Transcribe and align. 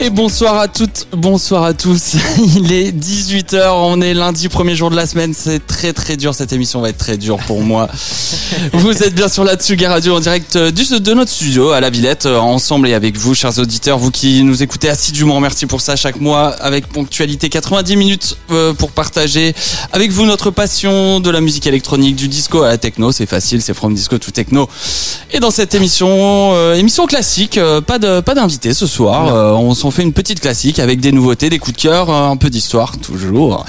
Et 0.00 0.10
bonsoir 0.10 0.58
à 0.58 0.68
toutes, 0.68 1.08
bonsoir 1.10 1.64
à 1.64 1.74
tous. 1.74 2.14
Il 2.56 2.72
est 2.72 2.92
18h, 2.92 3.70
on 3.72 4.00
est 4.00 4.14
lundi, 4.14 4.48
premier 4.48 4.76
jour 4.76 4.90
de 4.90 4.96
la 4.96 5.06
semaine. 5.06 5.34
C'est 5.36 5.66
très 5.66 5.92
très 5.92 6.16
dur, 6.16 6.36
cette 6.36 6.52
émission 6.52 6.80
va 6.80 6.90
être 6.90 6.98
très 6.98 7.16
dure 7.16 7.38
pour 7.38 7.62
moi. 7.62 7.88
vous 8.74 9.02
êtes 9.02 9.16
bien 9.16 9.26
la 9.44 9.56
Tsuga 9.56 9.88
Radio 9.88 10.14
en 10.14 10.20
direct 10.20 10.54
euh, 10.54 10.70
du, 10.70 10.84
de 11.00 11.14
notre 11.14 11.32
studio 11.32 11.70
à 11.70 11.80
la 11.80 11.90
Villette, 11.90 12.26
euh, 12.26 12.38
ensemble 12.38 12.88
et 12.88 12.94
avec 12.94 13.16
vous, 13.16 13.34
chers 13.34 13.58
auditeurs, 13.58 13.98
vous 13.98 14.12
qui 14.12 14.44
nous 14.44 14.62
écoutez 14.62 14.88
assidûment. 14.88 15.40
Merci 15.40 15.66
pour 15.66 15.80
ça 15.80 15.96
chaque 15.96 16.20
mois, 16.20 16.50
avec 16.60 16.86
ponctualité 16.86 17.48
90 17.48 17.96
minutes 17.96 18.36
euh, 18.52 18.72
pour 18.74 18.92
partager 18.92 19.52
avec 19.92 20.12
vous 20.12 20.26
notre 20.26 20.52
passion 20.52 21.18
de 21.18 21.30
la 21.30 21.40
musique 21.40 21.66
électronique, 21.66 22.14
du 22.14 22.28
disco 22.28 22.62
à 22.62 22.68
la 22.68 22.78
techno. 22.78 23.10
C'est 23.10 23.26
facile, 23.26 23.62
c'est 23.62 23.74
from 23.74 23.94
disco 23.94 24.16
to 24.18 24.30
techno. 24.30 24.68
Et 25.32 25.40
dans 25.40 25.50
cette 25.50 25.74
émission, 25.74 26.08
euh, 26.54 26.74
émission 26.74 27.06
classique, 27.06 27.58
pas 27.86 27.98
de 27.98 28.20
pas 28.20 28.34
d'invité 28.34 28.74
ce 28.74 28.86
soir. 28.86 29.34
Euh, 29.34 29.52
on 29.52 29.74
s'en 29.74 29.87
fait 29.90 30.02
une 30.02 30.12
petite 30.12 30.40
classique 30.40 30.78
avec 30.78 31.00
des 31.00 31.12
nouveautés, 31.12 31.50
des 31.50 31.58
coups 31.58 31.76
de 31.76 31.82
cœur, 31.82 32.10
euh, 32.10 32.30
un 32.30 32.36
peu 32.36 32.50
d'histoire 32.50 32.98
toujours, 32.98 33.64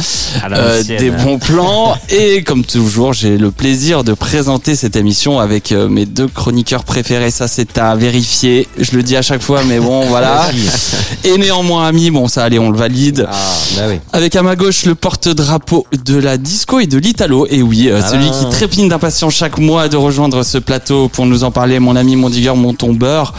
euh, 0.52 0.84
des 0.84 1.12
bons 1.12 1.40
plans. 1.40 1.96
Et 2.10 2.44
comme 2.44 2.64
toujours, 2.64 3.14
j'ai 3.14 3.38
le 3.38 3.52
plaisir 3.52 4.04
de 4.04 4.14
présenter 4.14 4.76
cette 4.76 4.96
émission 4.96 5.40
avec 5.40 5.72
euh, 5.72 5.88
mes 5.88 6.06
deux 6.06 6.28
chroniqueurs 6.28 6.84
préférés. 6.84 7.32
Ça, 7.32 7.48
c'est 7.48 7.78
à 7.78 7.96
vérifier. 7.96 8.68
Je 8.78 8.96
le 8.96 9.04
dis 9.04 9.16
à 9.16 9.22
chaque 9.22 9.42
fois, 9.42 9.62
mais 9.68 9.80
bon, 9.80 10.06
voilà. 10.06 10.50
Et 11.24 11.38
néanmoins 11.38 11.88
amis, 11.88 12.12
bon 12.12 12.28
ça, 12.28 12.44
allez, 12.44 12.60
on 12.60 12.70
le 12.70 12.78
valide. 12.78 13.28
Ah, 13.30 13.36
bah 13.76 13.82
oui. 13.90 14.00
Avec 14.14 14.36
à 14.36 14.44
ma 14.44 14.56
gauche 14.56 14.86
le 14.86 14.96
porte-drapeau 14.96 15.86
de 16.06 16.16
la 16.18 16.38
disco 16.38 16.80
et 16.80 16.88
de 16.88 16.98
l'italo. 16.98 17.48
Et 17.50 17.62
oui, 17.62 17.90
euh, 17.90 18.02
Ah 18.04 18.08
celui 18.10 18.30
qui 18.32 18.50
trépigne 18.50 18.90
d'impatience 18.90 19.34
chaque 19.34 19.58
mois 19.58 19.88
de 19.88 19.98
rejoindre 19.98 20.44
ce 20.44 20.58
plateau 20.58 21.08
pour 21.10 21.26
nous 21.26 21.44
en 21.44 21.52
parler, 21.52 21.80
mon 21.80 21.96
ami, 21.96 22.16
mon 22.16 22.30
digueur, 22.30 22.56
mon 22.56 22.74
tombeur. 22.74 23.34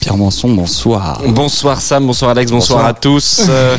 Pierre 0.00 0.16
Manson, 0.16 0.48
bonsoir. 0.48 1.20
Bonsoir 1.28 1.80
Sam, 1.80 2.04
bonsoir 2.10 2.32
Alex, 2.32 2.50
bonsoir, 2.50 2.78
Bonsoir. 2.80 2.90
à 2.90 2.94
tous. 2.94 3.40
Euh, 3.50 3.76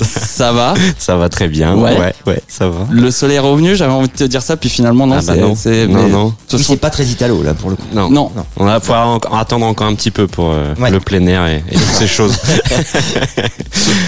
Ça 0.00 0.52
va? 0.52 0.74
Ça 0.98 1.16
va 1.16 1.28
très 1.28 1.48
bien. 1.48 1.74
Ouais. 1.74 1.98
ouais, 1.98 2.14
ouais, 2.26 2.42
ça 2.48 2.68
va. 2.68 2.86
Le 2.90 3.10
soleil 3.10 3.36
est 3.36 3.40
revenu, 3.40 3.74
j'avais 3.74 3.92
envie 3.92 4.08
de 4.08 4.12
te 4.14 4.24
dire 4.24 4.40
ça, 4.42 4.56
puis 4.56 4.68
finalement 4.70 5.06
non, 5.06 5.16
Ah 5.18 5.22
bah 5.26 5.36
non. 5.36 5.54
c'est- 5.56 5.86
Non, 5.88 6.04
mais- 6.04 6.58
façon, 6.58 6.72
c'est 6.74 6.76
pas 6.80 6.90
très 6.90 7.04
italo, 7.04 7.42
là, 7.42 7.54
pour 7.54 7.70
le 7.70 7.76
coup. 7.76 7.82
Non. 7.92 8.08
non. 8.10 8.30
On 8.56 8.64
va 8.64 8.78
pouvoir 8.80 9.18
attendre 9.34 9.66
encore 9.66 9.86
un 9.88 9.94
petit 9.94 10.10
peu 10.12 10.26
pour 10.28 10.52
euh, 10.52 10.74
Ouais. 10.78 10.90
le 10.90 11.00
plein 11.00 11.26
air 11.26 11.46
et, 11.46 11.56
et 11.70 11.74
toutes 11.74 11.82
ces 11.94 12.06
choses. 12.06 12.36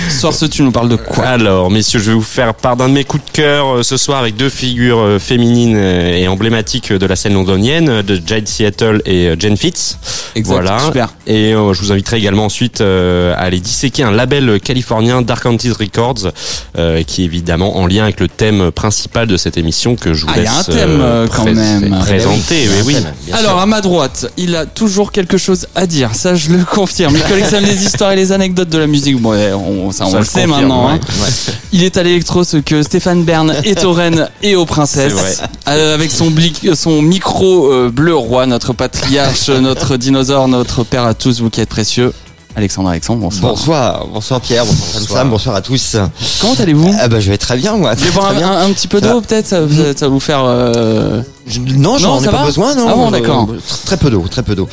Ce 0.08 0.18
soir, 0.20 0.32
ce 0.32 0.46
tu 0.46 0.62
nous 0.62 0.70
parles 0.72 0.88
de 0.88 0.96
quoi? 0.96 1.24
Alors, 1.24 1.70
messieurs, 1.70 1.98
je 2.00 2.10
vais 2.10 2.14
vous 2.16 2.22
faire 2.22 2.54
part 2.54 2.76
d'un 2.76 2.88
de 2.88 2.94
mes 2.94 3.04
coups 3.04 3.24
de 3.24 3.30
cœur 3.30 3.66
euh, 3.78 3.82
ce 3.82 3.96
soir 3.96 4.18
avec 4.18 4.36
deux 4.36 4.50
figures 4.50 4.98
euh, 5.00 5.18
féminines 5.18 5.74
euh, 5.76 6.16
et 6.16 6.28
emblématiques 6.28 6.92
de 6.92 7.06
la 7.06 7.16
scène 7.16 7.34
londonienne, 7.34 8.02
de 8.02 8.20
Jade 8.24 8.46
Seattle 8.48 9.02
et 9.04 9.28
euh, 9.28 9.36
Jen 9.38 9.56
Fitz. 9.56 9.98
Exact, 10.36 10.52
Voilà. 10.54 10.78
super. 10.78 11.14
Et 11.26 11.52
euh, 11.54 11.72
je 11.72 11.80
vous 11.80 11.92
inviterai 11.92 12.18
également 12.18 12.44
ensuite 12.44 12.80
euh, 12.80 13.31
à 13.32 13.40
aller 13.42 13.60
disséquer 13.60 14.02
un 14.02 14.10
label 14.10 14.60
californien 14.60 15.22
Dark 15.22 15.44
Antis 15.46 15.70
Records, 15.70 16.32
euh, 16.78 17.02
qui 17.02 17.22
est 17.22 17.24
évidemment 17.24 17.76
en 17.76 17.86
lien 17.86 18.04
avec 18.04 18.20
le 18.20 18.28
thème 18.28 18.70
principal 18.70 19.26
de 19.26 19.36
cette 19.36 19.56
émission 19.56 19.96
que 19.96 20.14
je 20.14 20.24
vous 20.26 20.32
Ah, 20.32 20.38
il 20.38 20.40
y 20.40 20.44
laisse 20.44 20.52
a 20.52 20.58
un 20.60 20.64
thème, 20.64 21.00
euh, 21.00 21.26
quand 21.28 21.42
pré- 21.42 21.54
même. 21.54 21.98
présenter. 22.00 22.62
Il 22.64 22.64
y 22.64 22.68
a 22.68 22.70
mais 22.70 22.80
un 22.80 22.84
oui. 22.84 22.94
thème, 22.94 23.12
bien 23.26 23.36
Alors 23.36 23.58
à 23.60 23.66
ma 23.66 23.80
droite, 23.80 24.26
il 24.36 24.54
a 24.56 24.66
toujours 24.66 25.12
quelque 25.12 25.36
chose 25.38 25.66
à 25.74 25.86
dire, 25.86 26.14
ça 26.14 26.34
je 26.34 26.50
le 26.50 26.64
confirme. 26.70 27.14
Il 27.16 27.22
collectionne 27.22 27.64
les 27.64 27.84
histoires 27.84 28.12
et 28.12 28.16
les 28.16 28.32
anecdotes 28.32 28.68
de 28.68 28.78
la 28.78 28.86
musique. 28.86 29.20
Bon, 29.20 29.32
on, 29.34 29.90
ça, 29.92 30.06
on 30.06 30.10
Ça, 30.12 30.18
le 30.20 30.24
sait 30.24 30.46
maintenant. 30.46 30.86
ouais. 30.88 30.94
hein. 30.94 31.52
Il 31.72 31.82
est 31.84 31.96
à 31.96 32.02
l'électro 32.02 32.44
ce 32.44 32.56
que 32.58 32.82
Stéphane 32.82 33.24
Bern 33.24 33.54
est 33.64 33.84
aux 33.84 33.92
reines 33.92 34.28
et 34.42 34.56
aux 34.56 34.66
princesses. 34.66 35.42
Euh, 35.68 35.94
avec 35.94 36.10
son, 36.10 36.30
blic- 36.30 36.74
son 36.74 37.02
micro 37.02 37.72
euh, 37.72 37.90
bleu 37.90 38.14
roi, 38.14 38.46
notre 38.46 38.72
patriarche, 38.72 39.48
notre 39.60 39.96
dinosaure, 39.96 40.48
notre 40.48 40.84
père 40.84 41.04
à 41.04 41.14
tous, 41.14 41.40
vous 41.40 41.50
qui 41.50 41.60
êtes 41.60 41.68
précieux. 41.68 42.12
Alexandre 42.54 42.90
Alexandre, 42.90 43.20
bonsoir. 43.22 43.52
Bonsoir, 43.52 44.06
bonsoir 44.12 44.40
Pierre, 44.40 44.66
bonsoir 44.66 44.88
Sam 45.02 45.06
Sam, 45.16 45.30
bonsoir 45.30 45.54
à 45.56 45.62
tous. 45.62 45.96
Comment 46.40 46.54
allez-vous? 46.58 46.94
Ah 47.00 47.08
bah 47.08 47.18
je 47.18 47.30
vais 47.30 47.38
très 47.38 47.56
bien 47.56 47.76
moi. 47.76 47.94
Vous 47.94 48.00
voulez 48.00 48.10
boire 48.12 48.30
un, 48.30 48.34
bien. 48.34 48.50
un- 48.50 48.66
un 48.66 48.72
petit 48.72 48.88
peu 48.88 49.00
d'eau 49.00 49.20
peut-être 49.22 49.46
ça, 49.46 49.60
ça 49.96 50.06
va 50.06 50.08
vous 50.08 50.20
faire... 50.20 50.44
euh, 50.44 51.22
Je- 51.46 51.58
non, 51.60 51.98
j'en 51.98 52.20
ai 52.22 52.26
pas 52.26 52.30
va 52.32 52.44
besoin, 52.44 52.74
non. 52.74 52.86
Ah 52.88 52.94
bon, 52.94 53.08
Euh, 53.08 53.10
d'accord. 53.10 53.48
Très 53.86 53.96
peu 53.96 54.10
d'eau, 54.10 54.24
très 54.30 54.42
peu 54.42 54.54
d'eau. 54.54 54.68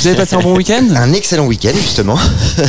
Vous 0.00 0.06
avez 0.06 0.16
passé 0.16 0.34
un 0.36 0.40
bon 0.40 0.54
week-end? 0.56 0.82
Un 0.94 1.12
excellent 1.12 1.46
week-end 1.46 1.72
justement, 1.74 2.18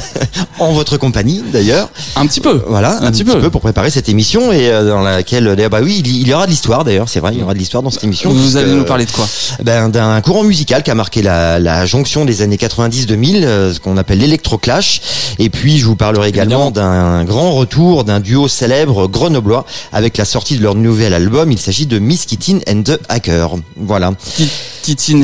en 0.59 0.71
votre 0.73 0.97
compagnie 0.97 1.41
d'ailleurs. 1.51 1.89
Un 2.15 2.25
petit 2.27 2.41
peu. 2.41 2.61
Voilà, 2.67 2.97
Un 3.01 3.11
petit 3.11 3.23
peu. 3.23 3.49
pour 3.49 3.61
préparer 3.61 3.89
cette 3.89 4.09
émission 4.09 4.51
et 4.51 4.69
euh, 4.69 4.87
dans 4.89 5.01
laquelle, 5.01 5.43
d'ailleurs, 5.55 5.69
bah 5.69 5.79
oui, 5.83 5.97
il 6.03 6.07
y- 6.07 6.21
il 6.21 6.27
y 6.27 6.33
aura 6.33 6.45
de 6.45 6.51
l'histoire 6.51 6.83
d'ailleurs, 6.83 7.09
c'est 7.09 7.19
vrai, 7.19 7.31
il 7.33 7.39
y 7.39 7.43
aura 7.43 7.53
de 7.53 7.59
l'histoire 7.59 7.83
dans 7.83 7.89
cette 7.91 8.03
émission. 8.03 8.31
Vous 8.31 8.57
allez 8.57 8.71
nous 8.73 8.83
parler 8.85 9.05
de 9.05 9.11
quoi? 9.11 9.27
Ben, 9.63 9.89
d'un 9.89 10.19
courant 10.21 10.43
musical 10.43 10.83
qui 10.83 10.91
a 10.91 10.95
marqué 10.95 11.21
la, 11.21 11.59
la 11.59 11.85
jonction 11.85 12.25
des 12.25 12.41
années 12.41 12.57
90-2000, 12.57 13.43
euh, 13.43 13.73
ce 13.73 13.79
qu'on 13.79 13.97
appelle 13.97 14.19
l'électroclash. 14.19 15.01
Et 15.39 15.49
puis 15.49 15.77
je 15.79 15.85
vous 15.85 15.95
parlerai 15.95 16.29
également 16.29 16.71
d'un 16.71 17.23
grand 17.25 17.51
retour 17.53 18.03
d'un 18.03 18.19
duo 18.19 18.47
célèbre 18.47 19.07
grenoblois 19.07 19.65
avec 19.93 20.17
la 20.17 20.25
sortie 20.25 20.57
de 20.57 20.63
leur 20.63 20.75
nouvel 20.75 21.13
album. 21.13 21.51
Il 21.51 21.59
s'agit 21.59 21.85
de 21.85 21.99
Miss 21.99 22.25
Kittin 22.25 22.59
and 22.69 22.83
the 22.83 22.99
Hacker. 23.09 23.40
Voilà. 23.77 24.11
Et 24.39 24.43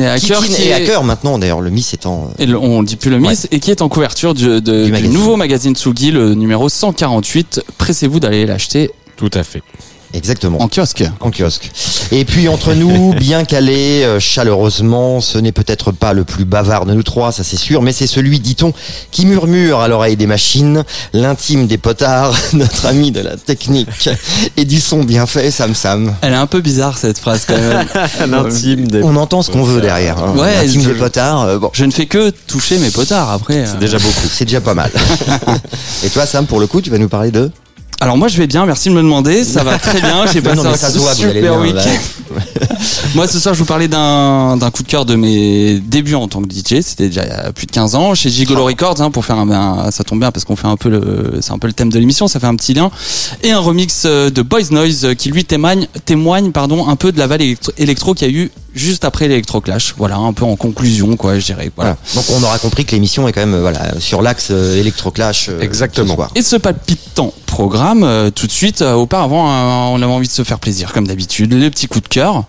Hacker. 0.06 0.38
Kittin 0.40 0.54
qui 0.54 0.62
et 0.62 0.68
est- 0.68 0.72
Hacker 0.74 1.02
maintenant 1.04 1.38
d'ailleurs, 1.38 1.60
le 1.60 1.70
Miss 1.70 1.94
étant... 1.94 2.30
euh, 2.38 2.42
Et 2.42 2.46
le- 2.46 2.58
on 2.58 2.82
dit 2.82 2.96
plus 2.96 3.10
le 3.10 3.18
Miss, 3.18 3.48
et 3.50 3.60
qui 3.60 3.70
est 3.70 3.82
en 3.82 3.88
couverture 3.88 4.34
du, 4.34 4.46
de- 4.60 4.84
du, 4.84 4.90
magazine. 4.92 5.12
nouveau 5.12 5.36
magazine 5.36 5.74
Tsugi, 5.74 6.10
le 6.10 6.34
numéro 6.34 6.68
148. 6.68 7.62
Pressez-vous 7.78 8.20
d'aller 8.20 8.46
l'acheter 8.46 8.90
Tout 9.16 9.30
à 9.34 9.42
fait. 9.42 9.62
Exactement. 10.14 10.60
en 10.62 10.68
kiosque. 10.68 11.04
En 11.20 11.30
kiosque. 11.30 11.70
Et 12.12 12.24
puis 12.24 12.48
entre 12.48 12.74
nous, 12.74 13.12
bien 13.18 13.44
calé, 13.44 14.02
euh, 14.04 14.18
chaleureusement, 14.20 15.20
ce 15.20 15.38
n'est 15.38 15.52
peut-être 15.52 15.92
pas 15.92 16.12
le 16.12 16.24
plus 16.24 16.44
bavard 16.44 16.86
de 16.86 16.94
nous 16.94 17.02
trois, 17.02 17.30
ça 17.32 17.44
c'est 17.44 17.56
sûr, 17.58 17.82
mais 17.82 17.92
c'est 17.92 18.06
celui, 18.06 18.40
dit-on, 18.40 18.72
qui 19.10 19.26
murmure 19.26 19.80
à 19.80 19.88
l'oreille 19.88 20.16
des 20.16 20.26
machines, 20.26 20.84
l'intime 21.12 21.66
des 21.66 21.78
potards, 21.78 22.34
notre 22.54 22.86
ami 22.86 23.10
de 23.12 23.20
la 23.20 23.36
technique 23.36 24.08
et 24.56 24.64
du 24.64 24.80
son 24.80 25.04
bien 25.04 25.26
fait, 25.26 25.50
Sam 25.50 25.74
Sam. 25.74 26.14
Elle 26.22 26.32
est 26.32 26.36
un 26.36 26.46
peu 26.46 26.60
bizarre 26.60 26.96
cette 26.98 27.18
phrase 27.18 27.44
quand 27.46 27.56
même. 27.58 27.86
L'intime 28.30 28.88
des... 28.88 29.02
On 29.02 29.16
entend 29.16 29.42
ce 29.42 29.50
qu'on 29.50 29.62
veut 29.62 29.80
derrière. 29.80 30.18
Hein. 30.18 30.34
Ouais, 30.36 30.54
l'intime 30.64 30.82
je- 30.82 30.88
des 30.90 30.94
potards, 30.98 31.42
euh, 31.42 31.58
bon, 31.58 31.70
Je 31.72 31.84
ne 31.84 31.90
fais 31.90 32.06
que 32.06 32.30
toucher 32.30 32.78
mes 32.78 32.90
potards 32.90 33.30
après. 33.30 33.58
euh. 33.58 33.66
C'est 33.70 33.78
déjà 33.78 33.98
beaucoup. 33.98 34.28
c'est 34.32 34.44
déjà 34.44 34.60
pas 34.60 34.74
mal. 34.74 34.90
et 36.04 36.08
toi, 36.08 36.26
Sam, 36.26 36.46
pour 36.46 36.60
le 36.60 36.66
coup, 36.66 36.80
tu 36.80 36.90
vas 36.90 36.98
nous 36.98 37.08
parler 37.08 37.30
de 37.30 37.50
Alors 38.00 38.16
moi 38.16 38.28
je 38.28 38.38
vais 38.38 38.46
bien, 38.46 38.64
merci 38.64 38.90
de 38.90 38.94
me 38.94 39.02
demander, 39.02 39.42
ça 39.42 39.64
va 39.64 39.76
très 39.78 40.00
bien, 40.00 40.24
j'ai 40.32 40.40
passé 40.42 40.60
un 40.60 40.76
ça 40.76 40.88
super 41.32 41.58
week-end. 41.60 41.80
Moi 43.14 43.26
ce 43.26 43.38
soir 43.40 43.54
je 43.54 43.58
vous 43.60 43.64
parlais 43.64 43.88
d'un 43.88 44.56
d'un 44.58 44.70
coup 44.70 44.82
de 44.82 44.88
cœur 44.88 45.04
de 45.06 45.16
mes 45.16 45.80
débuts 45.80 46.14
en 46.14 46.28
tant 46.28 46.42
que 46.42 46.48
DJ, 46.48 46.80
c'était 46.82 47.08
déjà 47.08 47.24
il 47.24 47.28
y 47.28 47.32
a 47.32 47.52
plus 47.52 47.66
de 47.66 47.72
15 47.72 47.94
ans 47.94 48.14
chez 48.14 48.28
Gigolo 48.30 48.64
Records 48.66 49.00
hein, 49.00 49.10
pour 49.10 49.24
faire 49.24 49.36
un, 49.38 49.50
un- 49.50 49.90
ça 49.90 50.04
tombe 50.04 50.20
bien 50.20 50.30
parce 50.30 50.44
qu'on 50.44 50.54
fait 50.54 50.66
un 50.68 50.76
peu 50.76 50.90
le 50.90 51.38
c'est 51.40 51.52
un 51.52 51.58
peu 51.58 51.66
le 51.66 51.72
thème 51.72 51.90
de 51.90 51.98
l'émission, 51.98 52.28
ça 52.28 52.38
fait 52.38 52.46
un 52.46 52.54
petit 52.54 52.74
lien 52.74 52.90
et 53.42 53.50
un 53.50 53.58
remix 53.58 54.02
euh, 54.04 54.30
de 54.30 54.42
Boys 54.42 54.70
Noise 54.70 55.06
euh, 55.06 55.14
qui 55.14 55.30
lui 55.30 55.44
témoigne 55.44 55.86
témoigne 56.04 56.52
pardon 56.52 56.86
un 56.86 56.96
peu 56.96 57.10
de 57.10 57.18
la 57.18 57.26
vague 57.26 57.40
électro, 57.42 57.72
électro 57.78 58.14
qu'il 58.14 58.30
y 58.30 58.30
a 58.30 58.34
eu 58.34 58.50
juste 58.78 59.04
après 59.04 59.28
l'électroclash. 59.28 59.94
Voilà, 59.98 60.16
un 60.16 60.32
peu 60.32 60.44
en 60.44 60.56
conclusion 60.56 61.16
quoi, 61.16 61.38
je 61.38 61.44
dirais. 61.44 61.70
Voilà. 61.76 61.96
Voilà. 62.14 62.22
Donc 62.26 62.36
on 62.38 62.42
aura 62.44 62.58
compris 62.58 62.84
que 62.84 62.92
l'émission 62.92 63.28
est 63.28 63.32
quand 63.32 63.40
même 63.40 63.54
euh, 63.54 63.60
voilà 63.60 63.98
sur 64.00 64.22
l'axe 64.22 64.48
euh, 64.50 64.78
électroclash. 64.78 65.48
euh, 65.50 65.60
Exactement. 65.60 66.08
ce 66.10 66.14
soir. 66.14 66.30
Et 66.34 66.42
ce 66.42 66.56
palpitant 66.56 67.32
programme, 67.46 68.04
euh, 68.04 68.30
tout 68.30 68.46
de 68.46 68.52
suite, 68.52 68.82
euh, 68.82 68.92
auparavant, 68.92 69.48
euh, 69.48 69.94
on 69.96 70.02
avait 70.02 70.12
envie 70.12 70.28
de 70.28 70.32
se 70.32 70.44
faire 70.44 70.58
plaisir, 70.58 70.92
comme 70.92 71.06
d'habitude, 71.06 71.52
les 71.52 71.70
petits 71.70 71.88
coups 71.88 72.04
de 72.04 72.08
cœur. 72.08 72.44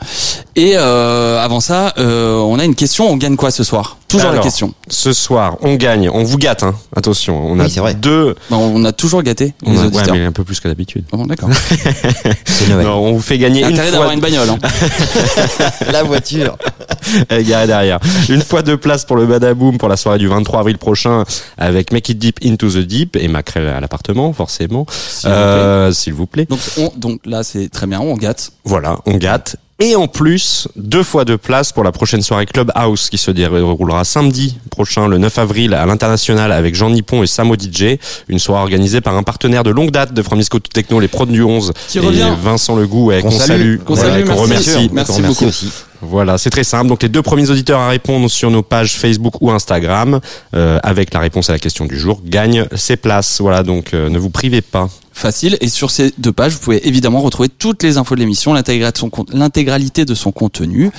Et 0.55 0.73
euh, 0.75 1.39
avant 1.43 1.59
ça, 1.61 1.93
euh, 1.97 2.35
on 2.35 2.59
a 2.59 2.65
une 2.65 2.75
question, 2.75 3.09
on 3.09 3.15
gagne 3.17 3.35
quoi 3.35 3.49
ce 3.51 3.63
soir? 3.63 3.97
Toujours 4.09 4.31
la 4.31 4.39
question. 4.39 4.73
Ce 4.87 5.13
soir, 5.13 5.57
on 5.61 5.75
gagne, 5.75 6.09
on 6.09 6.23
vous 6.23 6.37
gâte, 6.37 6.63
hein. 6.63 6.73
attention. 6.95 7.45
On 7.45 7.59
Oui, 7.59 7.77
a 7.77 7.81
vrai. 7.81 7.93
deux. 7.93 8.35
On 8.49 8.83
a 8.83 8.91
toujours 8.91 9.21
gâté 9.21 9.53
On 9.63 9.71
les 9.71 9.77
a- 9.77 9.81
ouais, 9.81 9.87
auditeurs. 9.87 10.15
mais 10.15 10.25
un 10.25 10.31
peu 10.31 10.43
plus 10.43 10.59
que 10.59 10.67
d'habitude. 10.67 11.03
Bon, 11.11 11.27
d'accord. 11.27 11.49
On 12.85 13.13
vous 13.13 13.21
fait 13.21 13.37
gagner 13.37 13.61
une 13.61 13.67
Intérêt 13.67 13.83
fois 13.89 13.91
d'avoir 13.91 14.11
une 14.11 14.19
bagnole. 14.19 14.49
Hein. 14.49 14.57
La 15.91 16.01
voiture. 16.03 16.18
Garée 17.29 17.67
derrière. 17.67 17.99
Une 18.29 18.41
fois 18.41 18.61
de 18.61 18.75
place 18.75 19.05
pour 19.05 19.15
le 19.15 19.25
Badaboom 19.25 19.77
pour 19.77 19.89
la 19.89 19.97
soirée 19.97 20.19
du 20.19 20.27
23 20.27 20.59
avril 20.61 20.77
prochain 20.77 21.23
avec 21.57 21.91
Make 21.91 22.09
It 22.09 22.17
Deep 22.17 22.39
Into 22.45 22.69
the 22.69 22.77
Deep 22.79 23.15
et 23.15 23.27
Macrel 23.27 23.67
à 23.67 23.79
l'appartement, 23.79 24.31
forcément. 24.33 24.85
S'il 24.89 25.29
vous 25.29 25.35
plaît. 25.35 25.35
Euh, 25.35 25.91
S'il 25.91 26.13
vous 26.13 26.27
plaît. 26.27 26.45
Donc, 26.45 26.59
on, 26.77 26.91
donc 26.95 27.21
là, 27.25 27.43
c'est 27.43 27.69
très 27.69 27.87
bien, 27.87 27.99
on 27.99 28.15
gâte. 28.15 28.51
Voilà, 28.65 28.99
on 29.05 29.15
gâte. 29.17 29.55
Et 29.81 29.95
en 29.95 30.09
plus, 30.09 30.67
deux 30.75 31.03
fois 31.03 31.23
de 31.23 31.37
place 31.37 31.71
pour 31.71 31.85
la 31.85 31.93
prochaine 31.93 32.21
soirée 32.21 32.45
Clubhouse 32.45 33.09
qui 33.09 33.17
se 33.17 33.31
déroulera 33.31 34.03
samedi 34.03 34.57
prochain, 34.69 35.07
le 35.07 35.17
9 35.17 35.37
avril, 35.37 35.73
à 35.73 35.85
l'international 35.85 36.51
avec 36.51 36.75
Jean 36.75 36.89
Nippon 36.89 37.23
et 37.23 37.27
Samo 37.27 37.55
DJ. 37.55 37.97
Une 38.27 38.39
soirée 38.39 38.61
organisée 38.61 38.99
par 38.99 39.15
un 39.15 39.23
partenaire 39.23 39.63
de 39.63 39.69
longue 39.69 39.91
date 39.91 40.13
de 40.13 40.21
Framisco 40.21 40.59
Techno, 40.59 40.99
les 40.99 41.07
prods 41.07 41.27
du 41.27 41.43
11. 41.43 41.71
Qui 41.87 41.99
et 41.99 42.01
revient. 42.01 42.29
Vincent 42.43 42.75
Legout, 42.75 43.13
Qu'on 43.21 43.31
salue. 43.31 43.77
Qu'on 43.77 43.93
voilà, 43.95 44.15
salue, 44.15 44.25
qu'on 44.25 44.47
merci. 44.47 44.69
remercie. 44.73 44.89
Merci 44.91 45.11
qu'on 45.11 45.17
remercie 45.17 45.45
beaucoup. 45.45 45.49
aussi. 45.49 45.71
Voilà, 46.01 46.37
c'est 46.37 46.49
très 46.49 46.63
simple. 46.63 46.87
Donc 46.87 47.03
les 47.03 47.09
deux 47.09 47.21
premiers 47.21 47.49
auditeurs 47.49 47.79
à 47.79 47.89
répondre 47.89 48.29
sur 48.29 48.49
nos 48.51 48.61
pages 48.63 48.95
Facebook 48.95 49.41
ou 49.41 49.51
Instagram, 49.51 50.19
euh, 50.55 50.79
avec 50.83 51.13
la 51.13 51.19
réponse 51.19 51.49
à 51.49 51.53
la 51.53 51.59
question 51.59 51.85
du 51.85 51.99
jour, 51.99 52.21
gagnent 52.25 52.65
ces 52.75 52.95
places. 52.95 53.41
Voilà, 53.41 53.63
donc 53.63 53.93
euh, 53.93 54.09
ne 54.09 54.17
vous 54.17 54.29
privez 54.29 54.61
pas. 54.61 54.89
Facile. 55.11 55.57
Et 55.59 55.67
sur 55.67 55.91
ces 55.91 56.13
deux 56.17 56.31
pages, 56.31 56.53
vous 56.53 56.59
pouvez 56.59 56.87
évidemment 56.87 57.19
retrouver 57.19 57.49
toutes 57.49 57.83
les 57.83 57.97
infos 57.97 58.15
de 58.15 58.21
l'émission, 58.21 58.53
l'intégralité 58.53 58.93
de 58.93 58.97
son 58.97 59.09
con- 59.09 59.25
l'intégralité 59.33 60.05
de 60.05 60.15
son 60.15 60.31
contenu, 60.31 60.91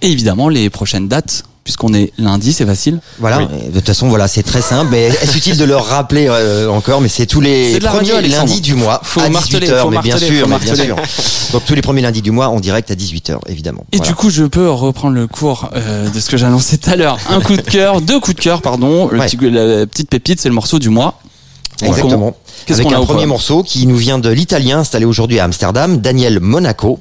et 0.00 0.10
évidemment 0.10 0.48
les 0.48 0.70
prochaines 0.70 1.08
dates, 1.08 1.44
puisqu'on 1.66 1.92
est 1.94 2.12
lundi, 2.16 2.52
c'est 2.52 2.64
facile. 2.64 3.00
Voilà, 3.18 3.38
Oui. 3.38 3.46
de 3.70 3.74
toute 3.80 3.88
façon, 3.88 4.06
voilà, 4.08 4.28
c'est 4.28 4.44
très 4.44 4.62
simple, 4.62 4.86
mais 4.92 5.06
est-ce 5.06 5.36
utile 5.36 5.56
de 5.56 5.64
le 5.64 5.74
rappeler 5.74 6.28
euh, 6.30 6.68
encore 6.70 7.00
Mais 7.00 7.08
c'est 7.08 7.26
tous 7.26 7.40
les 7.40 7.72
radio, 7.80 8.14
premiers 8.14 8.28
lundis 8.28 8.60
du 8.60 8.76
mois 8.76 9.00
Faut 9.02 9.18
à 9.20 9.28
marteler, 9.28 9.66
18h, 9.66 9.80
faut 9.82 9.90
mais 9.90 9.98
bien 9.98 10.12
marteler, 10.14 10.36
sûr, 10.38 10.46
mais 10.48 10.58
bien 10.60 10.74
sûr. 10.76 10.96
Donc 11.52 11.64
tous 11.66 11.74
les 11.74 11.82
premiers 11.82 12.02
lundis 12.02 12.22
du 12.22 12.30
mois 12.30 12.50
en 12.50 12.60
direct 12.60 12.88
à 12.92 12.94
18h, 12.94 13.38
évidemment. 13.48 13.84
Et 13.90 13.96
Voilà. 13.96 14.12
du 14.12 14.14
coup, 14.16 14.30
je 14.30 14.44
peux 14.44 14.70
reprendre 14.70 15.16
le 15.16 15.26
cours 15.26 15.68
euh, 15.74 16.08
de 16.08 16.20
ce 16.20 16.30
que 16.30 16.36
j'annonçais 16.36 16.76
tout 16.76 16.88
à 16.90 16.94
l'heure. 16.94 17.18
Un 17.30 17.40
coup 17.40 17.56
de 17.56 17.62
cœur, 17.62 18.00
deux 18.00 18.20
coups 18.20 18.36
de 18.36 18.40
cœur, 18.40 18.62
pardon. 18.62 19.08
Le 19.08 19.18
Ouais. 19.18 19.26
petit- 19.26 19.36
la 19.50 19.86
petite 19.88 20.08
pépite, 20.08 20.40
c'est 20.40 20.48
le 20.48 20.54
morceau 20.54 20.78
du 20.78 20.88
mois. 20.88 21.18
Exactement. 21.82 22.34
Avec 22.68 22.92
un 22.92 23.04
premier 23.04 23.26
morceau 23.26 23.62
qui 23.62 23.86
nous 23.86 23.96
vient 23.96 24.18
de 24.18 24.30
l'italien 24.30 24.78
installé 24.78 25.04
aujourd'hui 25.04 25.38
à 25.38 25.44
Amsterdam, 25.44 25.98
Daniel 25.98 26.40
Monaco. 26.40 26.98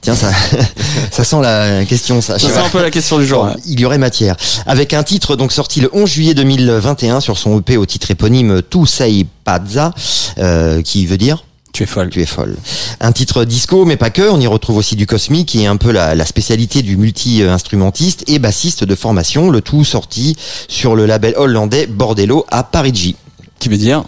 Tiens, 0.00 0.14
ça, 0.14 0.30
ça 1.10 1.24
sent 1.24 1.40
la 1.40 1.84
question, 1.84 2.20
ça. 2.20 2.38
Ça, 2.38 2.48
C'est 2.48 2.58
un 2.58 2.68
peu 2.68 2.82
la 2.82 2.90
question 2.90 3.18
du 3.18 3.26
jour. 3.26 3.48
Il 3.66 3.80
y 3.80 3.84
aurait 3.84 3.98
matière. 3.98 4.36
Avec 4.66 4.92
un 4.94 5.02
titre 5.02 5.36
donc 5.36 5.52
sorti 5.52 5.80
le 5.80 5.90
11 5.92 6.10
juillet 6.10 6.34
2021 6.34 7.20
sur 7.20 7.38
son 7.38 7.58
EP 7.60 7.76
au 7.76 7.86
titre 7.86 8.10
éponyme 8.10 8.62
Tu 8.68 8.86
sei 8.86 9.26
pazza, 9.44 9.92
euh, 10.38 10.82
qui 10.82 11.06
veut 11.06 11.18
dire 11.18 11.44
Tu 11.72 11.84
es 11.84 11.86
folle. 11.86 12.10
tu 12.10 12.20
es 12.20 12.26
folle. 12.26 12.56
Un 13.00 13.12
titre 13.12 13.44
disco, 13.44 13.84
mais 13.84 13.96
pas 13.96 14.10
que. 14.10 14.28
On 14.28 14.40
y 14.40 14.46
retrouve 14.46 14.76
aussi 14.76 14.96
du 14.96 15.06
cosmique, 15.06 15.48
qui 15.48 15.62
est 15.62 15.66
un 15.66 15.76
peu 15.76 15.92
la, 15.92 16.14
la 16.14 16.26
spécialité 16.26 16.82
du 16.82 16.96
multi-instrumentiste 16.96 18.24
et 18.26 18.38
bassiste 18.38 18.84
de 18.84 18.94
formation. 18.94 19.50
Le 19.50 19.60
tout 19.60 19.84
sorti 19.84 20.36
sur 20.68 20.96
le 20.96 21.06
label 21.06 21.34
hollandais 21.36 21.86
Bordello 21.86 22.44
à 22.50 22.64
Parigi. 22.64 23.16
Qui 23.58 23.70
veut 23.70 23.78
dire 23.78 24.04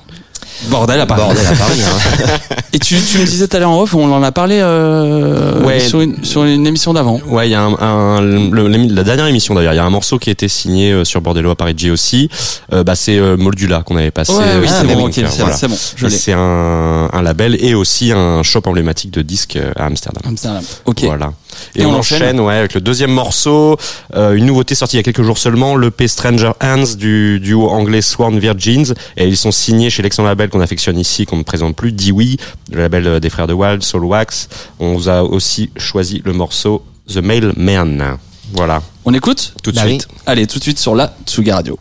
bordel 0.66 1.00
à 1.00 1.06
Paris. 1.06 1.22
Bordel 1.22 1.46
à 1.46 1.52
Paris. 1.54 1.80
hein. 1.82 2.54
Et 2.72 2.78
tu, 2.78 2.96
tu 3.00 3.18
me 3.18 3.24
disais 3.24 3.48
tout 3.48 3.56
à 3.56 3.60
l'heure 3.60 3.70
en 3.70 3.80
off, 3.80 3.94
on 3.94 4.12
en 4.12 4.22
a 4.22 4.32
parlé 4.32 4.58
euh, 4.60 5.62
Ouais. 5.64 5.80
sur, 5.80 6.00
une, 6.00 6.22
sur 6.24 6.44
une 6.44 6.66
émission 6.66 6.92
d'avant. 6.92 7.20
Ouais, 7.26 7.48
il 7.48 7.52
y 7.52 7.54
a 7.54 7.62
un, 7.62 7.74
un- 7.80 8.20
le- 8.20 8.68
la 8.94 9.04
dernière 9.04 9.26
émission 9.26 9.54
d'ailleurs, 9.54 9.72
il 9.72 9.76
y 9.76 9.80
a 9.80 9.84
un 9.84 9.90
morceau 9.90 10.18
qui 10.18 10.28
a 10.30 10.32
été 10.32 10.48
signé 10.48 10.92
euh, 10.92 11.04
sur 11.04 11.20
Bordello 11.20 11.50
à 11.50 11.56
Paris 11.56 11.90
aussi. 11.90 12.28
Euh, 12.72 12.82
bah, 12.84 12.94
c'est 12.94 13.18
euh, 13.18 13.36
Moldula 13.36 13.82
qu'on 13.84 13.96
avait 13.96 14.10
passé. 14.10 14.32
Ouais, 14.32 14.42
euh, 14.46 14.60
oui, 14.60 14.66
ah, 14.68 14.74
c'est 14.80 14.86
bon, 14.86 14.94
oui, 14.96 15.02
ok, 15.04 15.20
donc, 15.20 15.30
c'est 15.30 15.42
voilà. 15.42 15.56
bon, 15.68 15.76
je 15.96 16.06
l'ai. 16.06 16.10
C'est 16.18 16.32
un, 16.34 17.08
un 17.12 17.22
label 17.22 17.56
et 17.64 17.74
aussi 17.74 18.12
un 18.12 18.42
shop 18.42 18.62
emblématique 18.66 19.10
de 19.12 19.22
disques 19.22 19.58
à 19.76 19.86
Amsterdam. 19.86 20.22
Amsterdam. 20.26 20.62
Ok. 20.84 21.02
Voilà. 21.04 21.32
Et, 21.74 21.82
Et 21.82 21.86
on, 21.86 21.90
on 21.90 21.94
enchaîne, 21.98 22.22
enchaîne 22.22 22.40
ouais, 22.40 22.54
avec 22.54 22.74
le 22.74 22.80
deuxième 22.80 23.10
morceau, 23.12 23.76
euh, 24.14 24.34
une 24.34 24.46
nouveauté 24.46 24.74
sortie 24.74 24.96
il 24.96 24.98
y 24.98 25.00
a 25.00 25.02
quelques 25.02 25.22
jours 25.22 25.38
seulement, 25.38 25.74
le 25.76 25.90
P 25.90 26.08
Stranger 26.08 26.52
Hands 26.62 26.96
du 26.96 27.40
duo 27.40 27.68
anglais 27.68 28.02
Sworn 28.02 28.38
Virgins. 28.38 28.94
Et 29.16 29.26
ils 29.26 29.36
sont 29.36 29.52
signés 29.52 29.90
chez 29.90 30.02
l'excellent 30.02 30.26
label 30.28 30.48
qu'on 30.50 30.60
affectionne 30.60 30.98
ici, 30.98 31.26
qu'on 31.26 31.36
ne 31.38 31.42
présente 31.42 31.76
plus, 31.76 31.92
Dewey, 31.92 32.36
le 32.72 32.78
label 32.82 33.06
euh, 33.06 33.20
des 33.20 33.30
frères 33.30 33.46
de 33.46 33.52
Wild, 33.54 33.82
Soul 33.82 34.04
Wax. 34.04 34.48
On 34.78 34.94
vous 34.94 35.08
a 35.08 35.22
aussi 35.22 35.70
choisi 35.76 36.22
le 36.24 36.32
morceau 36.32 36.82
The 37.12 37.18
Mailman. 37.18 38.18
Voilà, 38.52 38.82
On 39.04 39.12
écoute 39.12 39.52
tout 39.62 39.70
de 39.72 39.76
Bah 39.76 39.82
oui. 39.84 39.92
suite. 40.00 40.08
Allez, 40.26 40.46
tout 40.46 40.58
de 40.58 40.62
suite 40.64 40.78
sur 40.78 40.94
la 40.94 41.14
Tsuga 41.26 41.56
Radio. 41.56 41.78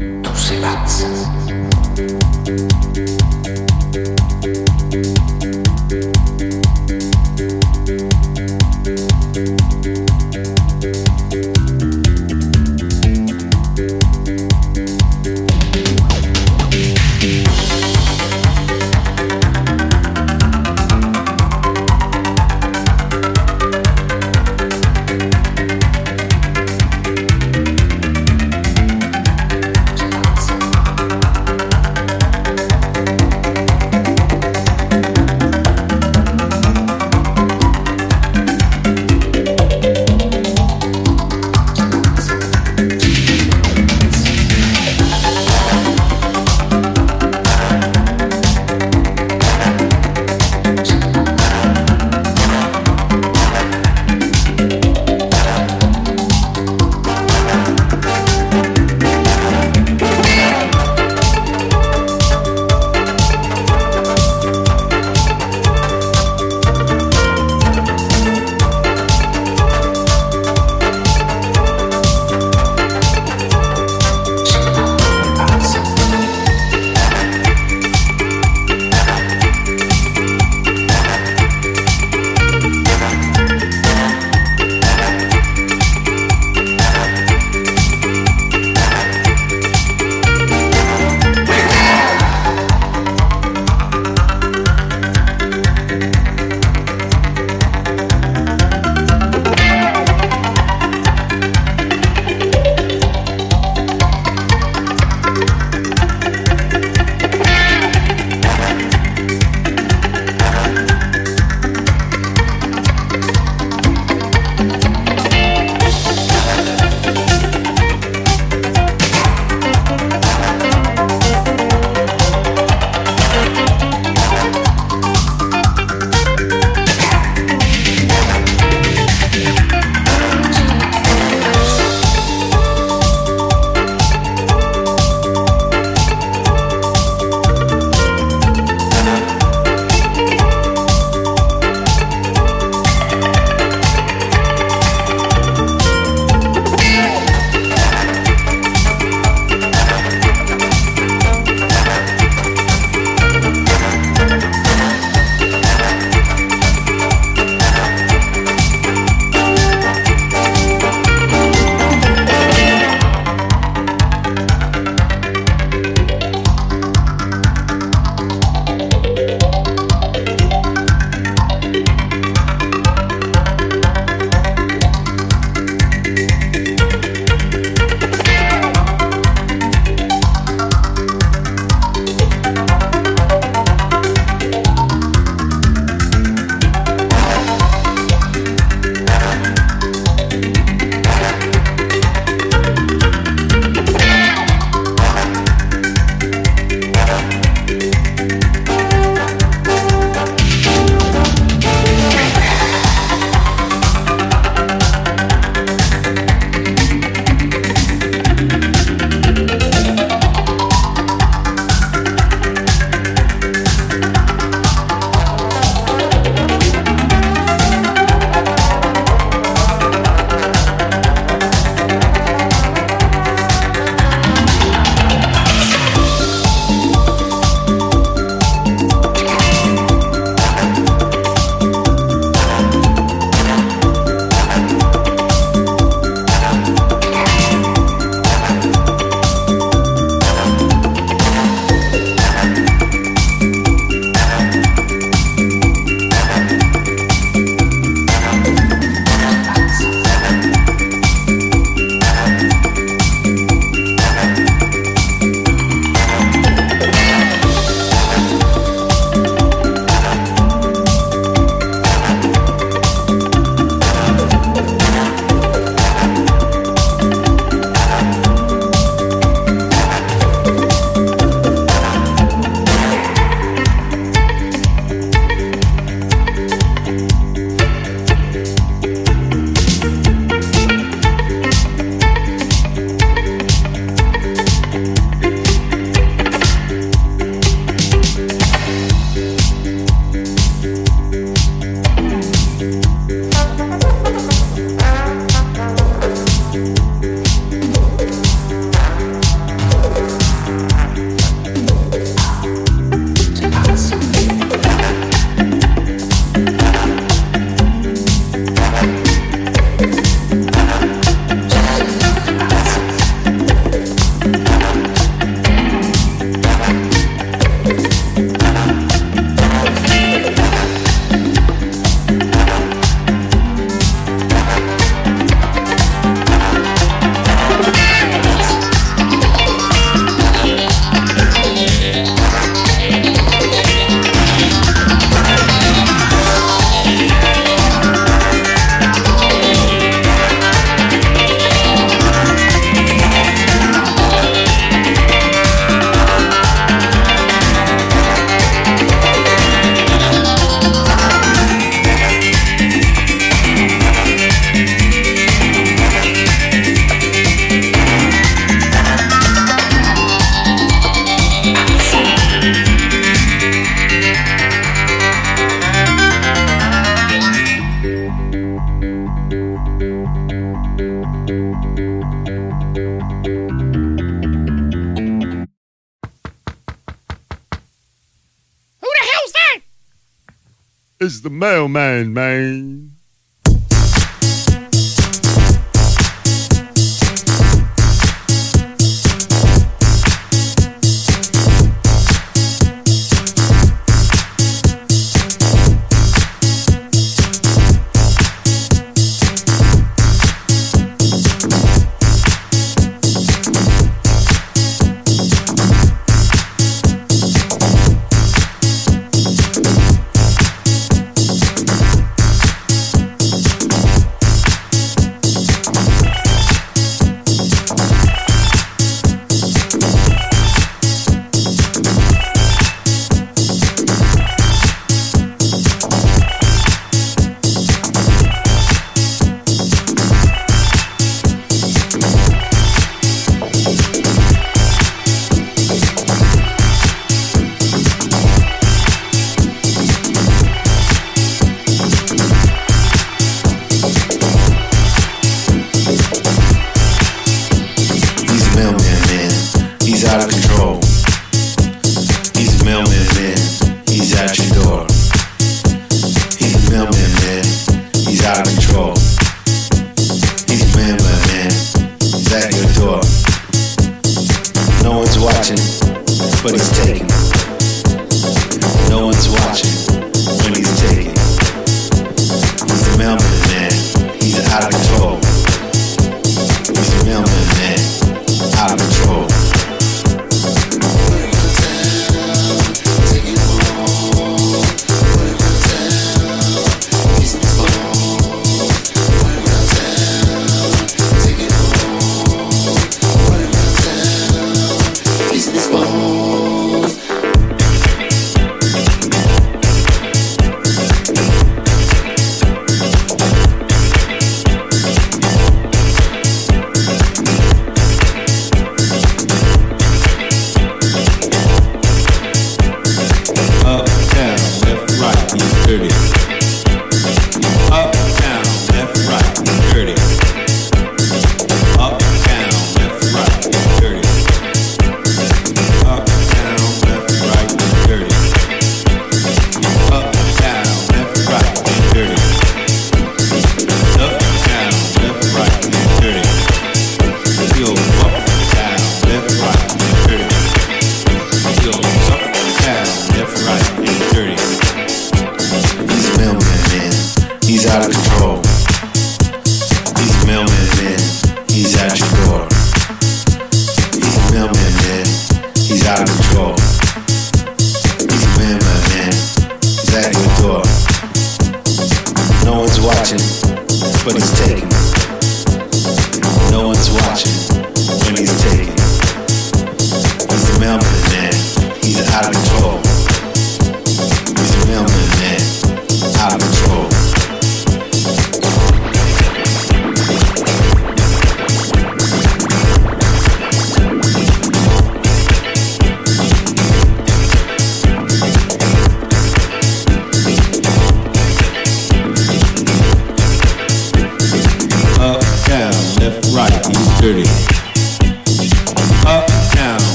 Thank 0.00 1.13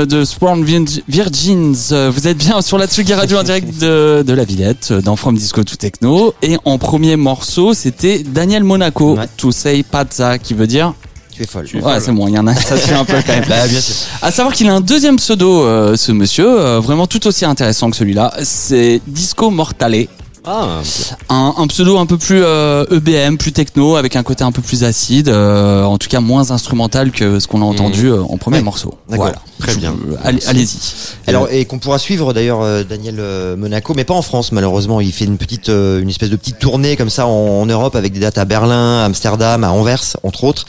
Euh, 0.00 0.06
de 0.06 0.24
Swarm 0.24 0.64
Virgins. 1.08 1.92
Euh, 1.92 2.10
vous 2.12 2.26
êtes 2.26 2.38
bien 2.38 2.60
sur 2.62 2.78
la 2.78 2.86
Tsugi 2.86 3.14
Radio 3.14 3.38
en 3.38 3.42
direct 3.42 3.78
de, 3.78 4.22
de, 4.26 4.32
la 4.32 4.44
Villette, 4.44 4.88
euh, 4.90 5.00
dans 5.00 5.16
From 5.16 5.36
Disco 5.36 5.62
to 5.62 5.76
Techno. 5.76 6.34
Et 6.42 6.56
en 6.64 6.78
premier 6.78 7.16
morceau, 7.16 7.74
c'était 7.74 8.20
Daniel 8.20 8.64
Monaco, 8.64 9.16
ouais. 9.16 9.26
To 9.36 9.52
Say 9.52 9.82
Pazza, 9.82 10.38
qui 10.38 10.54
veut 10.54 10.66
dire 10.66 10.94
tu 11.32 11.42
es 11.42 11.46
folle. 11.46 11.66
Ouais, 11.82 12.00
c'est 12.00 12.12
bon, 12.12 12.28
il 12.28 12.34
y 12.34 12.38
en 12.38 12.46
a, 12.46 12.54
ça 12.54 12.76
suit 12.76 12.92
un 12.92 13.04
peu 13.04 13.16
quand 13.24 13.32
même. 13.32 13.44
bah, 13.48 13.66
bien 13.68 13.80
sûr. 13.80 13.94
À 14.20 14.30
savoir 14.30 14.54
qu'il 14.54 14.68
a 14.68 14.74
un 14.74 14.80
deuxième 14.80 15.16
pseudo, 15.16 15.64
ce 15.96 16.12
monsieur, 16.12 16.76
vraiment 16.78 17.06
tout 17.06 17.26
aussi 17.26 17.44
intéressant 17.44 17.90
que 17.90 17.96
celui-là. 17.96 18.34
C'est 18.42 19.00
Disco 19.06 19.50
Mortale. 19.50 20.06
Ah, 20.46 20.80
Un, 21.28 21.54
un 21.58 21.66
pseudo 21.66 21.98
un 21.98 22.06
peu 22.06 22.16
plus 22.16 22.40
euh, 22.42 22.84
EBM, 22.90 23.36
plus 23.36 23.52
techno, 23.52 23.96
avec 23.96 24.16
un 24.16 24.22
côté 24.22 24.42
un 24.42 24.52
peu 24.52 24.62
plus 24.62 24.84
acide, 24.84 25.28
euh, 25.28 25.84
en 25.84 25.98
tout 25.98 26.08
cas 26.08 26.20
moins 26.20 26.50
instrumental 26.50 27.10
que 27.10 27.38
ce 27.40 27.46
qu'on 27.46 27.60
a 27.60 27.64
entendu 27.64 28.06
euh, 28.08 28.22
en 28.22 28.38
premier 28.38 28.56
Ouais, 28.58 28.62
morceau. 28.62 28.94
d'accord. 29.08 29.26
Voilà. 29.26 29.42
très 29.58 29.74
bien. 29.76 29.90
Euh, 30.10 30.16
allez- 30.24 30.44
Allez-y. 30.46 30.78
Alors 31.26 31.48
et 31.50 31.64
qu'on 31.66 31.78
pourra 31.78 31.98
suivre 31.98 32.32
d'ailleurs 32.32 32.62
euh, 32.62 32.84
Daniel 32.84 33.16
Monaco, 33.58 33.92
mais 33.94 34.04
pas 34.04 34.14
en 34.14 34.22
France 34.22 34.50
malheureusement. 34.52 35.00
Il 35.00 35.12
fait 35.12 35.26
une 35.26 35.36
petite, 35.36 35.68
euh, 35.68 36.00
une 36.00 36.08
espèce 36.08 36.30
de 36.30 36.36
petite 36.36 36.58
tournée 36.58 36.96
comme 36.96 37.10
ça 37.10 37.26
en, 37.26 37.60
en 37.60 37.66
Europe 37.66 37.94
avec 37.94 38.12
des 38.14 38.20
dates 38.20 38.38
à 38.38 38.44
Berlin, 38.46 39.00
à 39.00 39.04
Amsterdam, 39.04 39.62
à 39.62 39.70
Anvers 39.72 40.16
entre 40.22 40.44
autres, 40.44 40.64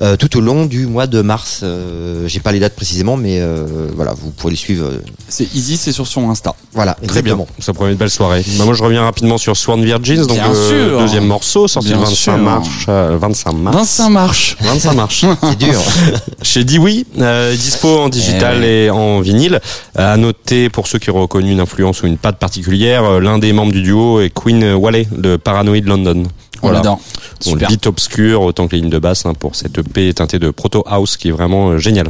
euh, 0.00 0.16
tout 0.16 0.36
au 0.36 0.40
long 0.40 0.66
du 0.66 0.86
mois 0.86 1.06
de 1.06 1.22
mars. 1.22 1.60
Euh, 1.62 2.26
J'ai 2.26 2.40
pas 2.40 2.50
les 2.52 2.58
dates 2.60 2.74
précisément, 2.74 3.16
mais 3.16 3.38
euh, 3.40 3.88
voilà, 3.94 4.14
vous 4.20 4.30
pourrez 4.30 4.50
le 4.50 4.56
suivre. 4.56 4.90
C'est 5.28 5.46
easy, 5.54 5.76
c'est 5.76 5.92
sur 5.92 6.06
son 6.06 6.28
Insta. 6.28 6.54
voilà, 6.72 6.96
Très 7.06 7.22
bien, 7.22 7.38
ça 7.60 7.72
promet 7.72 7.92
une 7.92 7.96
belle 7.98 8.10
soirée. 8.10 8.44
Bah, 8.58 8.64
moi 8.64 8.74
je 8.74 8.82
reviens 8.82 9.06
rapidement 9.12 9.36
sur 9.36 9.54
Sworn 9.58 9.84
Virgins, 9.84 10.26
donc 10.26 10.38
le 10.38 10.54
sûr. 10.54 10.98
deuxième 11.00 11.26
morceau 11.26 11.68
sorti 11.68 11.90
le 11.90 11.96
25 11.98 12.14
sûr. 12.14 12.36
mars. 12.38 12.68
euh, 12.88 13.18
25 13.20 13.52
mars. 13.52 13.76
25 13.76 14.08
marches. 14.08 14.56
25 14.62 14.92
mars. 14.94 15.24
C'est 15.42 15.58
dur. 15.58 15.80
Chez 16.42 16.64
Dewey, 16.64 17.04
euh, 17.20 17.52
dispo 17.54 17.88
en 17.98 18.08
digital 18.08 18.64
Eh 18.64 18.86
et 18.86 18.90
en 18.90 19.20
vinyle. 19.20 19.60
Euh, 19.98 20.14
à 20.14 20.16
noter 20.16 20.70
pour 20.70 20.86
ceux 20.86 20.98
qui 20.98 21.10
auraient 21.10 21.20
reconnu 21.20 21.52
une 21.52 21.60
influence 21.60 22.02
ou 22.02 22.06
une 22.06 22.16
patte 22.16 22.38
particulière, 22.38 23.04
euh, 23.04 23.20
l'un 23.20 23.38
des 23.38 23.52
membres 23.52 23.72
du 23.72 23.82
duo 23.82 24.20
est 24.22 24.30
Queen 24.30 24.72
Wally 24.72 25.06
de 25.14 25.36
Paranoid 25.36 25.84
London. 25.84 26.22
On 26.62 26.70
l'adore. 26.70 26.96
Bon, 26.96 27.02
le 27.46 27.50
Super. 27.58 27.68
beat 27.68 27.86
obscur 27.86 28.42
autant 28.42 28.68
que 28.68 28.76
les 28.76 28.82
lignes 28.82 28.90
de 28.90 28.98
basse 28.98 29.26
hein, 29.26 29.32
pour 29.38 29.56
cette 29.56 29.76
EP 29.78 30.12
teintée 30.14 30.38
de 30.38 30.50
proto 30.50 30.84
house 30.86 31.16
qui 31.16 31.28
est 31.28 31.32
vraiment 31.32 31.70
euh, 31.70 31.78
génial. 31.78 32.08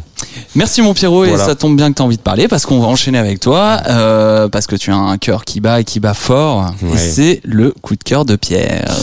Merci 0.55 0.83
mon 0.83 0.93
Pierrot 0.95 1.25
Voilà. 1.25 1.43
et 1.43 1.47
ça 1.47 1.55
tombe 1.55 1.77
bien 1.77 1.91
que 1.91 1.97
tu 1.97 2.03
as 2.03 2.05
envie 2.05 2.17
de 2.19 2.23
parler 2.23 2.49
parce 2.49 2.67
qu'on 2.67 2.81
va 2.81 2.87
enchaîner 2.89 3.19
avec 3.19 3.41
toi 3.41 3.81
euh, 3.89 4.49
parce 4.49 4.67
que 4.67 4.77
tu 4.77 4.91
as 4.91 4.97
un 4.97 5.17
cœur 5.19 5.45
qui 5.45 5.61
bat 5.61 5.81
et 5.81 5.85
qui 5.85 6.01
bat 6.01 6.15
fort 6.15 6.73
et 6.95 6.99
c'est 6.99 7.41
le 7.45 7.73
coup 7.83 7.97
de 7.97 8.03
cœur 8.03 8.25
de 8.25 8.37
Pierre. 8.37 8.91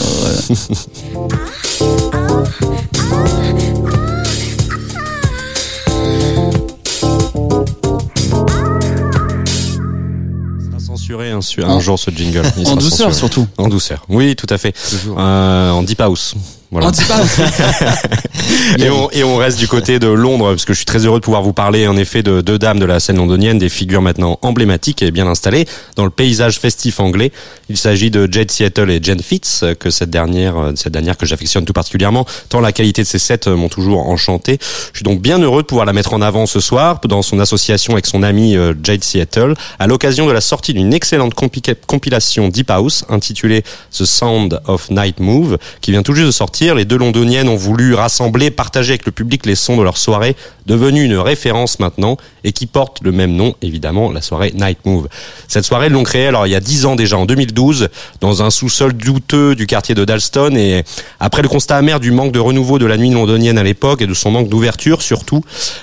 Un, 11.14 11.40
su- 11.42 11.62
un 11.62 11.80
jour 11.80 11.98
ce 11.98 12.10
jingle. 12.10 12.42
Il 12.56 12.66
en 12.68 12.76
douceur 12.76 13.12
censuré. 13.12 13.14
surtout. 13.14 13.46
En 13.58 13.68
douceur. 13.68 14.04
Oui, 14.08 14.36
tout 14.36 14.46
à 14.50 14.58
fait. 14.58 14.74
Euh, 15.16 15.70
en 15.70 15.82
deep 15.82 16.00
house. 16.00 16.34
Voilà. 16.70 16.88
On 16.88 16.90
dit 16.90 17.04
pas 17.04 17.20
Et 18.78 18.90
on, 18.90 19.10
et 19.10 19.24
on 19.24 19.36
reste 19.36 19.58
du 19.58 19.66
côté 19.66 19.98
de 19.98 20.06
Londres, 20.06 20.50
parce 20.50 20.64
que 20.64 20.72
je 20.72 20.78
suis 20.78 20.86
très 20.86 21.04
heureux 21.04 21.18
de 21.18 21.24
pouvoir 21.24 21.42
vous 21.42 21.52
parler 21.52 21.86
en 21.86 21.96
effet 21.96 22.22
de 22.22 22.40
deux 22.40 22.58
dames 22.58 22.78
de 22.78 22.84
la 22.84 23.00
scène 23.00 23.16
londonienne, 23.16 23.58
des 23.58 23.68
figures 23.68 24.02
maintenant 24.02 24.38
emblématiques 24.42 25.02
et 25.02 25.10
bien 25.10 25.26
installées 25.26 25.66
dans 25.96 26.04
le 26.04 26.10
paysage 26.10 26.58
festif 26.58 27.00
anglais. 27.00 27.32
Il 27.68 27.76
s'agit 27.76 28.10
de 28.10 28.28
Jade 28.30 28.50
Seattle 28.50 28.90
et 28.90 29.00
Jen 29.02 29.20
Fitz, 29.20 29.64
que 29.78 29.90
cette 29.90 30.10
dernière, 30.10 30.56
euh, 30.56 30.72
cette 30.76 30.92
dernière 30.92 31.16
que 31.16 31.26
j'affectionne 31.26 31.64
tout 31.64 31.72
particulièrement, 31.72 32.24
tant 32.48 32.60
la 32.60 32.72
qualité 32.72 33.02
de 33.02 33.06
ses 33.06 33.18
sets 33.18 33.48
euh, 33.48 33.56
m'ont 33.56 33.68
toujours 33.68 34.08
enchanté. 34.08 34.58
Je 34.92 34.98
suis 34.98 35.04
donc 35.04 35.20
bien 35.20 35.38
heureux 35.38 35.62
de 35.62 35.66
pouvoir 35.66 35.86
la 35.86 35.92
mettre 35.92 36.14
en 36.14 36.22
avant 36.22 36.46
ce 36.46 36.60
soir 36.60 37.00
dans 37.04 37.22
son 37.22 37.40
association 37.40 37.94
avec 37.94 38.06
son 38.06 38.22
ami 38.22 38.56
euh, 38.56 38.74
Jade 38.82 39.02
Seattle, 39.02 39.54
à 39.78 39.86
l'occasion 39.86 40.26
de 40.26 40.32
la 40.32 40.40
sortie 40.40 40.74
d'une 40.74 40.94
excellente 40.94 41.34
compilation 41.34 42.48
Deep 42.48 42.70
House 42.70 43.04
intitulée 43.08 43.62
The 43.96 44.04
Sound 44.04 44.60
of 44.66 44.90
Night 44.90 45.18
Move, 45.20 45.58
qui 45.80 45.90
vient 45.90 46.02
tout 46.02 46.14
juste 46.14 46.26
de 46.26 46.32
sortir. 46.32 46.59
Les 46.60 46.84
deux 46.84 46.98
londoniennes 46.98 47.48
ont 47.48 47.56
voulu 47.56 47.94
rassembler, 47.94 48.50
partager 48.50 48.90
avec 48.90 49.06
le 49.06 49.12
public 49.12 49.46
les 49.46 49.54
sons 49.54 49.78
de 49.78 49.82
leur 49.82 49.96
soirée, 49.96 50.36
devenue 50.66 51.02
une 51.02 51.16
référence 51.16 51.80
maintenant, 51.80 52.18
et 52.44 52.52
qui 52.52 52.66
porte 52.66 52.98
le 53.02 53.12
même 53.12 53.34
nom, 53.34 53.54
évidemment, 53.62 54.10
la 54.12 54.22
soirée 54.22 54.52
Night 54.54 54.78
Move. 54.84 55.08
Cette 55.48 55.64
soirée, 55.64 55.86
ils 55.86 55.92
l'ont 55.92 56.02
créée 56.02 56.26
alors 56.26 56.46
il 56.46 56.50
y 56.50 56.54
a 56.54 56.60
dix 56.60 56.86
ans 56.86 56.96
déjà, 56.96 57.16
en 57.16 57.26
2012, 57.26 57.88
dans 58.20 58.42
un 58.42 58.50
sous-sol 58.50 58.92
douteux 58.92 59.54
du 59.54 59.66
quartier 59.66 59.94
de 59.94 60.04
Dalston, 60.04 60.56
et 60.56 60.84
après 61.18 61.42
le 61.42 61.48
constat 61.48 61.76
amer 61.76 62.00
du 62.00 62.10
manque 62.10 62.32
de 62.32 62.38
renouveau 62.38 62.78
de 62.78 62.86
la 62.86 62.96
nuit 62.96 63.10
londonienne 63.10 63.58
à 63.58 63.62
l'époque, 63.62 64.02
et 64.02 64.06
de 64.06 64.14
son 64.14 64.30
manque 64.30 64.48
d'ouverture 64.48 65.02
surtout, 65.02 65.42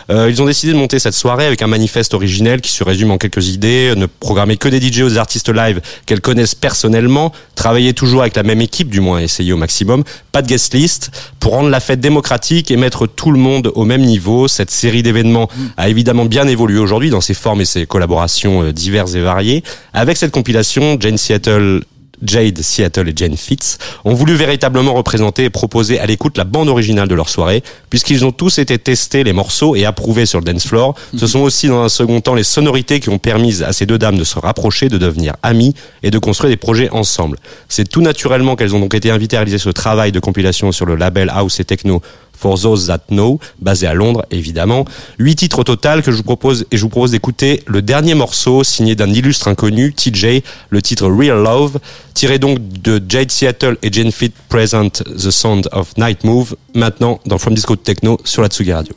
euh, 0.09 0.29
ils 0.29 0.41
ont 0.41 0.45
décidé 0.45 0.73
de 0.73 0.77
monter 0.77 0.99
cette 0.99 1.13
soirée 1.13 1.45
avec 1.45 1.61
un 1.61 1.67
manifeste 1.67 2.13
originel 2.13 2.61
qui 2.61 2.71
se 2.71 2.83
résume 2.83 3.11
en 3.11 3.17
quelques 3.17 3.47
idées, 3.49 3.93
ne 3.95 4.05
programmer 4.05 4.57
que 4.57 4.69
des 4.69 4.81
DJ 4.81 5.01
des 5.03 5.17
artistes 5.17 5.49
live 5.49 5.81
qu'elles 6.05 6.21
connaissent 6.21 6.55
personnellement, 6.55 7.31
travailler 7.55 7.93
toujours 7.93 8.21
avec 8.21 8.35
la 8.35 8.43
même 8.43 8.61
équipe, 8.61 8.89
du 8.89 8.99
moins 8.99 9.19
essayer 9.19 9.53
au 9.53 9.57
maximum, 9.57 10.03
pas 10.31 10.41
de 10.41 10.47
guest 10.47 10.73
list, 10.73 11.11
pour 11.39 11.53
rendre 11.53 11.69
la 11.69 11.79
fête 11.79 11.99
démocratique 11.99 12.71
et 12.71 12.77
mettre 12.77 13.07
tout 13.07 13.31
le 13.31 13.39
monde 13.39 13.71
au 13.75 13.85
même 13.85 14.01
niveau. 14.01 14.47
Cette 14.47 14.71
série 14.71 15.03
d'événements 15.03 15.49
a 15.77 15.89
évidemment 15.89 16.25
bien 16.25 16.46
évolué 16.47 16.79
aujourd'hui 16.79 17.09
dans 17.09 17.21
ses 17.21 17.33
formes 17.33 17.61
et 17.61 17.65
ses 17.65 17.85
collaborations 17.85 18.63
euh, 18.63 18.73
diverses 18.73 19.15
et 19.15 19.21
variées. 19.21 19.63
Avec 19.93 20.17
cette 20.17 20.31
compilation, 20.31 20.97
Jane 20.99 21.17
Seattle 21.17 21.81
Jade 22.23 22.61
Seattle 22.61 23.09
et 23.09 23.13
Jane 23.15 23.37
Fitz 23.37 23.77
ont 24.05 24.13
voulu 24.13 24.35
véritablement 24.35 24.93
représenter 24.93 25.45
et 25.45 25.49
proposer 25.49 25.99
à 25.99 26.05
l'écoute 26.05 26.37
la 26.37 26.43
bande 26.43 26.69
originale 26.69 27.07
de 27.07 27.15
leur 27.15 27.29
soirée, 27.29 27.63
puisqu'ils 27.89 28.25
ont 28.25 28.31
tous 28.31 28.59
été 28.59 28.77
testés 28.77 29.23
les 29.23 29.33
morceaux 29.33 29.75
et 29.75 29.85
approuvés 29.85 30.25
sur 30.25 30.39
le 30.39 30.45
dance 30.45 30.65
floor. 30.65 30.95
Ce 31.17 31.27
sont 31.27 31.39
aussi 31.39 31.67
dans 31.67 31.83
un 31.83 31.89
second 31.89 32.21
temps 32.21 32.35
les 32.35 32.43
sonorités 32.43 32.99
qui 32.99 33.09
ont 33.09 33.19
permis 33.19 33.63
à 33.63 33.73
ces 33.73 33.85
deux 33.85 33.97
dames 33.97 34.17
de 34.17 34.23
se 34.23 34.39
rapprocher, 34.39 34.89
de 34.89 34.97
devenir 34.97 35.35
amies 35.43 35.75
et 36.03 36.11
de 36.11 36.19
construire 36.19 36.49
des 36.49 36.57
projets 36.57 36.89
ensemble. 36.89 37.37
C'est 37.69 37.87
tout 37.87 38.01
naturellement 38.01 38.55
qu'elles 38.55 38.75
ont 38.75 38.79
donc 38.79 38.93
été 38.93 39.11
invitées 39.11 39.37
à 39.37 39.39
réaliser 39.39 39.57
ce 39.57 39.69
travail 39.69 40.11
de 40.11 40.19
compilation 40.19 40.71
sur 40.71 40.85
le 40.85 40.95
label 40.95 41.29
House 41.29 41.59
et 41.59 41.65
Techno 41.65 42.01
For 42.37 42.59
Those 42.59 42.87
That 42.87 43.01
Know, 43.09 43.39
basé 43.59 43.87
à 43.87 43.93
Londres 43.93 44.25
évidemment. 44.31 44.85
Huit 45.17 45.35
titres 45.35 45.59
au 45.59 45.63
total 45.63 46.03
que 46.03 46.11
je 46.11 46.17
vous 46.17 46.23
propose 46.23 46.65
et 46.71 46.77
je 46.77 46.81
vous 46.83 46.89
propose 46.89 47.11
d'écouter 47.11 47.63
le 47.65 47.81
dernier 47.81 48.13
morceau 48.13 48.63
signé 48.63 48.95
d'un 48.95 49.11
illustre 49.11 49.47
inconnu, 49.47 49.93
TJ, 49.93 50.43
le 50.69 50.81
titre 50.81 51.07
Real 51.07 51.41
Love, 51.41 51.79
tiré 52.17 52.39
donc 52.39 52.57
de 52.59 52.99
Jade 53.07 53.29
Seattle 53.29 53.77
et 53.83 53.93
Jane 53.93 54.11
Fit 54.11 54.31
Present 54.49 54.89
The 54.89 55.29
Sound 55.29 55.69
of 55.71 55.95
Night 55.97 56.23
Move, 56.23 56.55
maintenant 56.73 57.19
dans 57.27 57.37
From 57.37 57.53
Disco 57.53 57.75
Techno 57.75 58.17
sur 58.23 58.41
la 58.41 58.47
Tsugi 58.47 58.73
Radio. 58.73 58.95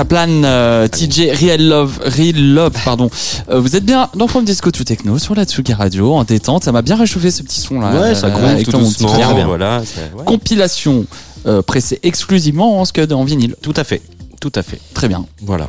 Ça 0.00 0.06
plane, 0.06 0.40
ça 0.44 0.48
euh, 0.48 0.88
TJ 0.88 1.28
Real 1.38 1.62
Love, 1.62 2.00
Real 2.02 2.54
Love, 2.54 2.72
pardon. 2.86 3.10
Euh, 3.50 3.60
vous 3.60 3.76
êtes 3.76 3.84
bien 3.84 4.08
dans 4.14 4.28
From 4.28 4.46
Disco 4.46 4.70
to 4.70 4.82
Techno 4.82 5.18
sur 5.18 5.34
la 5.34 5.44
Tsugi 5.44 5.74
Radio 5.74 6.14
en 6.14 6.24
détente. 6.24 6.64
Ça 6.64 6.72
m'a 6.72 6.80
bien 6.80 6.96
réchauffé 6.96 7.30
ce 7.30 7.42
petit 7.42 7.60
son 7.60 7.80
là. 7.80 7.92
Ouais, 7.92 8.14
ça 8.14 8.28
Euh, 8.28 8.30
gronde 8.30 8.44
avec 8.46 8.64
tout 8.64 8.78
doucement. 8.78 9.14
Bien. 9.14 9.44
Voilà. 9.44 9.80
ouais. 9.80 10.24
Compilation 10.24 11.04
pressée 11.66 12.00
exclusivement 12.02 12.80
en 12.80 12.86
scud 12.86 13.12
en 13.12 13.24
vinyle. 13.24 13.56
Tout 13.60 13.74
à 13.76 13.84
fait. 13.84 14.00
Tout 14.40 14.52
à 14.54 14.62
fait. 14.62 14.80
Très 14.94 15.06
bien. 15.06 15.26
Voilà. 15.42 15.68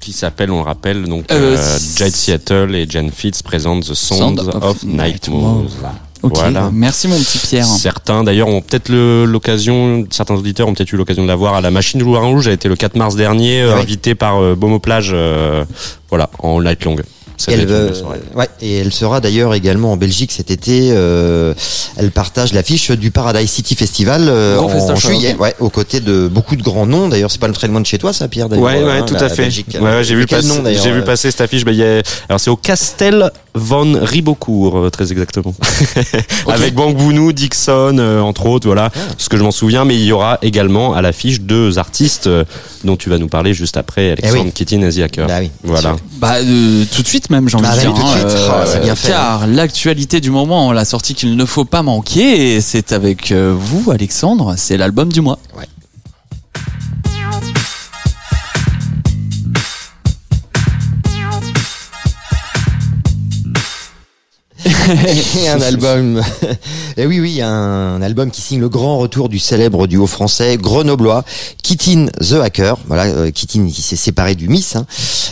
Qui 0.00 0.12
s'appelle, 0.12 0.50
on 0.50 0.58
le 0.58 0.64
rappelle, 0.64 1.04
donc 1.04 1.26
Euh, 1.30 1.54
euh, 1.58 1.78
Jade 1.96 2.14
Seattle 2.14 2.74
et 2.74 2.88
Jen 2.88 3.10
Fitz 3.10 3.42
présentent 3.42 3.84
The 3.84 3.92
Sound, 3.94 4.40
of, 4.62 4.82
Night 4.84 5.28
Moves. 5.28 5.72
Ok. 6.22 6.34
Voilà. 6.34 6.70
Merci 6.72 7.08
mon 7.08 7.18
petit 7.18 7.38
Pierre. 7.38 7.64
Certains 7.64 8.24
d'ailleurs 8.24 8.48
ont 8.48 8.60
peut-être 8.60 8.90
l'occasion, 8.92 10.06
certains 10.10 10.34
auditeurs 10.34 10.68
ont 10.68 10.74
peut-être 10.74 10.92
eu 10.92 10.96
l'occasion 10.96 11.22
de 11.22 11.28
la 11.28 11.36
voir 11.36 11.54
à 11.54 11.60
la 11.60 11.70
machine 11.70 12.00
Louvain 12.02 12.20
Rouge. 12.26 12.48
A 12.48 12.52
été 12.52 12.68
le 12.68 12.76
4 12.76 12.96
mars 12.96 13.14
dernier, 13.14 13.62
euh, 13.62 13.74
Oui. 13.74 13.82
invitée 13.82 14.14
par 14.14 14.42
euh, 14.42 14.54
Beaumont 14.54 14.80
Plage, 14.80 15.10
euh, 15.12 15.64
voilà, 16.08 16.30
en 16.40 16.60
night 16.62 16.84
long. 16.84 16.96
Ça 17.38 17.52
elle, 17.52 17.94
soirée. 17.94 18.18
ouais, 18.34 18.48
et 18.60 18.78
elle 18.78 18.92
sera 18.92 19.20
d'ailleurs 19.20 19.54
également 19.54 19.92
en 19.92 19.96
Belgique 19.96 20.32
cet 20.32 20.50
été. 20.50 20.90
euh, 20.92 21.54
elle 21.96 22.10
partage 22.10 22.52
l'affiche 22.52 22.90
du 22.90 23.10
Paradise 23.10 23.48
City 23.50 23.74
Festival 23.76 24.22
euh, 24.28 24.58
en 24.58 24.96
juillet, 24.96 25.36
ouais, 25.38 25.54
aux 25.60 25.70
côtés 25.70 26.00
de 26.00 26.28
beaucoup 26.28 26.56
de 26.56 26.62
grands 26.62 26.86
noms. 26.86 27.08
D'ailleurs, 27.08 27.30
c'est 27.30 27.40
pas 27.40 27.48
très 27.50 27.68
loin 27.68 27.80
de 27.80 27.86
chez 27.86 27.98
toi, 27.98 28.12
ça, 28.12 28.26
Pierre. 28.28 28.48
d'ailleurs, 28.48 28.64
Ouais, 28.66 28.82
ouais, 28.84 28.98
hein, 28.98 29.06
tout 29.06 29.14
à 29.14 29.28
fait. 29.28 29.42
Belgique. 29.44 29.68
Ouais, 29.80 29.80
ouais, 29.80 30.04
j'ai 30.04 30.14
vu, 30.16 30.26
Quel 30.26 30.38
passer, 30.42 30.48
nom, 30.48 30.62
d'ailleurs, 30.62 30.82
j'ai 30.82 30.90
vu 30.92 30.98
euh, 31.00 31.04
passer 31.04 31.30
cette 31.30 31.40
affiche. 31.40 31.64
Bah, 31.64 31.70
il 31.72 31.78
y 31.78 31.84
a- 31.84 32.02
alors 32.28 32.40
c'est 32.40 32.50
au 32.50 32.56
Castel 32.56 33.30
von 33.54 33.98
Ribocourt, 34.02 34.78
euh, 34.78 34.90
très 34.90 35.10
exactement. 35.12 35.54
Avec 36.48 36.74
Bang 36.74 36.94
Bounou, 36.96 37.32
Dixon, 37.32 37.96
euh, 37.98 38.20
entre 38.20 38.46
autres, 38.46 38.66
voilà, 38.66 38.90
Ah. 38.94 38.98
ce 39.16 39.28
que 39.28 39.36
je 39.36 39.42
m'en 39.42 39.50
souviens. 39.50 39.84
Mais 39.84 39.94
il 39.94 40.04
y 40.04 40.12
aura 40.12 40.38
également 40.42 40.94
à 40.94 41.02
l'affiche 41.02 41.40
deux 41.40 41.78
artistes 41.78 42.26
euh, 42.26 42.44
dont 42.84 42.96
tu 42.96 43.10
vas 43.10 43.18
nous 43.18 43.28
parler 43.28 43.54
juste 43.54 43.76
après, 43.76 44.12
Alexandre 44.12 44.36
Eh 44.40 44.46
oui. 44.46 44.52
Keating 44.52 44.84
et 44.84 44.92
The 44.92 44.98
Hacker. 45.04 45.26
Bah 45.26 45.38
oui, 45.40 45.50
voilà. 45.62 45.96
Bah 46.18 46.34
euh, 46.42 46.84
tout 46.94 47.02
de 47.02 47.06
suite 47.08 47.27
même 47.30 47.48
j'ai 47.48 47.56
envie 47.56 47.68
de 47.68 47.80
dire. 47.80 47.92
de 47.92 48.00
hein, 48.00 48.06
suite. 48.06 48.48
Ah, 48.50 48.64
c'est 48.66 48.80
bien 48.80 48.94
fait, 48.94 49.08
Car 49.08 49.46
l'actualité 49.46 50.20
du 50.20 50.30
moment, 50.30 50.72
la 50.72 50.84
sortie 50.84 51.14
qu'il 51.14 51.36
ne 51.36 51.44
faut 51.44 51.64
pas 51.64 51.82
manquer, 51.82 52.54
et 52.54 52.60
c'est 52.60 52.92
avec 52.92 53.32
euh, 53.32 53.54
vous 53.56 53.90
Alexandre, 53.90 54.54
c'est 54.56 54.76
l'album 54.76 55.12
du 55.12 55.20
mois. 55.20 55.38
Et 64.88 65.48
un 65.48 65.60
album. 65.60 66.22
Et 66.96 67.06
oui, 67.06 67.20
oui, 67.20 67.42
un 67.42 68.00
album 68.00 68.30
qui 68.30 68.40
signe 68.40 68.60
le 68.60 68.68
grand 68.68 68.98
retour 68.98 69.28
du 69.28 69.38
célèbre 69.38 69.86
duo 69.86 70.06
français 70.06 70.56
grenoblois, 70.56 71.24
Kitin 71.62 72.06
The 72.20 72.34
Hacker. 72.42 72.76
Voilà, 72.86 73.04
euh, 73.04 73.30
Kitin 73.30 73.68
qui 73.68 73.82
s'est 73.82 73.96
séparé 73.96 74.34
du 74.34 74.48
Miss, 74.48 74.76
hein, 74.76 74.86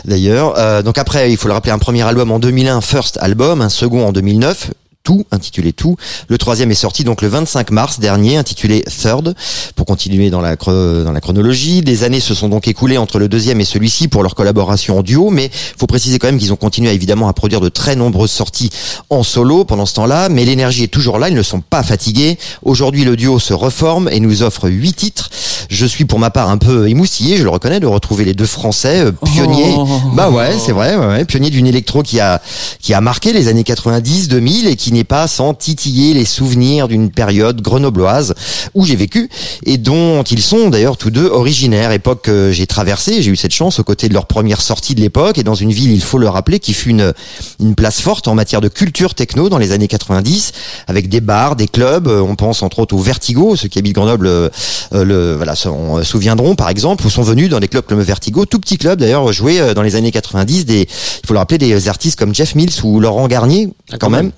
d'ailleurs. 0.05 0.55
Euh, 0.59 0.83
donc 0.83 0.99
après, 0.99 1.33
il 1.33 1.37
faut 1.37 1.49
le 1.49 1.55
rappeler, 1.55 1.73
un 1.73 1.79
premier 1.79 2.03
album 2.03 2.31
en 2.31 2.39
2001, 2.39 2.81
First 2.81 3.19
Album, 3.21 3.63
un 3.63 3.69
second 3.69 4.07
en 4.07 4.13
2009. 4.13 4.71
Tout, 5.07 5.25
intitulé 5.31 5.73
Tout. 5.73 5.95
Le 6.27 6.37
troisième 6.37 6.73
est 6.73 6.75
sorti 6.75 7.05
donc 7.05 7.23
le 7.23 7.29
25 7.29 7.71
mars 7.71 8.01
dernier, 8.01 8.39
intitulé 8.39 8.83
Third. 8.83 9.37
Pour 9.77 9.87
continuer 9.87 10.31
dans 10.31 10.41
la, 10.41 10.57
dans 10.57 11.13
la 11.13 11.21
chronologie, 11.21 11.81
des 11.81 12.03
années 12.03 12.19
se 12.19 12.35
sont 12.35 12.49
donc 12.49 12.67
écoulées 12.67 12.99
entre 12.99 13.21
le 13.21 13.29
deuxième 13.29 13.61
et 13.61 13.65
celui-ci 13.65 14.09
pour 14.09 14.25
leur 14.25 14.35
collaboration 14.35 14.99
en 14.99 15.03
duo, 15.03 15.31
mais 15.31 15.49
faut 15.79 15.87
préciser 15.87 16.19
quand 16.19 16.27
même 16.27 16.39
qu'ils 16.39 16.53
ont 16.53 16.57
continué 16.57 16.91
évidemment 16.91 17.29
à 17.29 17.35
produire 17.35 17.61
de 17.61 17.69
très 17.69 17.95
nombreuses 17.95 18.33
sorties 18.33 18.71
en 19.09 19.23
solo 19.23 19.65
pendant 19.65 19.87
ce 19.87 19.95
temps-là, 19.95 20.29
mais 20.29 20.45
l'énergie 20.45 20.83
est 20.83 20.89
toujours 20.89 21.21
là, 21.21 21.29
ils 21.29 21.37
ne 21.37 21.43
sont 21.45 21.61
pas 21.61 21.85
fatigués. 21.85 22.37
Aujourd'hui, 22.65 23.05
le 23.05 23.15
duo 23.15 23.39
se 23.39 23.55
reforme 23.55 24.09
et 24.11 24.19
nous 24.19 24.43
offre 24.43 24.69
huit 24.69 24.95
titres. 24.95 25.31
Je 25.71 25.87
suis 25.87 26.05
pour 26.05 26.19
ma 26.19 26.31
part 26.31 26.51
un 26.51 26.59
peu 26.59 26.89
émoustillé, 26.89 27.37
je 27.37 27.45
le 27.45 27.51
reconnais, 27.51 27.79
de 27.79 27.87
retrouver 27.87 28.25
les 28.25 28.35
deux 28.35 28.45
Français 28.47 29.05
euh, 29.05 29.13
pionniers. 29.13 29.75
Oh. 29.77 29.87
Bah 30.15 30.31
ouais, 30.31 30.57
c'est 30.59 30.73
vrai, 30.73 30.97
ouais, 30.97 31.07
ouais, 31.07 31.25
pionnier 31.25 31.51
d'une 31.51 31.69
électro 31.69 32.03
qui 32.03 32.19
a 32.19 32.43
qui 32.81 32.93
a 32.93 33.01
marqué 33.01 33.33
les 33.33 33.47
années 33.47 33.63
90, 33.63 34.29
2000 34.29 34.67
et 34.67 34.75
qui 34.75 34.96
n'est 34.97 35.05
pas 35.05 35.27
sans 35.27 35.55
titiller 35.55 36.15
les 36.15 36.25
souvenirs 36.25 36.89
d'une 36.89 37.11
période 37.11 37.61
grenobloise 37.61 38.35
où 38.75 38.85
j'ai 38.85 38.97
vécu 38.97 39.29
et 39.65 39.79
dont 39.79 40.23
ils 40.23 40.43
sont 40.43 40.69
d'ailleurs 40.69 40.97
tous 40.97 41.11
deux 41.11 41.27
originaires. 41.27 41.93
Époque 41.93 42.23
que 42.23 42.51
j'ai 42.53 42.67
traversée, 42.67 43.23
j'ai 43.23 43.31
eu 43.31 43.37
cette 43.37 43.53
chance 43.53 43.79
aux 43.79 43.85
côtés 43.85 44.09
de 44.09 44.15
leur 44.15 44.27
première 44.27 44.61
sortie 44.61 44.95
de 44.95 45.01
l'époque 45.01 45.39
et 45.39 45.43
dans 45.43 45.55
une 45.55 45.73
ville, 45.73 45.93
il 45.93 46.03
faut 46.03 46.19
le 46.19 46.29
rappeler, 46.29 46.59
qui 46.59 46.73
fut 46.73 46.91
une 46.91 47.13
une 47.61 47.75
place 47.75 48.01
forte 48.01 48.29
en 48.29 48.35
matière 48.35 48.61
de 48.61 48.69
culture 48.69 49.15
techno 49.15 49.49
dans 49.49 49.59
les 49.59 49.73
années 49.73 49.89
90 49.89 50.53
avec 50.87 51.09
des 51.09 51.21
bars, 51.21 51.57
des 51.57 51.69
clubs. 51.69 52.09
Euh, 52.09 52.21
On 52.21 52.37
pense 52.37 52.63
entre 52.63 52.81
autres 52.81 52.95
au 52.95 52.99
Vertigo, 52.99 53.57
ceux 53.57 53.69
qui 53.69 53.79
habitent 53.79 53.95
Grenoble 53.95 54.27
euh, 54.27 54.49
euh, 54.93 55.05
le 55.05 55.35
voilà 55.37 55.55
s'en 55.55 55.99
euh, 55.99 56.03
souviendront 56.03 56.55
par 56.55 56.69
exemple, 56.69 57.07
ou 57.07 57.11
sont 57.11 57.23
venus 57.23 57.49
dans 57.49 57.61
des 57.61 57.69
clubs 57.69 57.85
comme 57.85 57.99
le 57.99 58.05
Vertigo, 58.05 58.47
tout 58.47 58.59
petit 58.59 58.79
club 58.79 59.01
d'ailleurs 59.01 59.33
joué 59.33 59.61
euh, 59.61 59.75
dans 59.75 59.83
les 59.83 59.97
années 59.97 60.13
90 60.13 60.65
des 60.67 60.81
il 60.83 61.27
faut 61.27 61.35
le 61.35 61.39
rappeler 61.39 61.59
des 61.59 61.89
artistes 61.89 62.19
comme 62.19 62.35
Jeff 62.35 62.55
Mills 62.55 62.83
ou 62.85 63.01
Laurent 63.01 63.27
Garnier 63.29 63.69
quand, 63.91 63.99
quand 63.99 64.11
même, 64.11 64.31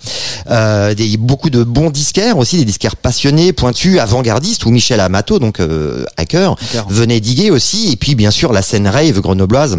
Euh, 0.51 0.95
des 0.95 1.17
beaucoup 1.19 1.51
de 1.51 1.63
bons 1.63 1.91
disquaires 1.91 2.39
aussi 2.39 2.57
des 2.57 2.65
disquaires 2.65 2.97
passionnés, 2.97 3.53
pointus, 3.53 3.99
avant-gardistes 3.99 4.65
ou 4.65 4.71
Michel 4.71 4.99
Amato 5.01 5.39
donc 5.39 5.61
euh, 5.61 6.07
hacker 6.17 6.57
Hacker. 6.59 6.87
venait 6.89 7.21
diguer 7.21 7.51
aussi 7.51 7.93
et 7.93 7.97
puis 7.97 8.15
bien 8.15 8.31
sûr 8.31 8.53
la 8.53 8.63
scène 8.63 8.89
rave 8.89 9.21
grenobloise 9.21 9.79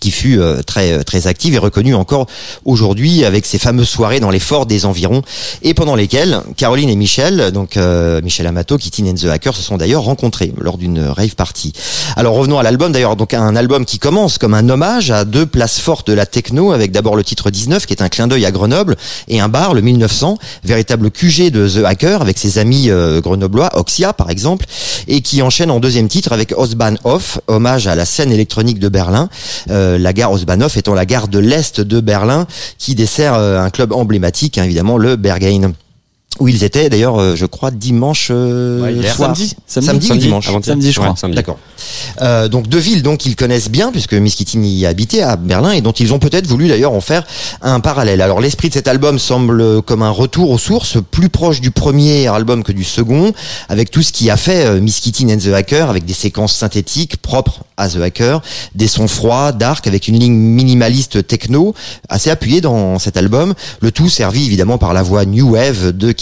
qui 0.00 0.10
fut 0.10 0.38
euh, 0.38 0.62
très 0.62 1.02
très 1.04 1.26
active 1.26 1.54
et 1.54 1.58
reconnue 1.58 1.94
encore 1.94 2.26
aujourd'hui 2.64 3.24
avec 3.24 3.46
ces 3.46 3.58
fameuses 3.58 3.88
soirées 3.88 4.20
dans 4.20 4.30
les 4.30 4.38
forts 4.38 4.66
des 4.66 4.84
environs 4.84 5.22
et 5.62 5.74
pendant 5.74 5.94
lesquelles 5.94 6.42
Caroline 6.56 6.90
et 6.90 6.96
Michel, 6.96 7.50
donc 7.52 7.76
euh, 7.76 8.20
Michel 8.22 8.46
Amato, 8.46 8.76
Kitty 8.76 9.02
and 9.08 9.14
the 9.14 9.24
Hacker, 9.26 9.56
se 9.56 9.62
sont 9.62 9.76
d'ailleurs 9.76 10.02
rencontrés 10.02 10.52
lors 10.58 10.78
d'une 10.78 11.00
rave 11.00 11.34
party. 11.34 11.72
Alors 12.16 12.34
revenons 12.34 12.58
à 12.58 12.62
l'album 12.62 12.92
d'ailleurs, 12.92 13.16
donc 13.16 13.34
un 13.34 13.56
album 13.56 13.84
qui 13.84 13.98
commence 13.98 14.38
comme 14.38 14.54
un 14.54 14.68
hommage 14.68 15.10
à 15.10 15.24
deux 15.24 15.46
places 15.46 15.80
fortes 15.80 16.06
de 16.08 16.12
la 16.12 16.26
techno 16.26 16.72
avec 16.72 16.92
d'abord 16.92 17.16
le 17.16 17.24
titre 17.24 17.50
19 17.50 17.86
qui 17.86 17.94
est 17.94 18.02
un 18.02 18.08
clin 18.08 18.28
d'œil 18.28 18.44
à 18.44 18.50
Grenoble 18.50 18.96
et 19.28 19.40
un 19.40 19.48
bar 19.48 19.74
le 19.74 19.80
1900, 19.80 20.38
véritable 20.64 21.10
QG 21.10 21.50
de 21.50 21.68
The 21.68 21.84
Hacker 21.84 22.20
avec 22.20 22.38
ses 22.38 22.58
amis 22.58 22.90
euh, 22.90 23.20
grenoblois, 23.20 23.70
Oxia 23.74 24.12
par 24.12 24.30
exemple, 24.30 24.66
et 25.06 25.22
qui 25.22 25.42
enchaîne 25.42 25.70
en 25.70 25.80
deuxième 25.80 26.08
titre 26.08 26.32
avec 26.32 26.52
Osbahnhof, 26.56 27.40
hommage 27.46 27.86
à 27.86 27.94
la 27.94 28.04
scène 28.04 28.32
électronique 28.32 28.78
de 28.78 28.88
Berlin. 28.88 29.28
Euh, 29.70 29.77
la 29.98 30.12
gare 30.12 30.32
Osbahnhof 30.32 30.76
étant 30.76 30.94
la 30.94 31.06
gare 31.06 31.28
de 31.28 31.38
l'Est 31.38 31.80
de 31.80 32.00
Berlin 32.00 32.46
qui 32.78 32.94
dessert 32.94 33.34
euh, 33.34 33.60
un 33.60 33.70
club 33.70 33.92
emblématique, 33.92 34.58
hein, 34.58 34.64
évidemment, 34.64 34.98
le 34.98 35.16
Berghain. 35.16 35.72
Où 36.40 36.46
ils 36.46 36.62
étaient 36.62 36.88
d'ailleurs, 36.88 37.20
euh, 37.20 37.34
je 37.34 37.46
crois, 37.46 37.72
dimanche 37.72 38.28
euh, 38.30 38.82
Ouais, 38.82 38.94
hier. 38.94 39.12
soir. 39.12 39.34
Samedi 39.34 39.56
Samedi, 39.66 40.12
ou 40.12 40.16
dimanche. 40.16 40.48
Samedi, 40.62 40.92
je 40.92 41.00
crois. 41.00 41.16
samedi. 41.16 41.34
D'accord. 41.34 41.58
Euh, 42.22 42.46
donc 42.46 42.68
deux 42.68 42.78
villes 42.78 43.02
donc 43.02 43.18
qu'ils 43.18 43.34
connaissent 43.34 43.70
bien 43.70 43.90
puisque 43.90 44.14
Miss 44.14 44.36
Kitty 44.36 44.58
y 44.58 44.86
habitait 44.86 45.22
à 45.22 45.34
Berlin 45.36 45.72
et 45.72 45.80
dont 45.80 45.90
ils 45.92 46.12
ont 46.12 46.20
peut-être 46.20 46.46
voulu 46.46 46.68
d'ailleurs 46.68 46.92
en 46.92 47.00
faire 47.00 47.24
un 47.60 47.80
parallèle. 47.80 48.20
Alors 48.20 48.40
l'esprit 48.40 48.68
de 48.68 48.74
cet 48.74 48.86
album 48.86 49.18
semble 49.18 49.82
comme 49.82 50.02
un 50.02 50.10
retour 50.10 50.50
aux 50.50 50.58
sources, 50.58 50.98
plus 51.10 51.28
proche 51.28 51.60
du 51.60 51.72
premier 51.72 52.28
album 52.28 52.62
que 52.62 52.72
du 52.72 52.84
second, 52.84 53.32
avec 53.68 53.90
tout 53.90 54.02
ce 54.02 54.12
qui 54.12 54.30
a 54.30 54.36
fait 54.36 54.64
euh, 54.66 54.80
Miss 54.80 55.00
Kitty 55.00 55.26
and 55.32 55.38
the 55.38 55.52
Hacker, 55.54 55.90
avec 55.90 56.04
des 56.04 56.14
séquences 56.14 56.54
synthétiques 56.54 57.16
propres 57.16 57.62
à 57.76 57.88
The 57.88 57.96
Hacker, 57.96 58.42
des 58.74 58.88
sons 58.88 59.08
froids, 59.08 59.52
dark, 59.52 59.86
avec 59.86 60.08
une 60.08 60.18
ligne 60.18 60.34
minimaliste 60.34 61.26
techno 61.26 61.74
assez 62.08 62.30
appuyée 62.30 62.60
dans 62.60 62.98
cet 62.98 63.16
album. 63.16 63.54
Le 63.80 63.90
tout 63.92 64.08
servi 64.08 64.46
évidemment 64.46 64.78
par 64.78 64.92
la 64.92 65.02
voix 65.02 65.24
New 65.24 65.50
Wave 65.54 65.92
de 65.92 66.12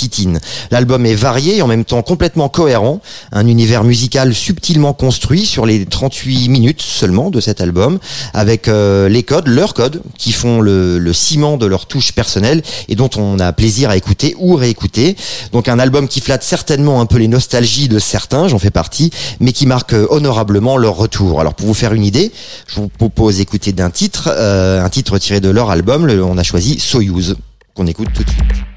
L'album 0.70 1.06
est 1.06 1.14
varié 1.14 1.56
et 1.56 1.62
en 1.62 1.66
même 1.66 1.84
temps 1.84 2.02
complètement 2.02 2.48
cohérent, 2.48 3.00
un 3.32 3.46
univers 3.46 3.84
musical 3.84 4.34
subtilement 4.34 4.92
construit 4.92 5.46
sur 5.46 5.66
les 5.66 5.86
38 5.86 6.48
minutes 6.48 6.82
seulement 6.82 7.30
de 7.30 7.40
cet 7.40 7.60
album, 7.60 7.98
avec 8.34 8.68
euh, 8.68 9.08
les 9.08 9.22
codes, 9.22 9.48
leurs 9.48 9.74
codes, 9.74 10.02
qui 10.18 10.32
font 10.32 10.60
le, 10.60 11.12
ciment 11.12 11.56
de 11.56 11.66
leur 11.66 11.86
touche 11.86 12.12
personnelle 12.12 12.62
et 12.88 12.94
dont 12.94 13.10
on 13.16 13.38
a 13.38 13.52
plaisir 13.52 13.90
à 13.90 13.96
écouter 13.96 14.34
ou 14.38 14.54
réécouter. 14.54 15.16
Donc 15.52 15.68
un 15.68 15.78
album 15.78 16.08
qui 16.08 16.20
flatte 16.20 16.42
certainement 16.42 17.00
un 17.00 17.06
peu 17.06 17.18
les 17.18 17.28
nostalgies 17.28 17.88
de 17.88 17.98
certains, 17.98 18.48
j'en 18.48 18.58
fais 18.58 18.70
partie, 18.70 19.10
mais 19.40 19.52
qui 19.52 19.66
marque 19.66 19.94
euh, 19.94 20.06
honorablement 20.10 20.76
leur 20.76 20.96
retour. 20.96 21.40
Alors 21.40 21.54
pour 21.54 21.66
vous 21.66 21.74
faire 21.74 21.94
une 21.94 22.04
idée, 22.04 22.32
je 22.66 22.76
vous 22.76 22.88
propose 22.88 23.38
d'écouter 23.38 23.72
d'un 23.72 23.90
titre, 23.90 24.30
euh, 24.30 24.84
un 24.84 24.88
titre 24.88 25.18
tiré 25.18 25.40
de 25.40 25.48
leur 25.48 25.70
album, 25.70 26.06
on 26.06 26.38
a 26.38 26.42
choisi 26.42 26.78
Soyuz, 26.78 27.36
qu'on 27.74 27.86
écoute 27.86 28.08
tout 28.14 28.22
de 28.22 28.30
suite. 28.30 28.75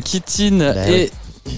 Kitin 0.00 0.58
Bah 0.58 0.90
et 0.90 1.10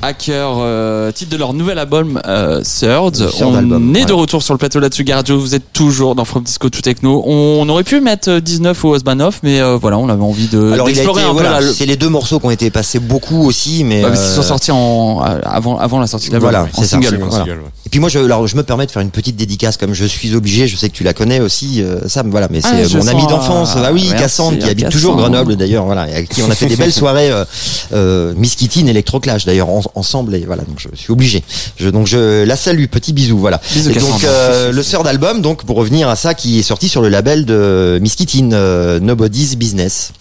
Hacker, 0.03 0.57
euh, 0.61 1.13
titre 1.13 1.31
de 1.31 1.37
leur 1.37 1.53
nouvel 1.53 1.79
album 1.79 2.23
euh, 2.27 2.63
Third. 2.63 3.29
On 3.43 3.55
album, 3.55 3.95
est 3.95 4.07
de 4.07 4.13
retour 4.15 4.43
sur 4.43 4.55
le 4.55 4.59
plateau 4.59 4.81
là-dessus, 4.81 5.05
Radio. 5.13 5.39
Vous 5.39 5.55
êtes 5.55 5.75
toujours 5.75 6.15
dans 6.15 6.25
From 6.25 6.43
Disco 6.43 6.71
to 6.71 6.81
Techno. 6.81 7.23
On, 7.27 7.69
aurait 7.69 7.85
pu 7.85 8.01
mettre 8.01 8.31
euh, 8.31 8.41
19 8.41 8.83
au 8.87 8.95
Osbanoff, 8.95 9.41
mais 9.43 9.61
euh, 9.61 9.77
voilà, 9.77 9.99
on 9.99 10.09
avait 10.09 10.23
envie 10.23 10.47
de 10.49 10.73
Alors 10.73 10.89
il 10.89 10.93
a 10.93 10.95
d'explorer 10.95 11.21
été, 11.21 11.31
un 11.31 11.35
peu 11.35 11.41
voilà, 11.43 11.61
la- 11.61 11.73
c'est 11.73 11.85
les 11.85 11.97
deux 11.97 12.09
morceaux 12.09 12.41
qui 12.41 12.47
ont 12.47 12.51
été 12.51 12.71
passés 12.71 12.99
beaucoup 12.99 13.45
aussi, 13.45 13.85
mais 13.85 13.97
Ouais, 14.03 14.09
parce 14.09 14.21
qu'ils 14.23 14.31
euh, 14.31 14.37
sont 14.37 14.43
sortis 14.43 14.71
en, 14.73 15.23
euh, 15.23 15.39
avant, 15.45 15.77
avant 15.79 16.01
la 16.01 16.07
sortie 16.07 16.29
de 16.29 16.33
l'album. 16.33 16.51
Voilà, 16.51 16.65
en 16.65 16.81
c'est 16.81 16.87
ça, 16.87 16.97
single. 16.97 17.09
c'est 17.11 17.19
quoi. 17.19 17.29
voilà. 17.29 17.45
Single, 17.45 17.59
ouais. 17.61 17.71
Et 17.85 17.91
puis 17.91 18.01
moi, 18.01 18.09
je, 18.09 18.19
alors, 18.21 18.47
je 18.47 18.57
me 18.57 18.63
permets 18.63 18.87
de 18.87 18.91
faire 18.91 19.03
une 19.03 19.11
petite 19.11 19.37
dédicace, 19.37 19.77
comme 19.77 19.93
je 19.93 20.05
suis 20.07 20.35
obligé. 20.35 20.67
Je 20.67 20.77
sais 20.77 20.89
que 20.89 20.95
tu 20.95 21.05
la 21.05 21.13
connais 21.13 21.41
aussi, 21.41 21.83
euh, 21.83 22.09
Sam. 22.09 22.31
Voilà, 22.31 22.49
mais 22.51 22.63
c'est 22.63 22.69
Ah, 22.73 22.77
euh, 22.79 22.89
je 22.89 22.97
mon 22.99 23.07
ami 23.07 23.27
d'enfance. 23.27 23.75
euh, 23.77 23.83
Ah 23.85 23.93
oui, 23.93 24.07
merci, 24.09 24.23
Cassandre, 24.23 24.59
qui 24.59 24.69
habite 24.71 24.89
toujours 24.89 25.17
Grenoble 25.17 25.57
d'ailleurs. 25.57 25.85
Voilà, 25.85 26.09
et 26.09 26.13
avec 26.15 26.31
qui 26.31 26.43
on 26.43 26.51
a 26.51 26.55
fait 26.55 26.67
des 26.67 26.77
belles 26.77 26.93
soirées 27.01 27.31
euh, 27.31 27.45
euh, 27.93 28.33
Miss 28.37 28.55
Kitty, 28.55 28.89
Electroclash 28.89 29.45
d'ailleurs 29.45 29.69
en- 29.69 29.83
ensemble. 29.95 30.35
Et 30.35 30.45
voilà, 30.45 30.63
donc 30.65 30.79
je 30.79 30.89
suis 30.95 31.13
obligé. 31.13 31.43
Je, 31.79 31.89
donc 31.89 32.07
je 32.07 32.45
la 32.45 32.57
salue, 32.57 32.87
petit 32.87 33.13
bisou. 33.13 33.39
Voilà. 33.39 33.61
Bisous, 33.73 33.91
et 33.91 33.95
donc 33.95 34.25
euh, 34.25 34.73
le 34.73 34.83
sœur 34.83 35.03
d'album, 35.03 35.43
donc 35.43 35.65
pour 35.65 35.77
revenir 35.77 36.09
à 36.09 36.17
ça, 36.17 36.35
qui 36.35 36.59
est 36.59 36.63
sorti 36.63 36.89
sur 36.89 37.03
le 37.03 37.09
label 37.09 37.45
de 37.45 37.99
Miss 38.01 38.15
Kitty, 38.15 38.49
euh, 38.53 39.01
Nobody's 39.01 39.57
Business, 39.57 40.13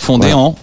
Fondé 0.00 0.26
Voilà. 0.28 0.38
en. 0.38 0.56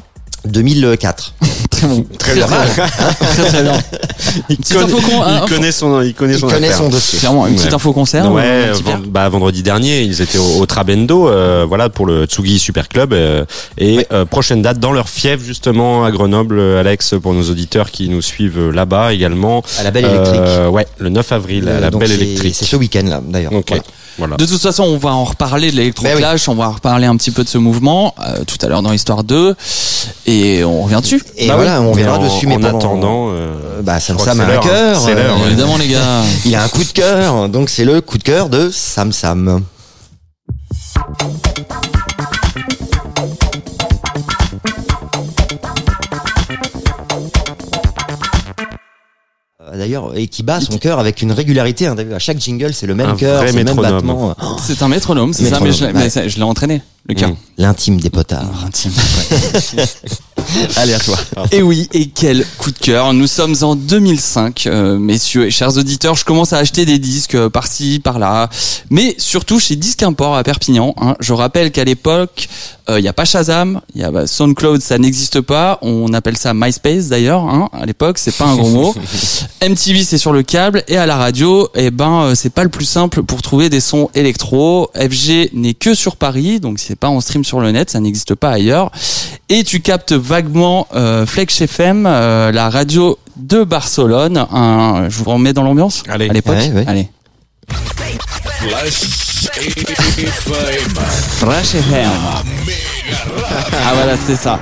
2004. 0.45 1.33
Très 1.69 1.87
bon. 1.87 2.05
Très 2.17 2.35
bien. 2.35 2.47
Très 2.47 3.43
très 3.45 3.63
bien. 3.63 3.73
Il, 4.49 4.55
info 4.77 4.97
con- 5.01 5.23
il 5.27 5.33
info- 5.35 5.47
connaît 5.47 5.71
son, 5.71 6.01
il 6.01 6.13
connaît 6.13 6.33
Il 6.33 6.39
son 6.39 6.47
connaît 6.47 6.71
son 6.71 6.89
dossier. 6.89 7.19
Clairement, 7.19 7.45
une 7.45 7.55
petite 7.55 7.73
info 7.73 7.93
concert. 7.93 8.31
Ouais, 8.31 8.41
euh, 8.45 8.73
vend- 8.83 8.99
bah, 9.05 9.27
vendredi 9.29 9.61
dernier, 9.63 10.01
ils 10.01 10.21
étaient 10.21 10.37
au, 10.39 10.59
au 10.61 10.65
Trabendo, 10.65 11.27
euh, 11.27 11.65
voilà 11.67 11.89
pour 11.89 12.05
le 12.05 12.25
Tsugi 12.25 12.57
Super 12.57 12.87
Club 12.87 13.13
euh, 13.13 13.45
et 13.77 14.07
euh, 14.11 14.25
prochaine 14.25 14.61
date 14.61 14.79
dans 14.79 14.91
leur 14.91 15.09
fief 15.09 15.43
justement 15.43 16.03
à 16.05 16.11
Grenoble, 16.11 16.59
Alex 16.59 17.15
pour 17.21 17.33
nos 17.33 17.43
auditeurs 17.49 17.91
qui 17.91 18.09
nous 18.09 18.21
suivent 18.21 18.69
là-bas 18.69 19.13
également. 19.13 19.63
À 19.79 19.83
la 19.83 19.91
Belle 19.91 20.05
Électrique. 20.05 20.39
Euh, 20.41 20.69
ouais, 20.69 20.87
le 20.99 21.09
9 21.09 21.31
avril 21.31 21.69
à 21.69 21.79
la 21.79 21.89
Donc, 21.91 22.01
Belle 22.01 22.11
Électrique. 22.13 22.55
C'est 22.55 22.65
ce 22.65 22.75
week-end 22.75 23.03
là, 23.05 23.21
d'ailleurs. 23.23 23.51
Voilà. 23.51 23.83
Voilà. 24.17 24.37
De 24.37 24.45
toute 24.45 24.61
façon, 24.61 24.83
on 24.83 24.97
va 24.97 25.11
en 25.11 25.23
reparler 25.23 25.67
de 25.71 25.75
Ben 25.75 25.77
l'électroclash, 25.79 26.47
on 26.49 26.55
va 26.55 26.69
en 26.69 26.71
reparler 26.73 27.07
un 27.07 27.15
petit 27.17 27.31
peu 27.31 27.43
de 27.43 27.49
ce 27.49 27.57
mouvement 27.57 28.13
euh, 28.25 28.43
tout 28.45 28.57
à 28.63 28.67
l'heure 28.69 28.81
dans 28.81 28.91
l'Histoire 28.91 29.23
2 29.23 29.55
et 30.27 30.63
on 30.63 30.81
revient 30.83 30.99
dessus. 31.01 31.23
Et 31.37 31.47
Bah 31.47 31.55
voilà, 31.55 31.81
oui, 31.81 31.87
on 31.89 31.93
viendra 31.93 32.17
en- 32.19 32.23
dessus, 32.23 32.45
mais 32.47 32.55
en 32.55 32.59
pendant- 32.59 32.77
attendant, 32.79 33.29
euh, 33.29 33.53
Euh, 33.77 33.81
bah, 33.81 33.99
Sam 33.99 34.17
Sam 34.19 34.39
a 34.41 34.43
un 34.45 34.57
cœur. 34.57 34.99
C'est 34.99 35.15
l'heure, 35.15 35.35
euh, 35.35 35.41
ouais. 35.41 35.47
Évidemment 35.47 35.77
les 35.77 35.87
gars. 35.87 36.21
Il 36.45 36.55
a 36.55 36.63
un 36.63 36.67
coup 36.67 36.83
de 36.83 36.91
cœur, 36.91 37.49
donc 37.49 37.69
c'est 37.69 37.85
le 37.85 38.01
coup 38.01 38.17
de 38.17 38.23
cœur 38.23 38.49
de 38.49 38.69
Sam 38.71 39.11
Sam. 39.11 39.63
D'ailleurs, 49.77 50.15
et 50.17 50.27
qui 50.27 50.43
bat 50.43 50.59
son 50.61 50.77
cœur 50.77 50.99
avec 50.99 51.21
une 51.21 51.31
régularité. 51.31 51.87
hein, 51.87 51.95
à 52.13 52.19
chaque 52.19 52.39
jingle, 52.39 52.73
c'est 52.73 52.87
le 52.87 52.95
même 52.95 53.15
cœur, 53.15 53.41
c'est 53.47 53.57
le 53.57 53.63
même 53.63 53.75
battement. 53.75 54.35
C'est 54.61 54.81
un 54.81 54.87
métronome, 54.87 55.33
c'est 55.33 55.45
ça, 55.45 55.59
mais 55.61 55.71
je 55.71 55.81
l'ai- 55.81 55.87
ouais. 55.87 55.93
mais 55.93 56.09
ça, 56.09 56.27
je 56.27 56.35
l'ai 56.37 56.43
entraîné, 56.43 56.81
cœur. 57.15 57.29
Mm. 57.31 57.35
L'intime 57.57 57.99
des 57.99 58.09
potards. 58.09 58.65
Intime. 58.65 58.91
Allez 60.77 60.93
à 60.93 60.99
toi. 60.99 61.17
Et 61.51 61.61
oui, 61.61 61.87
et 61.93 62.09
quel 62.09 62.45
coup 62.57 62.71
de 62.71 62.77
cœur. 62.77 63.13
Nous 63.13 63.27
sommes 63.27 63.55
en 63.61 63.75
2005, 63.75 64.67
euh, 64.67 64.97
messieurs 64.97 65.45
et 65.45 65.51
chers 65.51 65.77
auditeurs. 65.77 66.15
Je 66.15 66.25
commence 66.25 66.53
à 66.53 66.57
acheter 66.57 66.85
des 66.85 66.99
disques 66.99 67.35
euh, 67.35 67.49
par-ci, 67.49 67.99
par-là, 67.99 68.49
mais 68.89 69.15
surtout 69.17 69.59
chez 69.59 69.75
Disque 69.75 70.03
Import 70.03 70.35
à 70.35 70.43
Perpignan. 70.43 70.95
hein. 70.99 71.15
Je 71.19 71.33
rappelle 71.33 71.71
qu'à 71.71 71.83
l'époque, 71.83 72.47
il 72.89 73.01
n'y 73.01 73.07
a 73.07 73.13
pas 73.13 73.23
Shazam, 73.23 73.79
il 73.95 74.01
y 74.01 74.03
a 74.03 74.11
bah, 74.11 74.27
SoundCloud, 74.27 74.81
ça 74.81 74.97
n'existe 74.97 75.39
pas. 75.39 75.79
On 75.81 76.11
appelle 76.13 76.37
ça 76.37 76.53
MySpace 76.53 77.07
d'ailleurs. 77.07 77.43
Hein. 77.43 77.69
À 77.71 77.85
l'époque, 77.85 78.17
c'est 78.17 78.35
pas 78.35 78.45
un 78.45 78.55
gros 78.57 78.69
mot. 78.69 78.95
MTV, 79.61 80.03
c'est 80.03 80.17
sur 80.17 80.33
le 80.33 80.43
câble, 80.43 80.83
et 80.89 80.97
à 80.97 81.05
la 81.05 81.15
radio, 81.15 81.69
eh 81.75 81.91
ben, 81.91 82.23
euh, 82.23 82.35
c'est 82.35 82.49
pas 82.49 82.63
le 82.63 82.69
plus 82.69 82.85
simple 82.85 83.23
pour 83.23 83.41
trouver 83.41 83.69
des 83.69 83.79
sons 83.79 84.09
électro. 84.15 84.91
FG 84.95 85.51
n'est 85.53 85.73
que 85.73 85.93
sur 85.93 86.17
Paris, 86.17 86.59
donc 86.59 86.79
c'est 86.79 86.92
pas 86.95 87.07
en 87.09 87.19
stream 87.21 87.43
sur 87.43 87.59
le 87.59 87.71
net, 87.71 87.89
ça 87.89 87.99
n'existe 87.99 88.35
pas 88.35 88.51
ailleurs. 88.51 88.91
Et 89.49 89.63
tu 89.63 89.81
captes 89.81 90.13
vaguement 90.13 90.87
euh, 90.95 91.25
Flex 91.25 91.61
FM, 91.61 92.05
euh, 92.05 92.51
la 92.51 92.69
radio 92.69 93.17
de 93.35 93.63
Barcelone. 93.63 94.45
Un, 94.51 95.07
je 95.09 95.17
vous 95.17 95.25
remets 95.31 95.53
dans 95.53 95.63
l'ambiance 95.63 96.03
Allez. 96.07 96.29
à 96.29 96.33
l'époque. 96.33 96.55
Ouais, 96.57 96.71
ouais. 96.71 96.85
Allez. 96.87 97.09
Flash 101.39 101.75
FM. 101.75 102.09
Ah 103.73 103.93
voilà, 103.95 104.13
c'est 104.25 104.35
ça. 104.35 104.59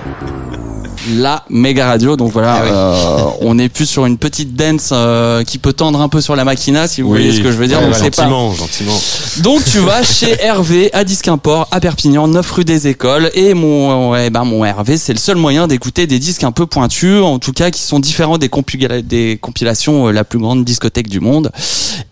La 1.18 1.44
méga 1.50 1.88
radio, 1.88 2.16
donc 2.16 2.32
voilà, 2.32 2.54
Ah 2.56 2.62
oui. 2.64 2.70
euh, 2.72 3.26
on 3.42 3.58
est 3.58 3.70
plus 3.70 3.88
sur 3.88 4.06
une 4.06 4.18
petite 4.20 4.56
dance 4.56 4.90
euh, 4.92 5.44
qui 5.44 5.58
peut 5.58 5.74
tendre 5.74 6.00
un 6.00 6.10
peu 6.10 6.22
sur 6.22 6.36
la 6.36 6.44
machina, 6.46 6.88
si 6.88 7.02
vous 7.02 7.10
voyez 7.10 7.34
ce 7.34 7.42
que 7.42 7.52
je 7.52 7.58
veux 7.58 7.66
dire. 7.68 7.80
Ouais, 7.80 7.86
donc 7.86 7.94
ouais, 7.96 8.00
c'est 8.04 8.16
pas, 8.16 8.24
gentiment, 8.24 8.54
gentiment. 8.54 9.00
donc 9.38 9.66
tu 9.66 9.80
vas 9.80 10.04
chez 10.04 10.36
Hervé 10.44 10.94
à 10.94 11.04
Disque 11.04 11.28
Import 11.28 11.68
à 11.72 11.80
Perpignan, 11.80 12.28
9 12.28 12.52
rue 12.52 12.66
des 12.66 12.88
Écoles 12.88 13.32
et 13.34 13.56
mon 13.56 14.12
ouais, 14.12 14.30
ben 14.30 14.44
mon 14.44 14.64
Hervé, 14.64 14.98
c'est 14.98 15.14
le 15.14 15.20
seul 15.20 15.38
moyen 15.38 15.68
d'écouter 15.68 16.06
des 16.06 16.20
disques 16.20 16.44
un 16.44 16.52
peu 16.52 16.68
pointus 16.68 17.22
en 17.24 17.40
tout 17.40 17.54
cas 17.54 17.72
qui 17.72 17.82
sont 17.82 18.00
différents 18.00 18.38
des, 18.38 18.50
compila- 18.50 19.02
des 19.02 19.40
compilations 19.42 20.08
euh, 20.08 20.12
la 20.12 20.24
plus 20.24 20.38
grande 20.40 20.64
discothèque 20.64 21.10
du 21.10 21.20
monde. 21.20 21.52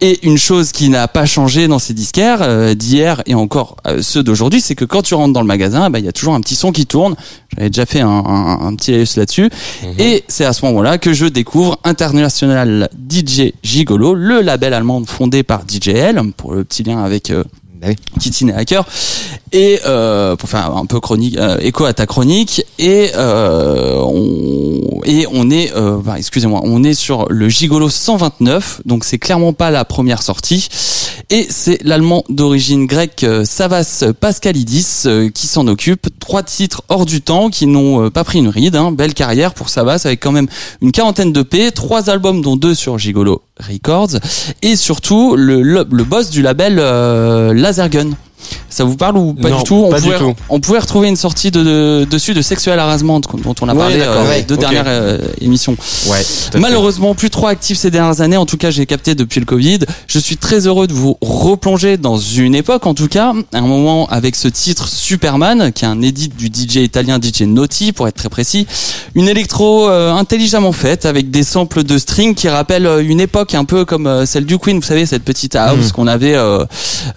Et 0.01 0.19
une 0.25 0.37
chose 0.37 0.71
qui 0.71 0.89
n'a 0.89 1.07
pas 1.07 1.25
changé 1.25 1.67
dans 1.67 1.79
ces 1.79 1.93
disquaires 1.93 2.39
euh, 2.41 2.73
d'hier 2.73 3.21
et 3.27 3.35
encore 3.35 3.77
euh, 3.87 4.01
ceux 4.01 4.23
d'aujourd'hui, 4.23 4.61
c'est 4.61 4.75
que 4.75 4.85
quand 4.85 5.01
tu 5.01 5.13
rentres 5.13 5.33
dans 5.33 5.41
le 5.41 5.47
magasin, 5.47 5.89
bah, 5.89 5.99
il 5.99 6.05
y 6.05 6.07
a 6.07 6.11
toujours 6.11 6.33
un 6.33 6.41
petit 6.41 6.55
son 6.55 6.71
qui 6.71 6.85
tourne. 6.85 7.15
J'avais 7.57 7.69
déjà 7.69 7.85
fait 7.85 8.01
un, 8.01 8.07
un, 8.07 8.67
un 8.67 8.75
petit 8.75 8.91
laïus 8.91 9.17
là-dessus. 9.17 9.49
Et 9.97 10.23
c'est 10.27 10.45
à 10.45 10.53
ce 10.53 10.65
moment-là 10.65 10.97
que 10.97 11.13
je 11.13 11.25
découvre 11.25 11.79
International 11.83 12.89
DJ 13.09 13.53
Gigolo, 13.63 14.13
le 14.13 14.41
label 14.41 14.73
allemand 14.73 15.03
fondé 15.05 15.43
par 15.43 15.63
DJL, 15.67 16.21
pour 16.37 16.53
le 16.53 16.63
petit 16.63 16.83
lien 16.83 17.03
avec 17.03 17.31
euh, 17.31 17.43
Bah 17.79 17.87
oui. 17.89 17.95
Kitine 18.19 18.53
et 19.51 19.79
euh, 19.85 20.35
pour 20.35 20.49
faire 20.49 20.75
un 20.75 20.85
peu 20.85 20.99
chronique 20.99 21.37
euh, 21.37 21.57
écho 21.61 21.85
à 21.85 21.93
ta 21.93 22.05
chronique. 22.05 22.65
Et 22.77 23.11
euh, 23.15 23.95
on 23.99 25.01
et 25.05 25.25
on 25.31 25.49
est 25.49 25.73
euh, 25.75 25.99
excusez-moi 26.17 26.61
on 26.63 26.83
est 26.83 26.93
sur 26.93 27.27
le 27.29 27.47
Gigolo 27.47 27.89
129 27.89 28.81
donc 28.85 29.05
c'est 29.05 29.17
clairement 29.17 29.53
pas 29.53 29.71
la 29.71 29.85
première 29.85 30.21
sortie. 30.21 30.67
Et 31.31 31.47
c'est 31.49 31.81
l'allemand 31.83 32.23
d'origine 32.29 32.85
grecque 32.85 33.23
euh, 33.23 33.45
Savas 33.45 34.03
Pascalidis 34.19 35.05
qui 35.33 35.47
s'en 35.47 35.67
occupe. 35.67 36.07
Trois 36.19 36.43
titres 36.43 36.81
hors 36.89 37.05
du 37.05 37.21
temps 37.21 37.49
qui 37.49 37.65
n'ont 37.65 38.09
pas 38.09 38.23
pris 38.23 38.39
une 38.39 38.49
ride 38.49 38.75
hein. 38.75 38.91
belle 38.91 39.13
carrière 39.13 39.53
pour 39.53 39.69
Savas 39.69 40.01
avec 40.05 40.19
quand 40.21 40.31
même 40.31 40.47
une 40.81 40.91
quarantaine 40.91 41.31
de 41.31 41.43
P 41.43 41.71
trois 41.71 42.09
albums 42.09 42.41
dont 42.41 42.55
deux 42.55 42.75
sur 42.75 42.97
Gigolo 42.97 43.41
Records 43.59 44.19
et 44.61 44.75
surtout 44.75 45.35
le, 45.35 45.83
boss 45.83 46.29
du 46.29 46.41
label 46.41 46.77
euh, 46.79 47.53
Lasergun. 47.53 48.11
Ça 48.69 48.83
vous 48.83 48.95
parle 48.95 49.17
ou 49.17 49.33
pas 49.33 49.49
Non, 49.49 49.57
du 49.57 49.63
tout 49.63 49.75
on 49.87 49.89
pas 49.89 49.97
du 49.99 50.03
pouvait, 50.05 50.17
tout. 50.17 50.33
On 50.49 50.59
pouvait 50.59 50.79
retrouver 50.79 51.07
une 51.07 51.15
sortie 51.15 51.51
de, 51.51 51.63
de- 51.63 52.07
dessus 52.09 52.33
de 52.33 52.41
Sexual 52.41 52.77
Harassment 52.79 53.19
dont 53.19 53.55
on 53.61 53.69
a 53.69 53.73
Ouais, 53.73 53.79
parlé 53.79 53.97
d'accord, 53.97 54.15
euh, 54.21 54.29
ouais, 54.29 54.37
les 54.37 54.43
deux 54.43 54.57
dernières 54.57 54.83
euh, 54.87 55.17
émissions. 55.41 55.75
Ouais. 56.07 56.21
Malheureusement, 56.55 57.15
plus 57.15 57.29
trop 57.29 57.47
actif 57.47 57.77
ces 57.77 57.91
dernières 57.91 58.21
années. 58.21 58.37
En 58.37 58.45
tout 58.45 58.57
cas, 58.57 58.69
j'ai 58.71 58.85
capté 58.85 59.15
depuis 59.15 59.39
le 59.39 59.45
Covid. 59.45 59.79
Je 60.07 60.19
suis 60.19 60.37
très 60.37 60.67
heureux 60.67 60.87
de 60.87 60.93
vous 60.93 61.17
replonger 61.21 61.97
dans 61.97 62.17
une 62.17 62.55
époque, 62.55 62.85
en 62.85 62.93
tout 62.93 63.07
cas, 63.07 63.33
un 63.53 63.61
moment 63.61 64.07
avec 64.09 64.35
ce 64.35 64.47
titre 64.47 64.87
Superman, 64.87 65.71
qui 65.73 65.85
est 65.85 65.87
un 65.87 66.01
édit 66.01 66.29
du 66.29 66.47
DJ 66.47 66.77
italien 66.77 67.19
DJ 67.21 67.41
Naughty, 67.43 67.91
pour 67.91 68.07
être 68.07 68.15
très 68.15 68.29
précis. 68.29 68.67
Une 69.15 69.27
électro 69.27 69.89
euh, 69.89 70.13
intelligemment 70.13 70.71
faite, 70.71 71.05
avec 71.05 71.31
des 71.31 71.43
samples 71.43 71.83
de 71.83 71.97
strings 71.97 72.35
qui 72.35 72.47
rappellent 72.49 72.85
euh, 72.85 73.03
une 73.03 73.19
époque 73.19 73.55
un 73.55 73.65
peu 73.65 73.85
comme 73.85 74.07
euh, 74.07 74.25
celle 74.25 74.45
du 74.45 74.57
Queen. 74.59 74.77
Vous 74.79 74.85
savez, 74.85 75.05
cette 75.05 75.23
petite 75.23 75.55
house 75.55 75.91
qu'on 75.91 76.07
avait 76.07 76.35
euh, 76.35 76.65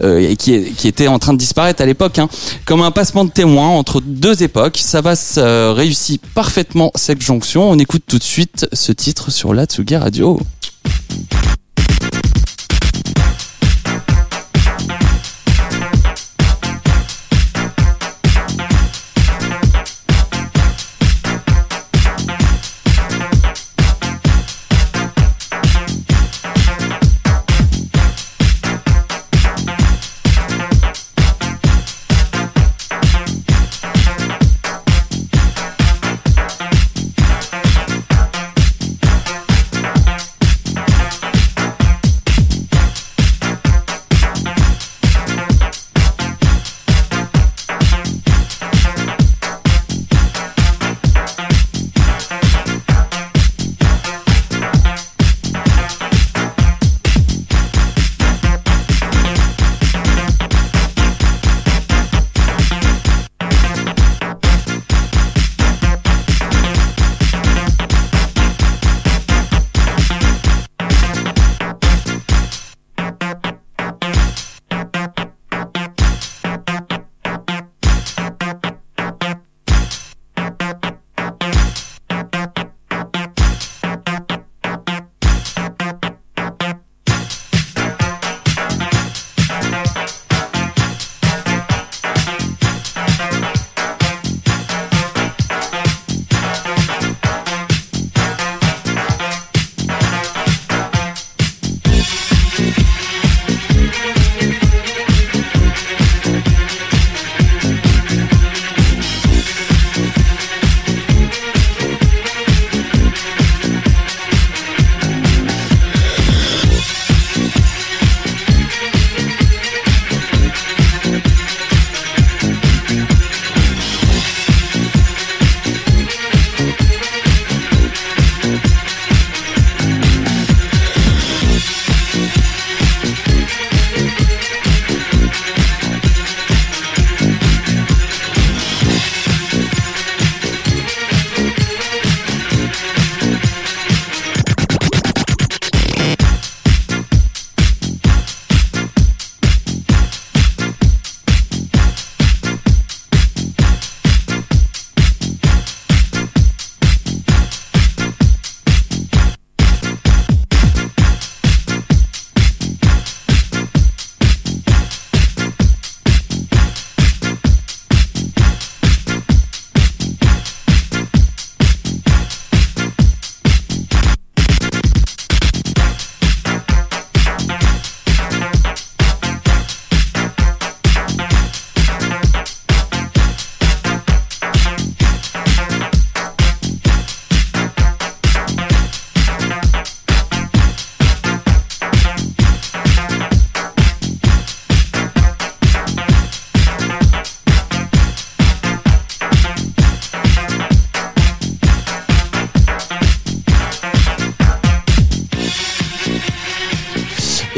euh, 0.03 0.19
et 0.31 0.37
qui, 0.37 0.73
qui 0.77 0.89
était 0.89 1.09
en 1.09 1.19
train 1.19 1.33
de 1.35 1.39
disparaître 1.43 1.83
à 1.83 1.87
l'époque, 1.87 2.19
hein. 2.19 2.29
comme 2.65 2.83
un 2.83 2.93
passement 2.93 3.25
de 3.25 3.31
témoin 3.31 3.69
entre 3.69 4.01
deux 4.01 4.43
époques. 4.43 4.79
Ça 4.79 5.01
va 5.01 5.17
se 5.17 5.41
euh, 5.41 5.73
réussit 5.73 6.23
parfaitement 6.35 6.93
cette 6.95 7.21
jonction. 7.21 7.69
On 7.69 7.79
écoute 7.79 8.05
tout 8.07 8.19
de 8.19 8.23
suite 8.23 8.69
ce 8.73 8.93
titre 8.93 9.31
sur 9.33 9.53
la 9.53 9.67
Tsugi 9.67 9.97
Radio. 9.97 10.39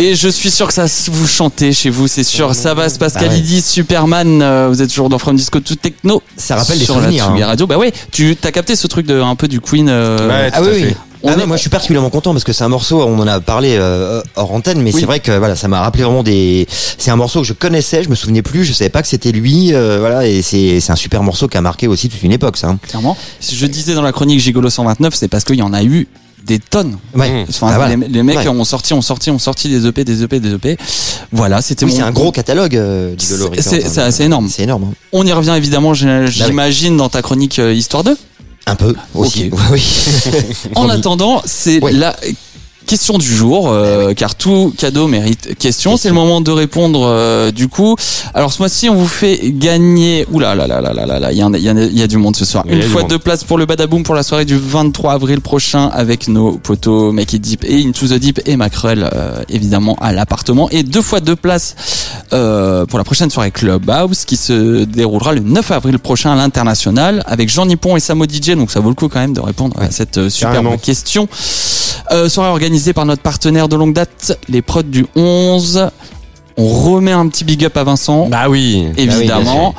Et 0.04 0.14
je 0.16 0.28
suis 0.28 0.50
sûr 0.50 0.66
que 0.66 0.74
ça 0.74 0.84
vous 1.08 1.26
chantez 1.26 1.72
chez 1.72 1.88
vous, 1.88 2.08
c'est 2.08 2.24
sûr. 2.24 2.54
Ça 2.54 2.74
va, 2.74 2.90
c'est 2.90 2.96
Ah 3.00 3.06
ouais. 3.06 3.10
Pascalidis, 3.10 3.62
Superman. 3.62 4.42
euh, 4.42 4.66
vous 4.70 4.82
êtes 4.82 4.90
toujours 4.90 5.08
dans 5.08 5.18
From 5.18 5.34
Disco 5.34 5.60
to 5.60 5.76
Techno. 5.76 6.22
Ça 6.36 6.56
rappelle 6.56 6.78
des 6.78 6.84
sur 6.84 6.96
la 6.96 7.04
souvenirs, 7.04 7.24
Tsugi 7.28 7.42
hein. 7.42 7.46
Radio. 7.46 7.66
Bah 7.66 7.78
ouais, 7.78 7.90
tu 8.12 8.36
as 8.44 8.52
capté 8.52 8.76
ce 8.76 8.86
truc 8.86 9.06
de 9.06 9.18
un 9.18 9.34
peu 9.34 9.48
du 9.48 9.60
Queen. 9.62 9.88
euh, 9.88 10.28
Ouais, 10.28 10.50
Ah 10.52 10.58
tout 10.60 10.64
à 10.64 10.68
oui, 10.72 10.80
fait. 10.80 10.86
oui. 10.88 10.94
On 11.22 11.28
Ah 11.28 11.32
est- 11.32 11.36
non, 11.38 11.46
moi 11.46 11.56
je 11.56 11.62
suis 11.62 11.70
particulièrement 11.70 12.10
content 12.10 12.32
parce 12.32 12.44
que 12.44 12.52
c'est 12.52 12.64
un 12.64 12.68
morceau, 12.68 13.00
on 13.02 13.18
en 13.18 13.26
a 13.26 13.40
parlé 13.40 13.76
euh, 13.78 14.20
hors 14.36 14.52
antenne, 14.52 14.82
mais 14.82 14.92
Oui. 14.92 15.00
c'est 15.00 15.06
vrai 15.06 15.20
que 15.20 15.32
voilà, 15.32 15.56
ça 15.56 15.68
m'a 15.68 15.80
rappelé 15.80 16.04
vraiment 16.04 16.22
des. 16.22 16.66
C'est 16.98 17.10
un 17.10 17.16
morceau 17.16 17.40
que 17.40 17.46
je 17.46 17.54
connaissais, 17.54 18.04
je 18.04 18.10
me 18.10 18.14
souvenais 18.14 18.42
plus, 18.42 18.62
je 18.64 18.74
savais 18.74 18.90
pas 18.90 19.00
que 19.00 19.08
c'était 19.08 19.32
lui, 19.32 19.72
euh, 19.72 19.96
voilà, 20.00 20.26
et 20.26 20.42
c'est 20.42 20.80
c'est 20.80 20.92
un 20.92 20.96
super 20.96 21.22
morceau 21.22 21.48
qui 21.48 21.56
a 21.56 21.62
marqué 21.62 21.86
aussi 21.88 22.10
toute 22.10 22.22
une 22.22 22.32
époque, 22.32 22.58
ça. 22.58 22.68
hein. 22.68 22.78
clairement. 22.86 23.16
Si 23.40 23.56
je 23.56 23.64
disais 23.64 23.94
dans 23.94 24.02
la 24.02 24.12
chronique 24.12 24.38
Gigolo 24.40 24.68
129, 24.68 25.14
c'est 25.14 25.28
parce 25.28 25.44
qu'il 25.44 25.56
y 25.56 25.62
en 25.62 25.72
a 25.72 25.82
eu 25.82 26.06
des 26.44 26.58
tonnes. 26.58 26.98
Ouais. 27.14 27.30
Mmh. 27.30 27.46
Enfin, 27.48 27.68
Ah, 27.70 27.76
voilà. 27.76 27.96
les, 27.96 28.08
les 28.08 28.22
mecs 28.22 28.36
Ouais. 28.38 28.48
ont 28.48 28.64
sorti, 28.64 28.92
ont 28.94 29.00
sorti, 29.02 29.30
ont 29.30 29.38
sorti 29.38 29.68
des 29.68 29.86
EP, 29.86 30.04
des 30.04 30.22
EP, 30.22 30.40
des 30.40 30.52
EP. 30.54 30.76
Voilà, 31.32 31.62
c'était 31.62 31.84
Oui, 31.84 31.92
mon. 31.92 31.96
c'est 31.96 32.02
un 32.02 32.10
gros 32.12 32.32
catalogue, 32.32 32.76
euh, 32.76 33.14
C'est- 33.18 33.34
hein. 33.84 33.88
c'est 33.90 34.00
assez 34.02 34.24
énorme. 34.24 34.48
C'est 34.50 34.62
énorme. 34.64 34.84
hein. 34.84 34.94
On 35.12 35.26
y 35.26 35.32
revient 35.32 35.54
évidemment, 35.56 35.94
j'ai- 35.94 36.26
j'imagine, 36.28 36.96
dans 36.96 37.08
ta 37.08 37.22
chronique 37.22 37.58
euh, 37.58 37.72
Histoire 37.72 38.04
2. 38.04 38.16
Un 38.66 38.76
peu 38.76 38.94
aussi. 39.14 39.50
Ok. 39.52 39.58
Oui. 39.72 39.82
En 40.74 40.88
attendant, 40.88 41.42
c'est 41.44 41.80
la 41.92 42.16
question 42.86 43.18
du 43.18 43.26
jour, 43.26 43.68
euh, 43.68 44.12
car 44.14 44.34
tout 44.34 44.72
cadeau 44.76 45.06
mérite 45.08 45.56
question. 45.58 45.96
C'est 45.96 46.08
le 46.08 46.14
moment 46.14 46.40
de 46.40 46.50
répondre 46.50 47.02
euh, 47.04 47.50
du 47.50 47.68
coup. 47.68 47.96
Alors 48.34 48.52
ce 48.52 48.58
mois-ci, 48.60 48.88
on 48.88 48.94
vous 48.94 49.08
fait 49.08 49.40
gagner. 49.52 50.26
Oula 50.32 50.54
là 50.54 50.66
là 50.66 50.80
là 50.80 50.92
là 50.92 51.06
là 51.06 51.18
là, 51.18 51.32
il 51.32 51.38
y, 51.38 51.42
a- 51.42 51.48
il 51.54 51.60
y, 51.62 51.68
a- 51.68 51.72
il 51.72 51.98
y 51.98 52.02
a 52.02 52.06
du 52.06 52.16
monde 52.18 52.36
ce 52.36 52.44
soir. 52.44 52.64
Une 52.68 52.82
fois 52.82 53.02
deux 53.04 53.18
places 53.18 53.44
pour 53.44 53.58
le 53.58 53.66
Badaboom 53.66 54.02
pour 54.02 54.14
la 54.14 54.22
soirée 54.22 54.44
du 54.44 54.56
23 54.58 55.12
avril 55.14 55.40
prochain 55.40 55.88
avec 55.92 56.28
nos 56.28 56.52
potos 56.52 57.12
Make 57.12 57.32
It 57.34 57.42
Deep 57.42 57.64
et 57.64 57.84
Into 57.84 58.06
the 58.06 58.14
Deep 58.14 58.40
et 58.46 58.56
Macrel 58.56 59.08
euh, 59.14 59.42
évidemment 59.48 59.96
à 60.00 60.12
l'appartement 60.12 60.68
et 60.70 60.82
deux 60.82 61.02
fois 61.02 61.20
deux 61.20 61.36
places 61.36 61.74
euh, 62.32 62.86
pour 62.86 62.98
la 62.98 63.04
prochaine 63.04 63.30
soirée 63.30 63.50
Clubhouse 63.50 64.24
qui 64.24 64.36
se 64.36 64.84
déroulera 64.84 65.32
le 65.32 65.40
9 65.40 65.70
avril 65.70 65.98
prochain 65.98 66.32
à 66.32 66.36
l'international 66.36 67.22
avec 67.26 67.48
Jean 67.48 67.66
Nippon 67.66 67.96
et 67.96 68.00
Samo 68.00 68.24
DJ. 68.24 68.50
Donc 68.56 68.70
ça 68.70 68.80
vaut 68.80 68.88
le 68.88 68.94
coup 68.94 69.08
quand 69.08 69.20
même 69.20 69.32
de 69.34 69.40
répondre 69.40 69.76
à 69.80 69.90
cette 69.90 70.18
euh, 70.18 70.28
superbe 70.30 70.54
Carrément. 70.54 70.76
question. 70.78 71.28
Euh, 72.12 72.28
soirée 72.28 72.50
organisée 72.50 72.92
par 72.92 73.06
notre 73.06 73.22
partenaire 73.22 73.68
de 73.68 73.76
longue 73.76 73.92
date, 73.94 74.38
les 74.48 74.62
prods 74.62 74.82
du 74.82 75.06
11. 75.16 75.88
On 76.56 76.66
remet 76.68 77.12
un 77.12 77.26
petit 77.28 77.44
big 77.44 77.64
up 77.64 77.76
à 77.76 77.82
Vincent, 77.84 78.28
Bah 78.28 78.48
oui. 78.48 78.86
évidemment. 78.96 79.74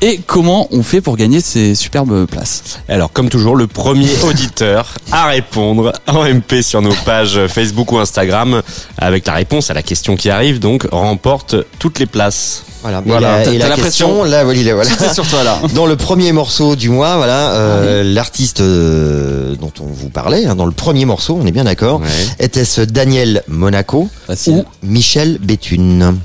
Et 0.00 0.18
comment 0.26 0.68
on 0.70 0.82
fait 0.82 1.00
pour 1.00 1.16
gagner 1.16 1.40
ces 1.40 1.74
superbes 1.74 2.26
places 2.26 2.62
Alors, 2.88 3.12
comme 3.12 3.28
toujours, 3.28 3.56
le 3.56 3.66
premier 3.66 4.08
auditeur 4.24 4.94
à 5.12 5.26
répondre 5.26 5.92
en 6.06 6.24
MP 6.24 6.62
sur 6.62 6.82
nos 6.82 6.94
pages 7.04 7.46
Facebook 7.48 7.92
ou 7.92 7.98
Instagram 7.98 8.62
avec 8.98 9.26
la 9.26 9.34
réponse 9.34 9.70
à 9.70 9.74
la 9.74 9.82
question 9.82 10.16
qui 10.16 10.30
arrive, 10.30 10.58
donc 10.60 10.86
remporte 10.90 11.56
toutes 11.78 11.98
les 11.98 12.06
places. 12.06 12.64
Voilà. 12.82 13.02
Voilà. 13.04 13.42
Et 13.42 13.44
la, 13.44 13.52
et 13.54 13.58
t'as 13.58 13.68
la 13.68 13.76
la 13.76 13.82
question, 13.82 14.24
là, 14.24 14.42
voilà, 14.44 14.58
il 14.58 14.66
est- 14.68 14.72
voilà. 14.72 15.12
Sur 15.12 15.26
toi 15.28 15.44
là. 15.44 15.60
Dans 15.74 15.84
le 15.86 15.96
premier 15.96 16.32
morceau 16.32 16.76
du 16.76 16.88
mois, 16.88 17.16
voilà, 17.16 17.50
euh, 17.52 18.02
l'artiste 18.02 18.60
euh, 18.62 19.54
dont 19.56 19.72
on 19.80 19.86
vous 19.86 20.08
parlait, 20.08 20.46
hein, 20.46 20.54
dans 20.54 20.64
le 20.66 20.72
premier 20.72 21.04
morceau, 21.04 21.38
on 21.40 21.46
est 21.46 21.52
bien 21.52 21.64
d'accord, 21.64 22.00
Ouais. 22.00 22.06
était-ce 22.38 22.80
Daniel 22.80 23.42
Monaco 23.48 24.08
Facile. 24.26 24.54
ou 24.54 24.64
Michel 24.82 25.38
Béthune? 25.42 26.16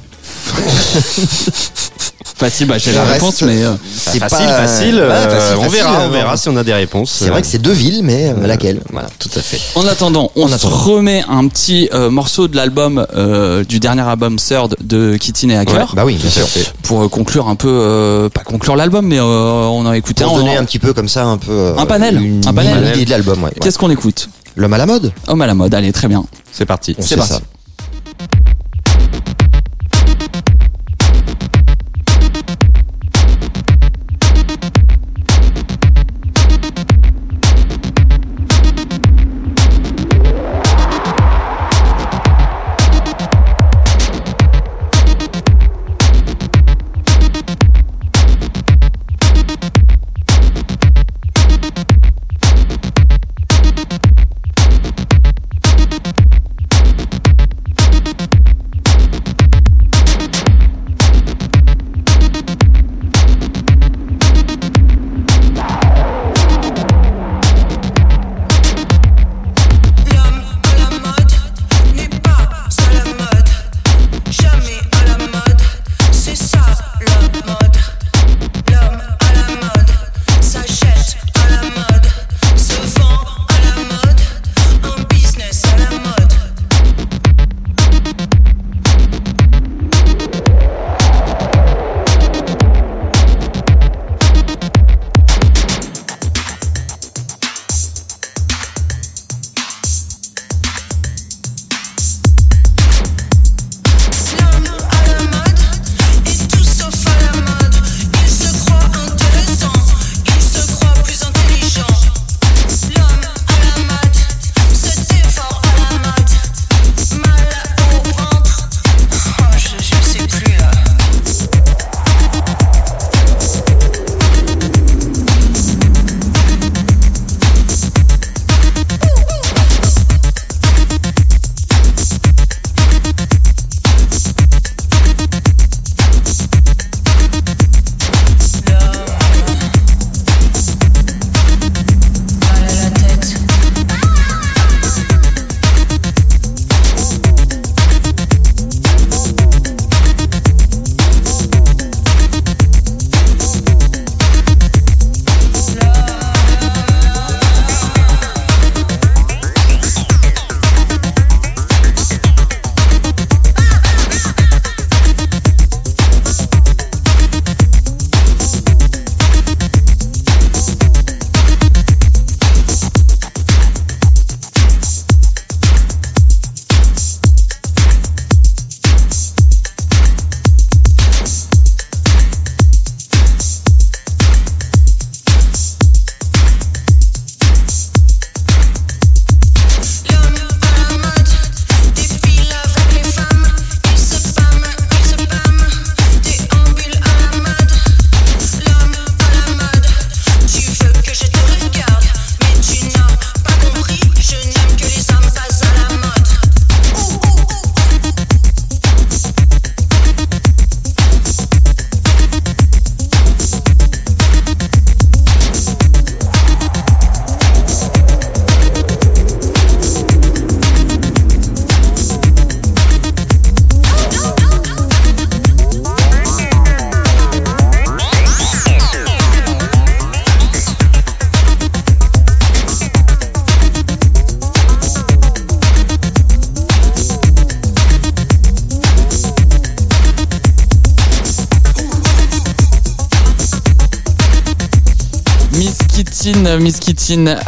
Facile, 2.37 2.67
bah 2.67 2.77
j'ai 2.77 2.91
la 2.91 3.03
reste, 3.03 3.13
réponse, 3.21 3.41
mais 3.43 3.63
euh, 3.63 3.71
C'est 3.95 4.19
facile, 4.19 4.45
pas- 4.45 4.67
facile, 4.67 4.95
Ouais, 4.95 5.01
euh, 5.03 5.29
facile, 5.29 5.57
On 5.65 5.69
verra, 5.69 6.01
euh, 6.01 6.07
on 6.07 6.11
verra 6.11 6.35
si 6.35 6.49
on 6.49 6.57
a 6.57 6.65
des 6.65 6.73
réponses. 6.73 7.11
C'est 7.19 7.29
vrai 7.29 7.41
que 7.41 7.47
c'est 7.47 7.59
deux 7.61 7.71
villes, 7.71 8.01
mais 8.03 8.33
euh, 8.37 8.45
laquelle? 8.45 8.81
Voilà. 8.91 9.07
tout 9.19 9.29
à 9.35 9.39
fait. 9.39 9.59
en 9.75 9.87
attendant, 9.87 10.29
on 10.35 10.47
se 10.49 10.65
remet 10.67 11.23
un 11.29 11.47
petit 11.47 11.87
euh, 11.93 12.09
morceau 12.09 12.49
de 12.49 12.57
l'album 12.57 13.07
euh, 13.15 13.63
du 13.63 13.79
dernier 13.79 14.01
album 14.01 14.35
Third 14.35 14.75
de 14.81 15.15
Kittin 15.15 15.47
et 15.49 15.55
Hacker 15.57 15.93
Bah 15.95 16.03
oui, 16.05 16.15
bien 16.15 16.29
sûr. 16.29 16.45
pour 16.83 17.03
euh, 17.03 17.07
conclure 17.07 17.47
un 17.47 17.55
peu, 17.55 17.69
euh, 17.69 18.27
pas 18.27 18.41
conclure 18.41 18.75
l'album, 18.75 19.05
mais 19.05 19.19
euh, 19.19 19.23
on 19.23 19.85
a 19.85 19.95
écouté 19.95 20.25
Pour 20.25 20.33
un. 20.33 20.35
se 20.35 20.41
donner 20.41 20.57
un 20.57 20.65
petit 20.65 20.79
peu 20.79 20.93
comme 20.93 21.07
ça, 21.07 21.23
un 21.23 21.37
peu. 21.37 21.51
euh, 21.51 21.77
Un 21.77 21.85
panel, 21.85 22.21
Une 22.21 22.45
un 22.45 22.53
panel. 22.53 23.05
de 23.05 23.09
l'album, 23.09 23.39
ouais. 23.43 23.49
ouais. 23.49 23.55
Qu'est-ce 23.61 23.77
qu'on 23.79 23.89
écoute? 23.91 24.27
L'homme 24.57 24.73
à 24.73 24.77
la 24.77 24.85
mode 24.85 25.13
Homme 25.27 25.41
à 25.41 25.47
la 25.47 25.53
mode, 25.53 25.73
allez, 25.73 25.93
très 25.93 26.09
bien. 26.09 26.25
C'est 26.51 26.65
parti. 26.65 26.95
On 26.97 27.01
C'est 27.01 27.15
parti. 27.15 27.31
ça. 27.33 27.39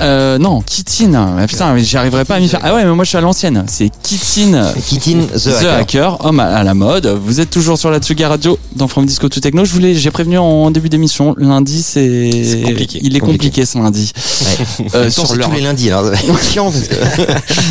Euh, 0.01 0.37
non, 0.37 0.61
Kittin. 0.61 1.13
Ah, 1.39 1.47
Putain, 1.47 1.73
mais 1.73 1.83
j'y 1.83 1.97
arriverai 1.97 2.25
pas 2.25 2.35
à 2.35 2.39
m'y 2.39 2.47
faire. 2.47 2.59
Ah 2.63 2.73
ouais, 2.75 2.83
mais 2.85 2.93
moi 2.93 3.03
je 3.03 3.09
suis 3.09 3.17
à 3.17 3.21
l'ancienne. 3.21 3.63
C'est 3.67 3.89
Kittin. 4.03 4.71
Kittin 4.85 5.19
The, 5.33 5.37
The 5.43 5.47
Hacker. 5.47 5.73
Hacker, 5.79 6.25
homme 6.25 6.39
à, 6.39 6.63
la 6.63 6.73
mode. 6.73 7.07
Vous 7.07 7.39
êtes 7.39 7.49
toujours 7.49 7.77
sur 7.77 7.89
la 7.91 7.99
Tsuga 7.99 8.29
Radio 8.29 8.57
dans 8.75 8.87
From 8.87 9.05
Disco 9.05 9.27
to 9.29 9.39
Techno. 9.39 9.65
Je 9.65 9.73
voulais, 9.73 9.93
j'ai 9.95 10.11
prévenu 10.11 10.37
en 10.37 10.71
début 10.71 10.89
d'émission. 10.89 11.33
Lundi, 11.37 11.81
c'est, 11.83 12.29
C'est 12.43 12.61
compliqué. 12.61 12.99
il 13.01 13.15
est 13.15 13.19
compliqué, 13.19 13.47
Compliqué. 13.47 13.65
ce 13.65 13.77
lundi. 13.77 14.11
Ouais. 14.41 14.87
Euh, 14.95 15.09
sur 15.09 15.35
leur, 15.35 15.49
tous 15.49 15.55
les 15.55 15.61
lundis. 15.61 15.89
Alors, 15.91 16.11
chiant 16.41 16.71
parce 16.71 16.87
que 16.87 16.95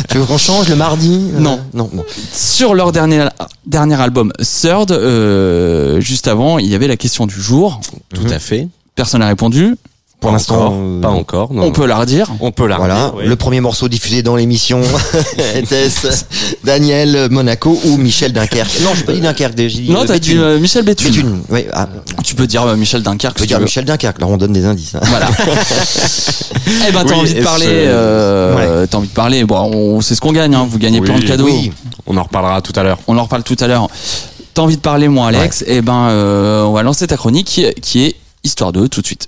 tu 0.09 0.17
veux 0.17 0.25
qu'on 0.25 0.37
change 0.37 0.69
le 0.69 0.75
mardi 0.75 1.29
Euh, 1.35 1.39
Non. 1.39 1.59
non, 1.73 1.89
bon. 1.91 2.03
sur 2.33 2.73
leur 2.75 2.91
dernier, 2.91 3.25
dernier 3.65 3.99
album, 3.99 4.31
Third, 4.39 4.91
euh, 4.91 5.99
juste 5.99 6.27
avant, 6.27 6.59
il 6.59 6.67
y 6.67 6.75
avait 6.75 6.87
la 6.87 6.97
question 6.97 7.25
du 7.25 7.39
jour. 7.41 7.79
Tout 8.13 8.27
à 8.29 8.39
fait. 8.39 8.67
Personne 8.95 9.21
n'a 9.21 9.27
répondu. 9.27 9.75
Pour 10.19 10.31
l'instant, 10.31 10.73
euh, 10.73 10.99
Pas 10.99 11.09
encore. 11.09 11.53
non. 11.53 11.63
On 11.65 11.71
peut 11.71 11.85
la 11.85 11.97
redire. 11.97 12.27
On 12.39 12.51
peut 12.51 12.65
la 12.65 12.77
Voilà, 12.77 13.05
redire, 13.09 13.15
ouais. 13.19 13.25
le 13.27 13.35
premier 13.35 13.61
morceau 13.61 13.87
diffusé 13.87 14.23
dans 14.23 14.35
l'émission 14.35 14.81
était 15.55 15.87
Daniel 16.63 17.27
Monaco 17.29 17.79
ou 17.85 17.97
Michel 17.97 18.33
Dunkerque? 18.33 18.79
Non, 18.81 18.89
je 18.95 19.03
pas 19.03 19.13
dit 19.13 19.21
Dunkerque, 19.21 19.53
dit 19.55 19.87
Non, 19.91 20.01
euh, 20.01 20.05
t'as 20.05 20.17
dit 20.19 20.29
Béthune. 20.29 20.41
euh, 20.41 20.59
Michel 20.59 20.83
Béthune. 20.85 21.11
Béthune, 21.11 21.41
oui. 21.49 21.65
Ah, 21.71 21.87
Tu 22.23 22.33
peux 22.33 22.47
dire 22.47 22.63
euh, 22.63 22.75
Michel 22.75 23.03
Dunkerque. 23.03 23.35
je 23.37 23.39
peux 23.39 23.43
si 23.43 23.47
dire 23.49 23.57
tu. 23.59 23.63
Michel 23.65 23.85
Dunkerque, 23.85 24.19
là 24.19 24.27
on 24.27 24.37
donne 24.37 24.53
des 24.53 24.65
indices. 24.65 24.95
hein. 24.95 25.01
Voilà. 25.03 25.27
eh 26.87 26.91
ben, 26.91 27.03
t'as 27.05 27.13
Oui, 27.13 27.19
envie 27.19 27.33
de 27.35 27.43
parler. 27.43 28.87
T'as 28.89 28.97
envie 28.97 29.07
de 29.07 29.13
parler. 29.13 29.43
Bon, 29.45 29.55
on 29.71 30.01
sait 30.01 30.15
ce 30.15 30.21
qu'on 30.21 30.31
gagne. 30.33 30.55
Hein. 30.55 30.67
Vous 30.69 30.79
gagnez 30.79 30.99
Oui, 30.99 31.05
plein 31.05 31.19
de 31.19 31.25
cadeaux. 31.25 31.45
Oui, 31.45 31.71
On 32.07 32.17
en 32.17 32.23
reparlera 32.23 32.61
tout 32.61 32.73
à 32.75 32.81
l'heure. 32.83 32.97
On 33.07 33.17
en 33.17 33.23
reparle 33.23 33.43
tout 33.43 33.57
à 33.59 33.67
l'heure. 33.67 33.87
T'as 34.55 34.63
envie 34.63 34.77
de 34.77 34.81
parler, 34.81 35.07
moi, 35.07 35.27
Alex 35.27 35.63
Eh 35.67 35.81
ben, 35.81 36.07
euh, 36.09 36.63
on 36.63 36.71
va 36.73 36.81
lancer 36.81 37.05
ta 37.05 37.17
chronique 37.17 37.45
qui, 37.45 37.65
qui 37.83 38.05
est 38.05 38.15
Histoire 38.43 38.71
2 38.73 38.87
tout 38.89 39.01
de 39.01 39.05
suite. 39.05 39.27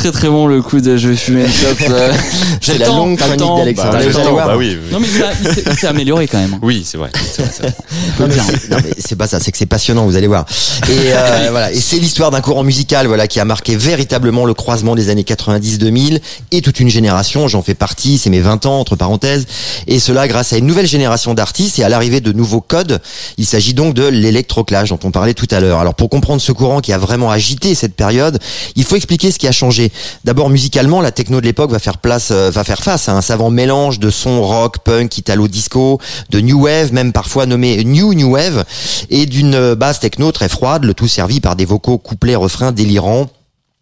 Très 0.00 0.12
très 0.12 0.28
bon 0.30 0.46
le 0.46 0.62
coup 0.62 0.80
de 0.80 0.96
je 0.96 1.10
vais 1.10 1.16
fumer 1.16 1.44
une 1.44 1.52
clope. 1.52 1.90
euh. 1.90 2.10
J'ai 2.62 2.78
la 2.78 2.86
longue 2.86 3.18
chronique 3.18 3.76
d'Alexandre. 3.76 4.34
Bah, 4.34 4.44
bah 4.46 4.56
oui. 4.56 4.78
oui. 4.82 4.90
Non 4.90 4.98
mais 4.98 5.06
il 5.06 5.74
s'est- 5.76 5.86
amélioré 5.86 6.26
quand 6.26 6.38
même. 6.38 6.58
Oui, 6.62 6.84
c'est 6.86 6.96
vrai. 6.96 7.10
c'est 8.98 9.16
pas 9.16 9.26
ça, 9.26 9.40
c'est 9.40 9.52
que 9.52 9.58
c'est 9.58 9.66
passionnant, 9.66 10.06
vous 10.06 10.16
allez 10.16 10.26
voir. 10.26 10.46
Et 10.88 11.12
euh, 11.12 11.48
voilà, 11.50 11.70
et 11.70 11.78
c'est 11.80 11.98
l'histoire 11.98 12.30
d'un 12.30 12.40
courant 12.40 12.62
musical, 12.62 13.08
voilà, 13.08 13.26
qui 13.26 13.40
a 13.40 13.44
marqué 13.44 13.76
véritablement 13.76 14.46
le 14.46 14.54
croisement 14.54 14.94
des 14.94 15.10
années 15.10 15.22
90-2000 15.22 16.20
et 16.52 16.62
toute 16.62 16.80
une 16.80 16.88
génération. 16.88 17.46
J'en 17.46 17.60
fais 17.60 17.74
partie, 17.74 18.16
c'est 18.16 18.30
mes 18.30 18.40
20 18.40 18.64
ans 18.64 18.80
entre 18.80 18.96
parenthèses, 18.96 19.46
et 19.86 20.00
cela 20.00 20.28
grâce 20.28 20.54
à 20.54 20.56
une 20.56 20.66
nouvelle 20.66 20.86
génération 20.86 21.34
d'artistes 21.34 21.78
et 21.78 21.84
à 21.84 21.90
l'arrivée 21.90 22.22
de 22.22 22.32
nouveaux 22.32 22.62
codes. 22.62 23.00
Il 23.36 23.44
s'agit 23.44 23.74
donc 23.74 23.92
de 23.92 24.06
l'électroclash 24.06 24.88
dont 24.88 25.00
on 25.04 25.10
parlait 25.10 25.34
tout 25.34 25.48
à 25.50 25.60
l'heure. 25.60 25.78
Alors 25.78 25.94
pour 25.94 26.08
comprendre 26.08 26.40
ce 26.40 26.52
courant 26.52 26.80
qui 26.80 26.94
a 26.94 26.98
vraiment 26.98 27.30
agité 27.30 27.74
cette 27.74 27.94
période, 27.94 28.38
il 28.76 28.84
faut 28.84 28.96
expliquer 28.96 29.30
ce 29.30 29.38
qui 29.38 29.46
a 29.46 29.52
changé. 29.52 29.89
D'abord 30.24 30.50
musicalement, 30.50 31.00
la 31.00 31.12
techno 31.12 31.40
de 31.40 31.46
l'époque 31.46 31.70
va 31.70 31.78
faire 31.78 31.98
place, 31.98 32.30
euh, 32.30 32.50
va 32.50 32.64
faire 32.64 32.82
face 32.82 33.08
à 33.08 33.12
un 33.16 33.20
savant 33.20 33.50
mélange 33.50 33.98
de 33.98 34.10
sons 34.10 34.42
rock, 34.42 34.78
punk, 34.78 35.18
italo 35.18 35.48
disco, 35.48 36.00
de 36.30 36.40
new 36.40 36.64
wave, 36.64 36.92
même 36.92 37.12
parfois 37.12 37.46
nommé 37.46 37.84
new 37.84 38.14
new 38.14 38.32
wave, 38.32 38.64
et 39.10 39.26
d'une 39.26 39.54
euh, 39.54 39.74
basse 39.74 40.00
techno 40.00 40.32
très 40.32 40.48
froide, 40.48 40.84
le 40.84 40.94
tout 40.94 41.08
servi 41.08 41.40
par 41.40 41.56
des 41.56 41.64
vocaux 41.64 41.98
couplets 41.98 42.36
refrains 42.36 42.72
délirants 42.72 43.28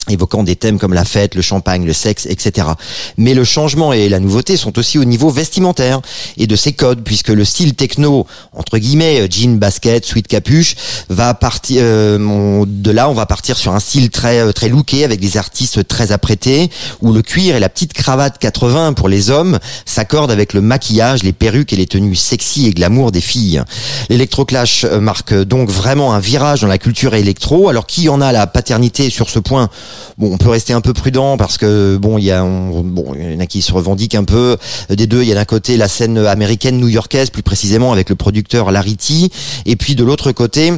évoquant 0.09 0.43
des 0.43 0.57
thèmes 0.57 0.79
comme 0.79 0.95
la 0.95 1.05
fête, 1.05 1.35
le 1.35 1.43
champagne, 1.43 1.85
le 1.85 1.93
sexe, 1.93 2.27
etc. 2.27 2.69
Mais 3.17 3.35
le 3.35 3.45
changement 3.45 3.93
et 3.93 4.09
la 4.09 4.21
nouveauté 4.21 4.57
sont 4.57 4.79
aussi 4.79 4.99
au 4.99 5.05
niveau 5.05 5.31
vestimentaire 5.31 6.01
et 6.37 6.47
de 6.47 6.57
ses 6.57 6.73
codes, 6.73 7.03
puisque 7.03 7.29
le 7.29 7.45
style 7.45 7.75
techno, 7.75 8.27
entre 8.53 8.79
guillemets, 8.79 9.29
jean, 9.31 9.59
basket, 9.59 10.05
sweat, 10.05 10.27
capuche, 10.27 10.77
va 11.09 11.35
partir, 11.35 11.83
euh, 11.85 12.65
de 12.67 12.91
là, 12.91 13.09
on 13.09 13.15
va 13.15 13.27
partir 13.27 13.57
sur 13.57 13.73
un 13.73 13.81
style 13.81 14.11
très, 14.11 14.41
euh, 14.41 14.53
très 14.53 14.69
looké, 14.69 15.05
avec 15.05 15.21
des 15.21 15.37
artistes 15.37 15.87
très 15.87 16.13
apprêtés, 16.13 16.71
où 17.01 17.13
le 17.13 17.23
cuir 17.23 17.57
et 17.57 17.61
la 17.61 17.69
petite 17.69 17.93
cravate 17.93 18.39
80 18.39 18.93
pour 18.93 19.09
les 19.09 19.31
hommes 19.31 19.59
s'accordent 19.85 20.31
avec 20.31 20.53
le 20.53 20.61
maquillage, 20.61 21.23
les 21.23 21.33
perruques 21.33 21.73
et 21.73 21.77
les 21.77 21.87
tenues 21.87 22.17
sexy 22.17 22.67
et 22.67 22.71
glamour 22.71 23.13
des 23.13 23.21
filles. 23.21 23.63
L'électroclash 24.09 24.85
euh, 24.85 25.01
marque 25.01 25.35
donc 25.35 25.71
vraiment 25.71 26.13
un 26.15 26.21
virage 26.21 26.61
dans 26.61 26.67
la 26.67 26.79
culture 26.79 27.15
électro, 27.15 27.69
alors 27.69 27.87
qui 27.87 28.09
en 28.09 28.21
a 28.21 28.33
la 28.33 28.47
paternité 28.47 29.11
sur 29.11 29.31
ce 29.31 29.39
point? 29.39 29.69
Bon, 30.19 30.33
on 30.33 30.37
peut 30.39 30.49
rester 30.49 30.73
un 30.73 30.81
peu 30.81 30.93
prudent 30.93 31.37
parce 31.37 31.59
que 31.59 31.97
bon, 31.97 32.19
il 32.19 32.25
y 32.25 32.33
a, 32.33 32.45
on- 32.45 32.83
bon, 32.83 33.15
il 33.15 33.33
y 33.33 33.37
en 33.37 33.41
a 33.41 33.47
qui 33.47 33.63
se 33.63 33.73
revendiquent 33.73 34.15
un 34.15 34.25
peu 34.25 34.57
des 34.91 35.07
deux. 35.07 35.23
Il 35.23 35.29
y 35.29 35.33
a 35.33 35.35
d'un 35.35 35.45
côté 35.45 35.77
la 35.77 35.89
scène 35.89 36.19
américaine 36.19 36.79
new-yorkaise, 36.79 37.31
plus 37.31 37.43
précisément 37.43 37.93
avec 37.93 38.09
le 38.09 38.15
producteur 38.17 38.71
Larry 38.71 38.97
T, 38.97 39.31
et 39.67 39.77
puis 39.77 39.95
de 39.95 40.05
l'autre 40.05 40.33
côté. 40.33 40.73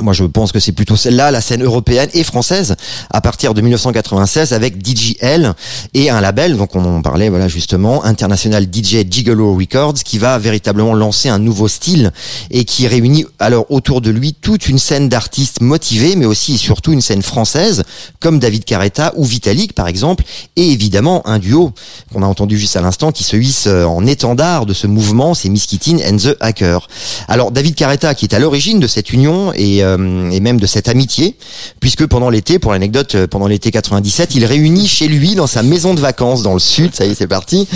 Moi, 0.00 0.12
je 0.12 0.24
pense 0.24 0.52
que 0.52 0.60
c'est 0.60 0.72
plutôt 0.72 0.96
celle-là, 0.96 1.30
la 1.30 1.40
scène 1.40 1.62
européenne 1.62 2.08
et 2.14 2.24
française, 2.24 2.76
à 3.10 3.20
partir 3.20 3.54
de 3.54 3.60
1996 3.60 4.52
avec 4.52 4.84
DJL 4.84 5.54
et 5.94 6.10
un 6.10 6.20
label, 6.20 6.56
donc 6.56 6.76
on 6.76 6.84
en 6.84 7.02
parlait, 7.02 7.28
voilà, 7.28 7.48
justement, 7.48 8.04
International 8.04 8.64
DJ 8.64 9.04
Gigolo 9.10 9.54
Records, 9.54 9.94
qui 10.04 10.18
va 10.18 10.38
véritablement 10.38 10.94
lancer 10.94 11.28
un 11.28 11.38
nouveau 11.38 11.68
style 11.68 12.12
et 12.50 12.64
qui 12.64 12.86
réunit 12.86 13.26
alors 13.38 13.66
autour 13.70 14.00
de 14.00 14.10
lui 14.10 14.34
toute 14.34 14.68
une 14.68 14.78
scène 14.78 15.08
d'artistes 15.08 15.60
motivés, 15.60 16.16
mais 16.16 16.26
aussi 16.26 16.54
et 16.54 16.58
surtout 16.58 16.92
une 16.92 17.00
scène 17.00 17.22
française, 17.22 17.84
comme 18.20 18.38
David 18.38 18.64
Carretta 18.64 19.12
ou 19.16 19.24
Vitalik, 19.24 19.72
par 19.72 19.88
exemple, 19.88 20.24
et 20.56 20.70
évidemment 20.70 21.26
un 21.26 21.38
duo 21.38 21.72
qu'on 22.12 22.22
a 22.22 22.26
entendu 22.26 22.58
juste 22.58 22.76
à 22.76 22.80
l'instant 22.80 23.12
qui 23.12 23.24
se 23.24 23.36
hisse 23.36 23.66
euh, 23.66 23.84
en 23.84 24.06
étendard 24.06 24.66
de 24.66 24.74
ce 24.74 24.86
mouvement, 24.86 25.34
c'est 25.34 25.48
Miss 25.48 25.66
Kittin 25.66 25.98
and 26.08 26.16
the 26.16 26.36
Hacker. 26.40 26.88
Alors 27.28 27.50
David 27.50 27.74
Carretta 27.74 28.14
qui 28.14 28.24
est 28.24 28.34
à 28.34 28.38
l'origine 28.38 28.80
de 28.80 28.86
cette 28.86 29.12
union 29.12 29.52
et, 29.54 29.82
euh, 29.88 30.30
et 30.30 30.40
même 30.40 30.60
de 30.60 30.66
cette 30.66 30.88
amitié, 30.88 31.36
puisque 31.80 32.06
pendant 32.06 32.30
l'été, 32.30 32.58
pour 32.58 32.72
l'anecdote, 32.72 33.14
euh, 33.14 33.26
pendant 33.26 33.46
l'été 33.46 33.70
97, 33.70 34.34
il 34.34 34.44
réunit 34.44 34.86
chez 34.88 35.08
lui 35.08 35.34
dans 35.34 35.46
sa 35.46 35.62
maison 35.62 35.94
de 35.94 36.00
vacances 36.00 36.42
dans 36.42 36.54
le 36.54 36.58
sud, 36.60 36.94
ça 36.94 37.04
y 37.06 37.10
est 37.10 37.14
c'est 37.14 37.26
parti, 37.26 37.66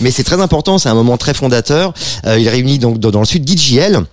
mais 0.00 0.10
c'est 0.10 0.24
très 0.24 0.40
important, 0.40 0.78
c'est 0.78 0.88
un 0.88 0.94
moment 0.94 1.16
très 1.16 1.34
fondateur, 1.34 1.92
Euh, 2.26 2.38
il 2.38 2.48
réunit 2.48 2.78
donc 2.78 2.98
dans 2.98 3.10
dans 3.10 3.20
le 3.20 3.26
sud 3.26 3.48
DJL, 3.48 4.04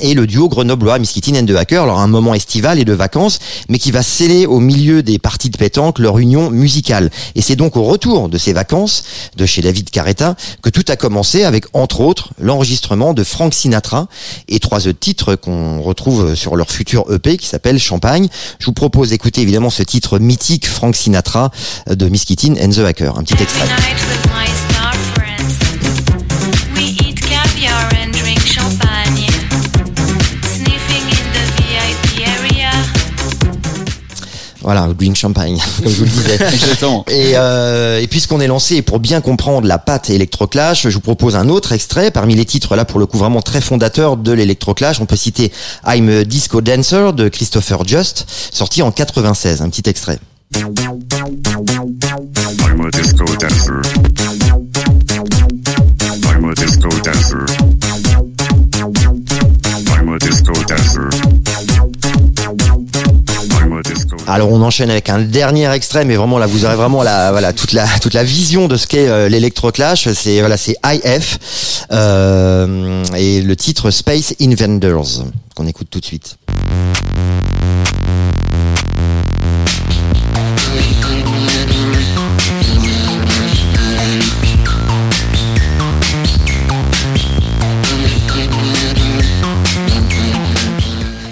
et 0.00 0.14
le 0.14 0.26
duo 0.26 0.48
grenoblois 0.48 0.96
and 0.96 1.46
the 1.46 1.56
Hacker, 1.56 1.82
alors 1.82 2.00
un 2.00 2.06
moment 2.06 2.32
estival 2.32 2.78
et 2.78 2.84
de 2.84 2.92
vacances, 2.92 3.38
mais 3.68 3.78
qui 3.78 3.90
va 3.90 4.02
sceller 4.02 4.46
au 4.46 4.60
milieu 4.60 5.02
des 5.02 5.18
parties 5.18 5.50
de 5.50 5.56
pétanque 5.56 5.98
leur 5.98 6.18
union 6.18 6.50
musicale. 6.50 7.10
Et 7.34 7.42
c'est 7.42 7.56
donc 7.56 7.76
au 7.76 7.82
retour 7.82 8.28
de 8.28 8.38
ces 8.38 8.52
vacances 8.52 9.02
de 9.36 9.46
chez 9.46 9.62
David 9.62 9.90
Carretta 9.90 10.36
que 10.62 10.70
tout 10.70 10.84
a 10.88 10.96
commencé 10.96 11.44
avec, 11.44 11.64
entre 11.72 12.00
autres, 12.00 12.30
l'enregistrement 12.40 13.14
de 13.14 13.24
Frank 13.24 13.52
Sinatra 13.52 14.08
et 14.48 14.58
trois 14.58 14.86
autres 14.86 14.98
titres 14.98 15.34
qu'on 15.34 15.82
retrouve 15.82 16.34
sur 16.34 16.56
leur 16.56 16.70
futur 16.70 17.04
EP 17.12 17.36
qui 17.36 17.46
s'appelle 17.46 17.78
Champagne. 17.78 18.28
Je 18.58 18.66
vous 18.66 18.72
propose 18.72 19.10
d'écouter 19.10 19.42
évidemment 19.42 19.70
ce 19.70 19.82
titre 19.82 20.18
mythique 20.18 20.66
Frank 20.66 20.96
Sinatra 20.96 21.50
de 21.88 22.08
Miss 22.08 22.24
Kittin 22.24 22.54
and 22.62 22.70
the 22.70 22.78
Hacker. 22.78 23.18
Un 23.18 23.22
petit 23.22 23.42
extrait. 23.42 23.68
Voilà, 34.62 34.88
drink 34.88 35.16
champagne, 35.16 35.58
comme 35.82 35.92
je 35.92 35.98
vous 35.98 36.04
le 36.04 36.10
disais. 36.10 36.38
Et, 37.08 37.32
euh, 37.36 38.00
et 38.00 38.06
puisqu'on 38.06 38.40
est 38.40 38.46
lancé, 38.46 38.76
et 38.76 38.82
pour 38.82 38.98
bien 38.98 39.20
comprendre 39.20 39.66
la 39.66 39.78
patte 39.78 40.10
électroclash, 40.10 40.88
je 40.88 40.94
vous 40.94 41.00
propose 41.00 41.36
un 41.36 41.48
autre 41.48 41.72
extrait 41.72 42.10
parmi 42.10 42.34
les 42.34 42.44
titres 42.44 42.76
là 42.76 42.84
pour 42.84 42.98
le 42.98 43.06
coup 43.06 43.18
vraiment 43.18 43.42
très 43.42 43.60
fondateurs 43.60 44.16
de 44.16 44.32
l'électroclash. 44.32 45.00
On 45.00 45.06
peut 45.06 45.16
citer 45.16 45.52
I'm 45.86 46.08
a 46.08 46.24
Disco 46.24 46.60
Dancer 46.60 47.12
de 47.12 47.28
Christopher 47.28 47.86
Just, 47.86 48.26
sorti 48.52 48.82
en 48.82 48.90
96. 48.90 49.62
Un 49.62 49.70
petit 49.70 49.88
extrait. 49.88 50.18
I'm 50.56 50.74
a 52.80 52.90
disco 52.90 53.24
dancer. 53.36 54.09
Alors 64.30 64.52
on 64.52 64.62
enchaîne 64.62 64.90
avec 64.90 65.08
un 65.08 65.18
dernier 65.18 65.68
extrait, 65.72 66.04
mais 66.04 66.14
vraiment 66.14 66.38
là 66.38 66.46
vous 66.46 66.64
aurez 66.64 66.76
vraiment 66.76 67.02
la 67.02 67.32
voilà 67.32 67.52
toute 67.52 67.72
la 67.72 67.84
toute 68.00 68.14
la 68.14 68.22
vision 68.22 68.68
de 68.68 68.76
ce 68.76 68.86
qu'est 68.86 69.08
euh, 69.08 69.28
l'électroclash. 69.28 70.08
C'est 70.12 70.38
voilà 70.38 70.56
c'est 70.56 70.76
IF 70.84 71.86
euh, 71.90 73.02
et 73.16 73.40
le 73.40 73.56
titre 73.56 73.90
Space 73.90 74.34
Invaders 74.40 75.24
qu'on 75.56 75.66
écoute 75.66 75.88
tout 75.90 75.98
de 75.98 76.04
suite. 76.04 76.36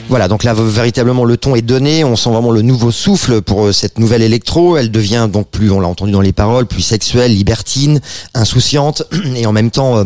Voilà, 0.08 0.26
donc 0.26 0.42
là 0.42 0.54
véritablement 0.54 1.26
le 1.26 1.36
ton 1.36 1.54
est 1.54 1.62
donné, 1.62 2.02
on 2.02 2.16
sent 2.16 2.30
vraiment 2.30 2.50
le 2.50 2.62
nouveau 2.62 2.90
souffle 2.90 3.42
pour 3.42 3.66
euh, 3.66 3.72
cette 3.72 3.98
nouvelle 3.98 4.22
électro. 4.22 4.78
Elle 4.78 4.90
devient 4.90 5.28
donc 5.30 5.48
plus, 5.48 5.70
on 5.70 5.80
l'a 5.80 5.88
entendu 5.88 6.12
dans 6.12 6.22
les 6.22 6.32
paroles, 6.32 6.66
plus 6.66 6.80
sexuelle, 6.80 7.34
libertine, 7.34 8.00
insouciante 8.32 9.02
et 9.36 9.44
en 9.44 9.52
même 9.52 9.70
temps. 9.70 10.04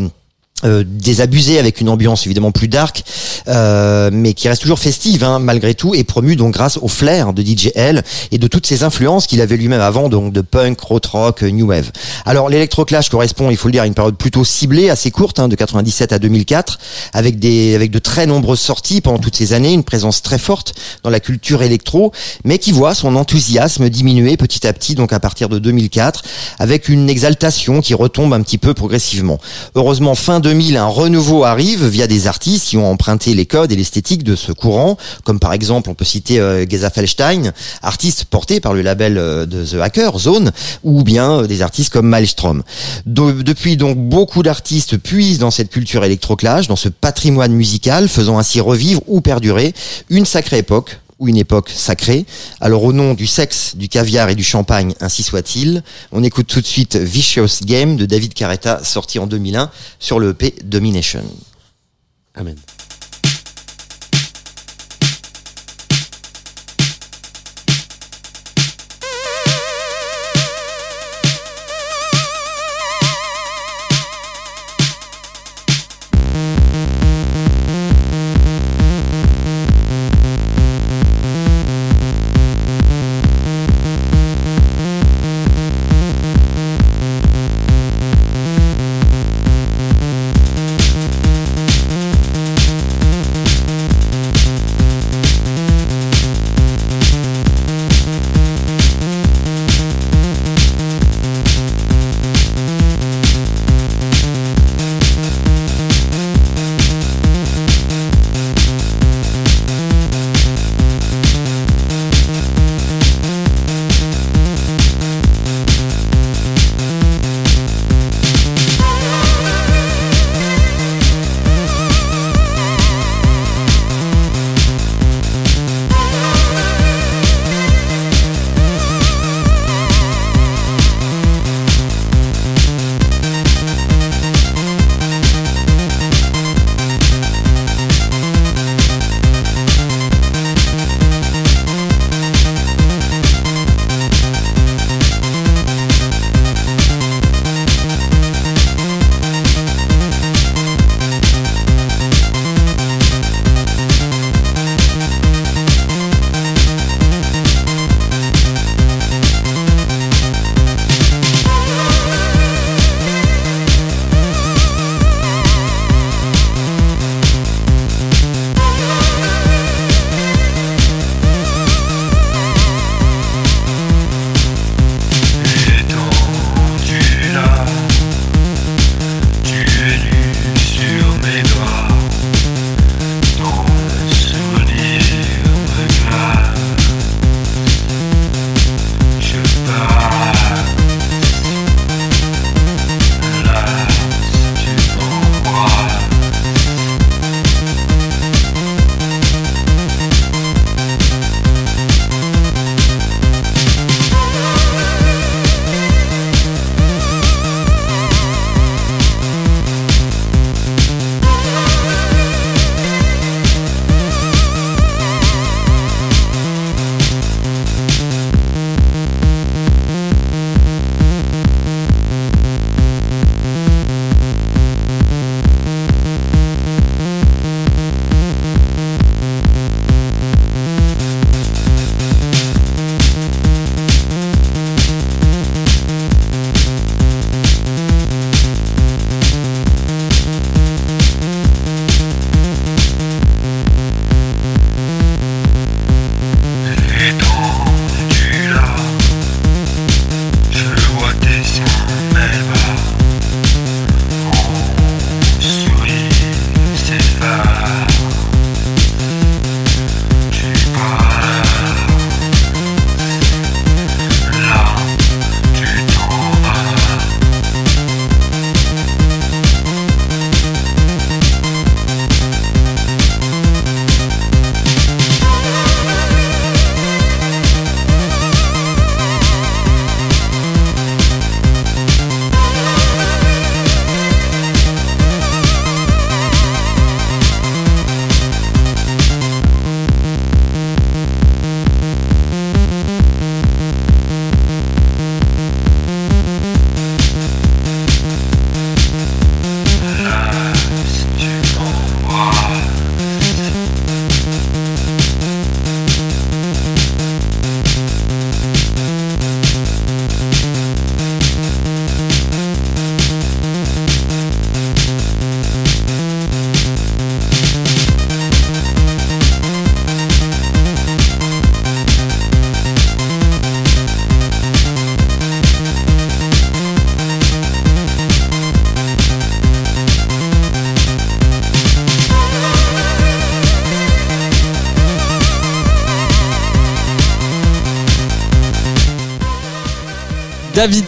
Euh, 0.65 0.73
euh, 0.73 0.85
désabusé 0.87 1.59
avec 1.59 1.81
une 1.81 1.89
ambiance 1.89 2.27
évidemment 2.27 2.53
plus 2.53 2.69
dark, 2.69 3.05
euh, 3.49 4.11
mais 4.13 4.35
qui 4.35 4.49
reste 4.49 4.63
toujours 4.63 4.79
festive 4.79 5.25
hein, 5.25 5.39
malgré 5.39 5.75
tout 5.75 5.95
et 5.95 6.05
promu 6.05 6.37
donc 6.37 6.55
grâce 6.55 6.79
au 6.79 6.89
flair 6.89 7.33
de 7.33 7.43
DJ 7.43 7.71
L 7.75 8.03
et 8.31 8.39
de 8.39 8.47
toutes 8.47 8.67
ses 8.67 8.83
influences 8.83 9.27
qu'il 9.27 9.41
avait 9.41 9.57
lui-même 9.57 9.81
avant 9.81 10.09
donc 10.09 10.33
de 10.33 10.41
punk, 10.41 10.81
rock 10.81 11.07
rock, 11.07 11.43
new 11.43 11.67
wave. 11.67 11.91
Alors 12.25 12.49
l'électroclash 12.49 13.09
correspond, 13.09 13.51
il 13.51 13.57
faut 13.57 13.69
le 13.69 13.73
dire, 13.73 13.83
à 13.83 13.87
une 13.87 13.95
période 13.95 14.17
plutôt 14.17 14.45
ciblée, 14.45 14.91
assez 14.91 15.11
courte, 15.11 15.39
hein, 15.39 15.49
de 15.49 15.57
97 15.57 16.13
à 16.13 16.19
2004, 16.19 16.79
avec 17.13 17.39
des 17.39 17.75
avec 17.75 17.91
de 17.91 17.99
très 17.99 18.27
nombreuses 18.27 18.61
sorties 18.61 19.01
pendant 19.01 19.19
toutes 19.19 19.37
ces 19.37 19.53
années, 19.53 19.73
une 19.73 19.85
présence 19.85 20.23
très 20.23 20.39
forte 20.39 20.75
dans 21.03 21.11
la 21.11 21.21
culture 21.21 21.63
électro, 21.63 22.13
mais 22.45 22.59
qui 22.59 22.73
voit 22.73 22.95
son 22.95 23.17
enthousiasme 23.17 23.89
diminuer 23.89 24.37
petit 24.37 24.67
à 24.67 24.73
petit 24.73 24.95
donc 24.95 25.13
à 25.13 25.21
partir 25.21 25.49
de 25.49 25.59
2004, 25.59 26.23
avec 26.59 26.89
une 26.89 27.11
exaltation 27.11 27.81
qui 27.81 27.95
retombe 27.95 28.33
un 28.33 28.43
petit 28.43 28.59
peu 28.59 28.75
progressivement. 28.75 29.39
Heureusement 29.75 30.15
fin 30.15 30.41
2000, 30.53 30.77
un 30.77 30.87
renouveau 30.87 31.45
arrive 31.45 31.87
via 31.87 32.07
des 32.07 32.27
artistes 32.27 32.69
qui 32.69 32.77
ont 32.77 32.91
emprunté 32.91 33.33
les 33.33 33.47
codes 33.47 33.73
et 33.73 33.77
l'esthétique 33.77 34.23
de 34.23 34.37
ce 34.37 34.53
courant, 34.53 34.99
comme 35.25 35.39
par 35.41 35.55
exemple 35.55 35.89
on 35.89 35.95
peut 35.95 36.05
citer 36.05 36.41
euh, 36.41 36.67
Geza 36.69 36.91
Felstein, 36.91 37.53
artiste 37.81 38.27
porté 38.27 38.61
par 38.61 38.75
le 38.75 38.83
label 38.83 39.17
euh, 39.17 39.47
de 39.47 39.65
The 39.65 39.81
Hacker, 39.81 40.19
Zone, 40.19 40.53
ou 40.85 41.05
bien 41.05 41.39
euh, 41.39 41.47
des 41.47 41.63
artistes 41.63 41.91
comme 41.91 42.07
Maelstrom. 42.07 42.65
De- 43.07 43.41
depuis 43.41 43.79
donc 43.79 43.97
beaucoup 43.97 44.43
d'artistes 44.43 44.99
puisent 44.99 45.39
dans 45.39 45.51
cette 45.51 45.71
culture 45.71 46.05
électroclash, 46.05 46.69
dans 46.69 46.77
ce 46.77 46.91
patrimoine 46.91 47.53
musical, 47.53 48.07
faisant 48.07 48.37
ainsi 48.37 48.61
revivre 48.61 49.01
ou 49.07 49.23
perdurer 49.23 49.73
une 50.11 50.27
sacrée 50.27 50.59
époque 50.59 50.99
ou 51.23 51.29
une 51.29 51.37
époque 51.37 51.71
sacrée. 51.71 52.27
Alors 52.61 52.83
au 52.83 52.93
nom 52.93 53.15
du 53.15 53.29
sexe, 53.29 53.77
du 53.77 53.89
caviar 53.89 54.29
et 54.29 54.35
du 54.35 54.43
champagne, 54.43 54.95
ainsi 55.01 55.23
soit-il, 55.23 55.85
on 56.11 56.25
écoute 56.25 56.49
tout 56.49 56.61
de 56.61 56.67
suite 56.67 56.97
Vicious 56.97 57.65
Game 57.65 57.97
de 57.97 58.07
David 58.07 58.35
Carretta, 58.35 58.83
sorti 58.83 59.21
en 59.21 59.29
2001 59.29 59.71
sur 60.01 60.19
le 60.19 60.31
EP 60.31 60.55
Domination. 60.65 61.25
Amen. 62.35 62.57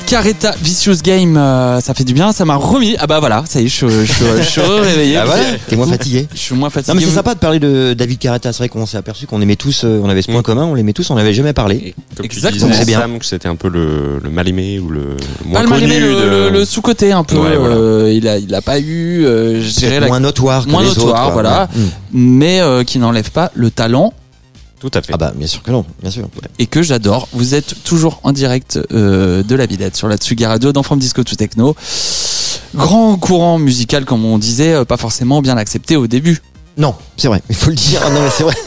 Carreta, 0.07 0.55
Vicious 0.63 0.99
Game, 1.03 1.37
euh, 1.37 1.81
ça 1.81 1.95
fait 1.95 2.05
du 2.05 2.13
bien, 2.15 2.31
ça 2.33 2.45
m'a 2.45 2.57
remis. 2.57 2.95
Ah 3.01 3.07
bah 3.07 3.21
voilà, 3.21 3.43
ça 3.49 3.61
y 3.61 3.65
est, 3.65 3.69
je, 3.69 3.89
je, 3.89 4.05
je, 4.05 4.37
je 4.39 4.43
suis 4.43 4.61
réveillé. 4.61 5.17
Ah 5.17 5.25
voilà, 5.25 5.43
t'es 5.67 5.77
moins 5.77 5.87
fatigué. 5.87 6.29
Je 6.33 6.39
suis 6.39 6.55
moins 6.55 6.71
fatigué. 6.71 6.95
Non 6.95 7.01
mais 7.01 7.07
c'est 7.07 7.15
sympa 7.15 7.35
de 7.35 7.39
parler 7.41 7.59
de 7.59 7.95
David 7.95 8.19
Carreta, 8.19 8.53
c'est 8.53 8.59
vrai 8.59 8.69
qu'on 8.69 8.87
s'est 8.87 8.99
aperçu 8.99 9.27
qu'on 9.27 9.41
aimait 9.41 9.57
tous, 9.57 9.83
euh, 9.85 10.01
on 10.05 10.09
avait 10.09 10.23
ce 10.23 10.31
point 10.31 10.41
Mm. 10.41 10.45
commun, 10.45 10.65
on 10.67 10.75
l'aimait 10.75 10.93
tous, 10.93 11.11
on 11.11 11.15
n'avait 11.17 11.33
jamais 11.35 11.53
parlé. 11.53 11.95
Comme 12.17 12.27
tu 12.29 12.37
Exactement. 12.37 12.67
disais, 12.67 12.79
C'est 12.81 12.87
bien. 12.87 13.01
Sam, 13.01 13.19
que 13.19 13.25
c'était 13.25 13.49
un 13.49 13.57
peu 13.57 13.69
le, 13.69 14.21
le 14.23 14.31
mal 14.31 14.47
aimé 14.47 14.79
ou 14.79 14.89
le, 14.91 15.01
le 15.01 15.47
moins 15.49 15.61
Pas 15.61 15.63
le 15.65 15.69
mal 15.71 15.81
connu 15.81 15.93
aimé, 15.95 16.01
le, 16.07 16.15
de- 16.15 16.29
le- 16.29 16.51
le 16.51 16.65
sous-côté 16.65 17.11
un 17.13 17.25
peu. 17.25 17.37
Ouais, 17.37 17.57
voilà. 17.57 17.75
euh, 17.75 18.13
il 18.15 18.29
a, 18.29 18.39
il 18.39 18.55
a 18.55 18.63
pas 18.63 18.79
eu, 18.79 19.25
euh, 19.25 19.61
je 19.63 19.71
dirais, 19.75 20.01
la- 20.01 20.07
moins 20.07 20.21
notoire 20.21 20.67
que 20.67 20.71
moins 20.71 20.83
les 20.83 20.89
notoire, 20.89 21.09
autres. 21.09 21.23
quoi. 21.25 21.33
voilà. 21.33 21.69
Mm. 21.75 21.81
mais 22.13 22.61
euh, 22.61 22.85
qui 22.85 22.99
n'enlève 22.99 23.31
pas 23.31 23.51
le 23.55 23.71
talent 23.71 24.13
Tout 24.85 24.91
à 24.99 25.01
fait. 25.01 25.15
Ah 25.15 25.17
bah 25.17 25.33
bien 25.35 25.47
sûr 25.47 25.63
que 25.63 25.71
non, 25.71 25.87
bien 26.03 26.11
sûr. 26.11 26.25
ouais. 26.25 26.49
et 26.59 26.67
que 26.67 26.83
j'adore. 26.83 27.27
Vous 27.33 27.55
êtes 27.55 27.85
toujours 27.85 28.21
en 28.23 28.33
direct 28.33 28.79
euh, 28.93 29.43
de 29.43 29.55
la 29.55 29.65
Villette 29.65 29.97
sur 29.97 30.09
la 30.09 30.19
Tsugi 30.19 30.45
Radio 30.45 30.73
dans 30.75 30.83
From 30.83 30.99
Disco 30.99 31.25
to 31.25 31.37
Techno. 31.37 31.75
Grand 32.75 33.17
courant 33.17 33.59
musical, 33.59 34.05
comme 34.05 34.27
on 34.27 34.37
disait, 34.37 34.75
euh, 34.75 34.85
pas 34.85 34.99
forcément 34.99 35.41
bien 35.41 35.57
accepté 35.57 35.97
au 35.97 36.07
début. 36.07 36.43
Non, 36.77 36.93
c'est 37.17 37.29
vrai, 37.29 37.41
il 37.49 37.55
faut 37.55 37.71
le 37.71 37.77
dire. 37.77 38.01
Non 38.11 38.21
mais 38.23 38.31
c'est 38.37 38.43
vrai. 38.43 38.55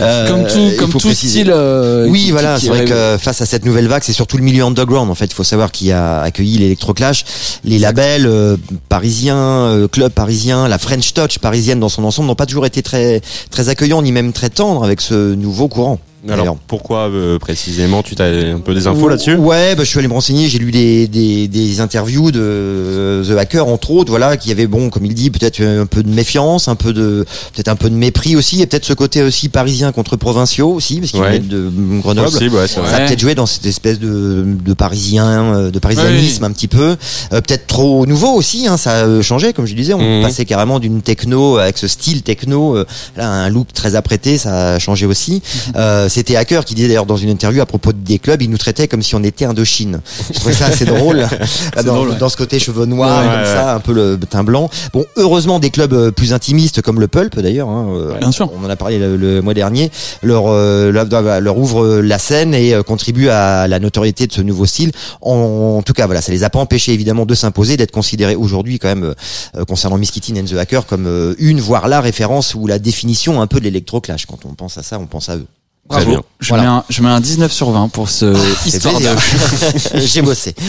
Euh, 0.00 0.28
comme 0.28 0.46
tout, 0.46 0.76
comme 0.78 0.92
tout 1.00 1.12
style. 1.12 1.50
euh, 1.52 2.06
Oui, 2.08 2.24
qui- 2.26 2.30
voilà, 2.30 2.58
c'est 2.60 2.68
vrai 2.68 2.80
rêve- 2.84 2.88
que 2.88 3.18
face 3.18 3.40
à 3.40 3.46
cette 3.46 3.64
nouvelle 3.64 3.88
vague, 3.88 4.02
c'est 4.04 4.12
surtout 4.12 4.36
le 4.36 4.42
milieu 4.44 4.64
underground. 4.64 5.10
En 5.10 5.14
fait, 5.16 5.24
il 5.26 5.34
faut 5.34 5.42
savoir 5.44 5.72
qui 5.72 5.90
a 5.92 6.20
accueilli 6.20 6.58
l'Electroclash, 6.58 7.24
les 7.64 7.78
labels 7.78 8.26
euh, 8.26 8.56
parisiens, 8.88 9.36
euh, 9.36 9.88
clubs 9.88 10.12
parisiens, 10.12 10.68
la 10.68 10.78
French 10.78 11.14
Touch 11.14 11.38
parisienne 11.40 11.80
dans 11.80 11.88
son 11.88 12.04
ensemble 12.04 12.28
n'ont 12.28 12.34
pas 12.36 12.46
toujours 12.46 12.66
été 12.66 12.82
très 12.82 13.20
très 13.50 13.68
accueillants 13.68 14.02
ni 14.02 14.12
même 14.12 14.32
très 14.32 14.50
tendres 14.50 14.84
avec 14.84 15.00
ce 15.00 15.34
nouveau 15.34 15.66
courant. 15.68 15.98
Alors 16.28 16.56
pourquoi 16.66 17.08
euh, 17.08 17.38
précisément 17.38 18.02
Tu 18.02 18.14
as 18.20 18.24
un 18.24 18.58
peu 18.58 18.74
des 18.74 18.86
infos 18.88 19.08
là-dessus 19.08 19.36
Ouais, 19.36 19.76
bah, 19.76 19.84
je 19.84 19.88
suis 19.88 19.98
allé 20.00 20.08
me 20.08 20.12
renseigner, 20.14 20.48
j'ai 20.48 20.58
lu 20.58 20.72
des, 20.72 21.06
des, 21.06 21.46
des 21.46 21.80
interviews 21.80 22.32
de 22.32 22.40
euh, 22.42 23.24
The 23.24 23.38
Hacker 23.38 23.68
entre 23.68 23.92
autres, 23.92 24.10
voilà, 24.10 24.36
qui 24.36 24.50
avait 24.50 24.66
bon, 24.66 24.90
comme 24.90 25.04
il 25.06 25.14
dit, 25.14 25.30
peut-être 25.30 25.62
un 25.62 25.86
peu 25.86 26.02
de 26.02 26.08
méfiance, 26.10 26.66
un 26.66 26.74
peu 26.74 26.92
de 26.92 27.24
peut-être 27.54 27.68
un 27.68 27.76
peu 27.76 27.88
de 27.88 27.94
mépris 27.94 28.34
aussi, 28.34 28.60
et 28.60 28.66
peut-être 28.66 28.84
ce 28.84 28.94
côté 28.94 29.22
aussi 29.22 29.48
parisien 29.48 29.92
contre 29.92 30.16
provinciaux 30.16 30.70
aussi, 30.72 30.98
parce 30.98 31.12
qu'il 31.12 31.20
Ouais. 31.20 31.38
venait 31.38 31.38
de 31.40 31.70
Grenoble. 32.00 32.30
Possible, 32.30 32.56
ouais. 32.56 32.66
Ça 32.66 32.80
a 32.82 33.00
peut-être 33.06 33.20
joué 33.20 33.36
dans 33.36 33.46
cette 33.46 33.66
espèce 33.66 34.00
de, 34.00 34.44
de 34.44 34.72
parisien, 34.74 35.26
euh, 35.54 35.70
de 35.70 35.78
parisianisme 35.78 36.42
un 36.44 36.50
petit 36.50 36.68
peu. 36.68 36.96
Euh, 37.32 37.40
peut-être 37.40 37.68
trop 37.68 38.06
nouveau 38.06 38.32
aussi, 38.34 38.66
hein, 38.66 38.76
ça 38.76 39.04
a 39.04 39.22
changé, 39.22 39.52
comme 39.52 39.66
je 39.66 39.74
disais. 39.74 39.94
On 39.94 40.18
Mhm. 40.18 40.22
passait 40.24 40.44
carrément 40.46 40.80
d'une 40.80 41.00
techno 41.00 41.58
avec 41.58 41.78
ce 41.78 41.86
style 41.86 42.22
techno, 42.22 42.76
euh, 42.76 42.86
là, 43.16 43.30
un 43.30 43.48
look 43.50 43.72
très 43.72 43.94
apprêté, 43.94 44.36
ça 44.36 44.74
a 44.74 44.78
changé 44.80 45.06
aussi. 45.06 45.42
Euh, 45.76 46.07
C'était 46.08 46.36
Hacker 46.36 46.64
qui 46.64 46.74
disait 46.74 46.88
d'ailleurs 46.88 47.06
dans 47.06 47.16
une 47.16 47.30
interview 47.30 47.60
à 47.60 47.66
propos 47.66 47.92
des 47.92 48.18
clubs, 48.18 48.40
il 48.42 48.50
nous 48.50 48.58
traitait 48.58 48.88
comme 48.88 49.02
si 49.02 49.14
on 49.14 49.22
était 49.22 49.44
Indochine. 49.44 50.00
Je 50.32 50.34
trouvais 50.38 50.54
ça 50.54 50.66
assez 50.66 50.84
drôle. 50.84 51.16
Là, 51.76 51.82
dans, 51.82 51.94
drôle, 51.94 52.10
ouais. 52.10 52.16
dans 52.16 52.28
ce 52.28 52.36
côté 52.36 52.58
cheveux 52.58 52.86
noirs, 52.86 53.22
Ouais, 53.22 53.34
comme 53.34 53.44
ça, 53.44 53.74
un 53.74 53.80
peu 53.80 53.92
le 53.92 54.18
teint 54.18 54.44
blanc. 54.44 54.70
Bon, 54.92 55.04
heureusement 55.16 55.58
des 55.58 55.70
clubs 55.70 55.92
euh, 55.92 56.10
plus 56.10 56.32
intimistes 56.32 56.82
comme 56.82 57.00
le 57.00 57.08
Pulp 57.08 57.38
d'ailleurs. 57.38 57.68
Hein, 57.68 57.88
euh, 57.90 58.18
Bien 58.18 58.32
sûr. 58.32 58.50
on 58.60 58.64
en 58.64 58.70
a 58.70 58.76
parlé 58.76 58.98
le, 58.98 59.16
le 59.16 59.42
mois 59.42 59.54
dernier, 59.54 59.90
leur, 60.22 60.44
euh, 60.48 60.90
leur, 60.90 61.06
leur 61.40 61.58
ouvre 61.58 61.98
la 62.00 62.18
scène 62.18 62.54
et 62.54 62.74
contribue 62.86 63.28
à 63.28 63.68
la 63.68 63.78
notoriété 63.78 64.26
de 64.26 64.32
ce 64.32 64.40
nouveau 64.40 64.66
style. 64.66 64.92
En, 65.20 65.76
en 65.78 65.82
tout 65.82 65.92
cas, 65.92 66.06
voilà, 66.06 66.20
ça 66.20 66.32
les 66.32 66.44
a 66.44 66.50
pas 66.50 66.58
empêchés 66.58 66.92
évidemment 66.92 67.26
de 67.26 67.34
s'imposer, 67.34 67.76
d'être 67.76 67.92
considérés 67.92 68.36
aujourd'hui 68.36 68.78
quand 68.78 68.88
même 68.88 69.14
euh, 69.56 69.64
concernant 69.64 69.98
Miss 69.98 70.10
Kitty 70.10 70.34
and 70.38 70.44
the 70.44 70.54
Hacker 70.54 70.86
comme 70.86 71.06
euh, 71.06 71.34
une 71.38 71.60
voire 71.60 71.88
la 71.88 72.00
référence 72.00 72.54
ou 72.54 72.66
la 72.66 72.78
définition 72.78 73.40
un 73.40 73.46
peu 73.46 73.58
de 73.60 73.64
l'électroclash. 73.64 74.26
Quand 74.26 74.44
on 74.44 74.54
pense 74.54 74.78
à 74.78 74.82
ça, 74.82 74.98
on 74.98 75.06
pense 75.06 75.28
à 75.28 75.36
eux. 75.36 75.46
Très 75.88 76.00
Bravo. 76.04 76.10
bien. 76.10 76.22
Je, 76.40 76.48
Voilà. 76.48 76.62
mets 76.64 76.68
un, 76.68 76.84
je 76.90 77.02
mets 77.02 77.08
un 77.08 77.20
19 77.20 77.50
sur 77.52 77.70
20 77.70 77.88
pour 77.88 78.10
ce 78.10 78.26
histoire 78.66 79.00
de. 79.00 79.06
J'ai 79.98 80.22
bossé. 80.22 80.54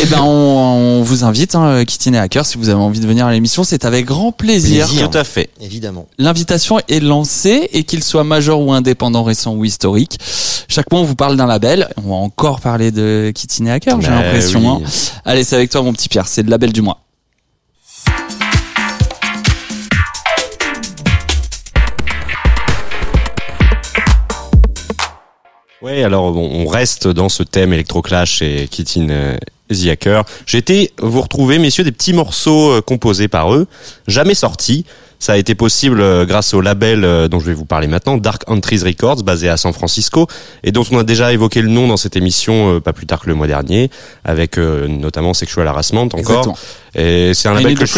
Eh 0.00 0.06
ben, 0.06 0.20
on, 0.20 0.98
on 1.00 1.02
vous 1.02 1.24
invite, 1.24 1.54
hein, 1.54 1.84
Kitty 1.84 2.10
et 2.10 2.18
Hacker, 2.18 2.44
si 2.44 2.58
vous 2.58 2.68
avez 2.68 2.78
envie 2.78 3.00
de 3.00 3.06
venir 3.06 3.26
à 3.26 3.32
l'émission, 3.32 3.64
c'est 3.64 3.84
avec 3.86 4.04
grand 4.04 4.32
plaisir. 4.32 4.86
Plaisir. 4.86 5.10
Tout 5.10 5.16
à 5.18 5.24
fait. 5.24 5.48
Évidemment. 5.60 6.06
L'invitation 6.18 6.78
est 6.88 7.00
lancée 7.00 7.68
et 7.72 7.84
qu'il 7.84 8.04
soit 8.04 8.22
majeur 8.24 8.60
ou 8.60 8.72
indépendant, 8.72 9.22
récent 9.24 9.54
ou 9.54 9.64
historique. 9.64 10.18
Chaque 10.68 10.90
mois, 10.92 11.00
on 11.00 11.04
vous 11.04 11.14
parle 11.16 11.36
d'un 11.36 11.46
label. 11.46 11.88
On 12.04 12.10
va 12.10 12.14
encore 12.16 12.60
parler 12.60 12.90
de 12.90 13.32
Kitty 13.34 13.64
et 13.64 13.70
Hacker, 13.70 14.00
j'ai 14.00 14.08
Bah 14.08 14.22
l'impression. 14.22 14.76
oui. 14.78 14.84
hein. 14.84 14.90
Allez, 15.24 15.42
c'est 15.44 15.56
avec 15.56 15.70
toi, 15.70 15.82
mon 15.82 15.92
petit 15.94 16.08
Pierre. 16.08 16.28
C'est 16.28 16.42
le 16.42 16.50
label 16.50 16.72
du 16.72 16.82
mois. 16.82 16.98
Ouais, 25.80 26.02
alors 26.02 26.36
on 26.36 26.66
reste 26.66 27.06
dans 27.06 27.28
ce 27.28 27.42
thème 27.44 27.72
électroclash 27.72 28.42
et 28.42 28.66
Kittin 28.68 29.08
euh, 29.10 29.36
The 29.70 29.86
Hacker. 29.88 30.24
J'ai 30.46 30.58
été 30.58 30.90
vous 31.00 31.20
retrouver, 31.20 31.58
messieurs, 31.60 31.84
des 31.84 31.92
petits 31.92 32.12
morceaux 32.12 32.70
euh, 32.72 32.80
composés 32.80 33.28
par 33.28 33.54
eux, 33.54 33.66
jamais 34.08 34.34
sortis. 34.34 34.84
Ça 35.20 35.32
a 35.32 35.36
été 35.36 35.54
possible 35.56 36.00
euh, 36.00 36.26
grâce 36.26 36.52
au 36.54 36.60
label 36.60 37.28
dont 37.28 37.38
je 37.38 37.46
vais 37.46 37.54
vous 37.54 37.64
parler 37.64 37.86
maintenant, 37.86 38.16
Dark 38.16 38.42
Entries 38.48 38.78
Records, 38.84 39.22
basé 39.22 39.48
à 39.48 39.56
San 39.56 39.72
Francisco, 39.72 40.26
et 40.64 40.72
dont 40.72 40.84
on 40.90 40.98
a 40.98 41.04
déjà 41.04 41.32
évoqué 41.32 41.62
le 41.62 41.68
nom 41.68 41.86
dans 41.86 41.96
cette 41.96 42.16
émission 42.16 42.80
pas 42.80 42.92
plus 42.92 43.06
tard 43.06 43.20
que 43.20 43.28
le 43.28 43.34
mois 43.34 43.46
dernier, 43.46 43.88
avec 44.24 44.58
euh, 44.58 44.88
notamment 44.88 45.32
Sexual 45.34 45.66
Harassment 45.68 46.02
encore. 46.02 46.18
Exactement. 46.18 46.58
Et 46.96 47.34
c'est 47.34 47.48
un 47.48 47.54
label 47.54 47.74
que 47.78 47.86
je- 47.86 47.92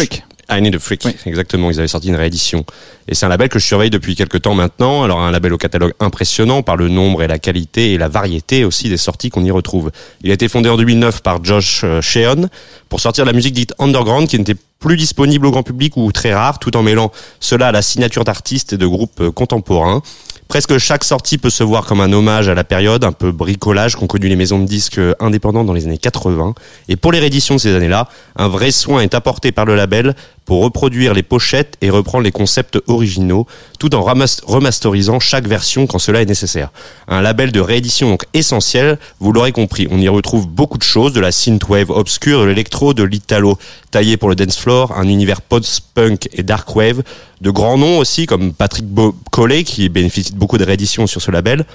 Freak. 0.51 0.59
I 0.59 0.61
Need 0.61 0.75
a 0.75 0.79
Freak, 0.79 1.01
Oui. 1.05 1.15
exactement. 1.25 1.71
Ils 1.71 1.79
avaient 1.79 1.87
sorti 1.87 2.09
une 2.09 2.15
réédition. 2.15 2.65
Et 3.07 3.15
c'est 3.15 3.25
un 3.25 3.29
label 3.29 3.49
que 3.49 3.59
je 3.59 3.65
surveille 3.65 3.89
depuis 3.89 4.15
quelques 4.15 4.41
temps 4.41 4.53
maintenant. 4.53 5.03
Alors 5.03 5.21
un 5.21 5.31
label 5.31 5.53
au 5.53 5.57
catalogue 5.57 5.93
impressionnant 5.99 6.61
par 6.63 6.77
le 6.77 6.89
nombre 6.89 7.23
et 7.23 7.27
la 7.27 7.39
qualité 7.39 7.93
et 7.93 7.97
la 7.97 8.07
variété 8.07 8.65
aussi 8.65 8.89
des 8.89 8.97
sorties 8.97 9.29
qu'on 9.29 9.43
y 9.43 9.51
retrouve. 9.51 9.91
Il 10.23 10.31
a 10.31 10.33
été 10.33 10.47
fondé 10.47 10.69
en 10.69 10.77
2009 10.77 11.21
par 11.21 11.43
Josh 11.43 11.81
euh, 11.83 12.01
Sheon 12.01 12.49
pour 12.89 12.99
sortir 12.99 13.25
de 13.25 13.29
la 13.29 13.35
musique 13.35 13.53
dite 13.53 13.73
underground 13.79 14.27
qui 14.27 14.37
n'était 14.37 14.55
plus 14.79 14.97
disponible 14.97 15.45
au 15.45 15.51
grand 15.51 15.63
public 15.63 15.95
ou 15.97 16.11
très 16.11 16.33
rare, 16.33 16.57
tout 16.59 16.75
en 16.75 16.81
mêlant 16.83 17.11
cela 17.39 17.67
à 17.67 17.71
la 17.71 17.81
signature 17.83 18.23
d'artistes 18.23 18.73
et 18.73 18.77
de 18.77 18.85
groupes 18.87 19.21
euh, 19.21 19.31
contemporains. 19.31 20.01
Presque 20.47 20.77
chaque 20.79 21.05
sortie 21.05 21.37
peut 21.37 21.49
se 21.49 21.63
voir 21.63 21.85
comme 21.85 22.01
un 22.01 22.11
hommage 22.11 22.49
à 22.49 22.53
la 22.53 22.65
période, 22.65 23.05
un 23.05 23.13
peu 23.13 23.31
bricolage 23.31 23.95
qu'ont 23.95 24.07
connu 24.07 24.27
les 24.27 24.35
maisons 24.35 24.59
de 24.59 24.65
disques 24.65 24.97
euh, 24.97 25.13
indépendantes 25.21 25.65
dans 25.65 25.71
les 25.73 25.85
années 25.85 25.97
80. 25.97 26.55
Et 26.89 26.97
pour 26.97 27.13
les 27.13 27.19
rééditions 27.19 27.55
de 27.55 27.59
ces 27.61 27.73
années-là, 27.73 28.09
un 28.35 28.49
vrai 28.49 28.71
soin 28.71 29.01
est 29.01 29.13
apporté 29.13 29.53
par 29.53 29.63
le 29.65 29.75
label 29.75 30.13
pour 30.51 30.63
reproduire 30.63 31.13
les 31.13 31.23
pochettes 31.23 31.77
et 31.79 31.89
reprendre 31.89 32.25
les 32.25 32.31
concepts 32.33 32.77
originaux, 32.87 33.47
tout 33.79 33.95
en 33.95 34.01
remasterisant 34.01 35.21
chaque 35.21 35.47
version 35.47 35.87
quand 35.87 35.97
cela 35.97 36.21
est 36.21 36.25
nécessaire. 36.25 36.73
Un 37.07 37.21
label 37.21 37.53
de 37.53 37.61
réédition 37.61 38.09
donc 38.09 38.25
essentiel, 38.33 38.99
vous 39.21 39.31
l'aurez 39.31 39.53
compris. 39.53 39.87
On 39.89 39.97
y 39.97 40.09
retrouve 40.09 40.49
beaucoup 40.49 40.77
de 40.77 40.83
choses, 40.83 41.13
de 41.13 41.21
la 41.21 41.31
synthwave 41.31 41.89
obscure, 41.89 42.41
de 42.41 42.47
l'électro, 42.47 42.93
de 42.93 43.03
l'italo 43.03 43.57
taillé 43.91 44.17
pour 44.17 44.27
le 44.27 44.35
dance 44.35 44.57
floor, 44.57 44.91
un 44.97 45.07
univers 45.07 45.39
post-punk 45.39 46.27
et 46.33 46.43
dark 46.43 46.75
wave, 46.75 47.01
de 47.39 47.49
grands 47.49 47.77
noms 47.77 47.99
aussi 47.99 48.25
comme 48.25 48.51
Patrick 48.51 48.87
Collet 49.31 49.63
qui 49.63 49.87
bénéficie 49.87 50.33
de 50.33 50.37
beaucoup 50.37 50.57
de 50.57 50.65
rééditions 50.65 51.07
sur 51.07 51.21
ce 51.21 51.31
label 51.31 51.65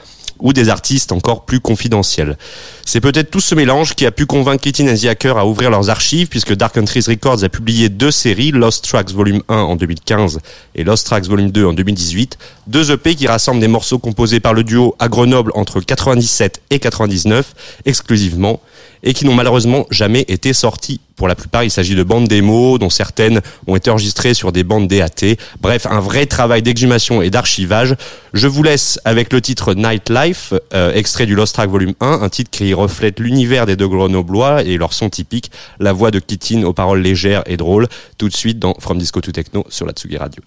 ou 0.40 0.52
des 0.52 0.68
artistes 0.68 1.12
encore 1.12 1.44
plus 1.44 1.60
confidentiels. 1.60 2.36
C'est 2.84 3.00
peut-être 3.00 3.30
tout 3.30 3.40
ce 3.40 3.54
mélange 3.54 3.94
qui 3.94 4.06
a 4.06 4.10
pu 4.10 4.26
convaincre 4.26 4.62
Kittin 4.62 4.88
and 4.88 5.08
Hacker 5.08 5.38
à 5.38 5.46
ouvrir 5.46 5.70
leurs 5.70 5.90
archives 5.90 6.28
puisque 6.28 6.54
Dark 6.54 6.76
Entries 6.76 7.04
Records 7.08 7.44
a 7.44 7.48
publié 7.48 7.88
deux 7.88 8.10
séries, 8.10 8.52
Lost 8.52 8.84
Tracks 8.84 9.10
Volume 9.10 9.42
1 9.48 9.54
en 9.54 9.76
2015 9.76 10.40
et 10.74 10.84
Lost 10.84 11.06
Tracks 11.06 11.26
Volume 11.26 11.50
2 11.50 11.66
en 11.66 11.72
2018, 11.72 12.38
deux 12.66 12.92
EP 12.92 13.14
qui 13.14 13.26
rassemblent 13.26 13.60
des 13.60 13.68
morceaux 13.68 13.98
composés 13.98 14.40
par 14.40 14.54
le 14.54 14.64
duo 14.64 14.94
à 14.98 15.08
Grenoble 15.08 15.52
entre 15.54 15.80
97 15.80 16.62
et 16.70 16.78
99 16.78 17.54
exclusivement 17.84 18.60
et 19.02 19.14
qui 19.14 19.24
n'ont 19.24 19.34
malheureusement 19.34 19.86
jamais 19.90 20.24
été 20.28 20.52
sortis. 20.52 21.00
Pour 21.16 21.28
la 21.28 21.34
plupart, 21.34 21.64
il 21.64 21.70
s'agit 21.70 21.94
de 21.94 22.02
bandes 22.02 22.28
démos 22.28 22.78
dont 22.78 22.90
certaines 22.90 23.40
ont 23.66 23.74
été 23.74 23.90
enregistrées 23.90 24.34
sur 24.34 24.52
des 24.52 24.64
bandes 24.64 24.86
DAT. 24.86 25.36
Bref, 25.60 25.86
un 25.88 26.00
vrai 26.00 26.26
travail 26.26 26.62
d'exhumation 26.62 27.22
et 27.22 27.30
d'archivage. 27.30 27.96
Je 28.34 28.48
vous 28.48 28.62
laisse 28.62 29.00
avec 29.04 29.32
le 29.32 29.40
titre 29.40 29.72
Nightlife, 29.72 30.52
euh, 30.74 30.92
extrait 30.92 31.24
du 31.24 31.34
Lost 31.34 31.54
Track 31.54 31.70
Volume 31.70 31.94
1, 32.00 32.20
un 32.22 32.28
titre 32.28 32.50
qui 32.50 32.74
reflète 32.74 33.18
l'univers 33.18 33.64
des 33.64 33.76
deux 33.76 33.88
grenoblois 33.88 34.62
et 34.62 34.76
leur 34.76 34.92
son 34.92 35.08
typique, 35.08 35.50
la 35.80 35.94
voix 35.94 36.10
de 36.10 36.18
Kittin 36.18 36.64
aux 36.64 36.74
paroles 36.74 37.00
légères 37.00 37.42
et 37.46 37.56
drôles, 37.56 37.88
tout 38.18 38.28
de 38.28 38.36
suite 38.36 38.58
dans 38.58 38.74
From 38.78 38.98
Disco 38.98 39.20
to 39.20 39.32
Techno 39.32 39.64
sur 39.70 39.86
la 39.86 39.92
Tsugi 39.92 40.18
Radio. 40.18 40.42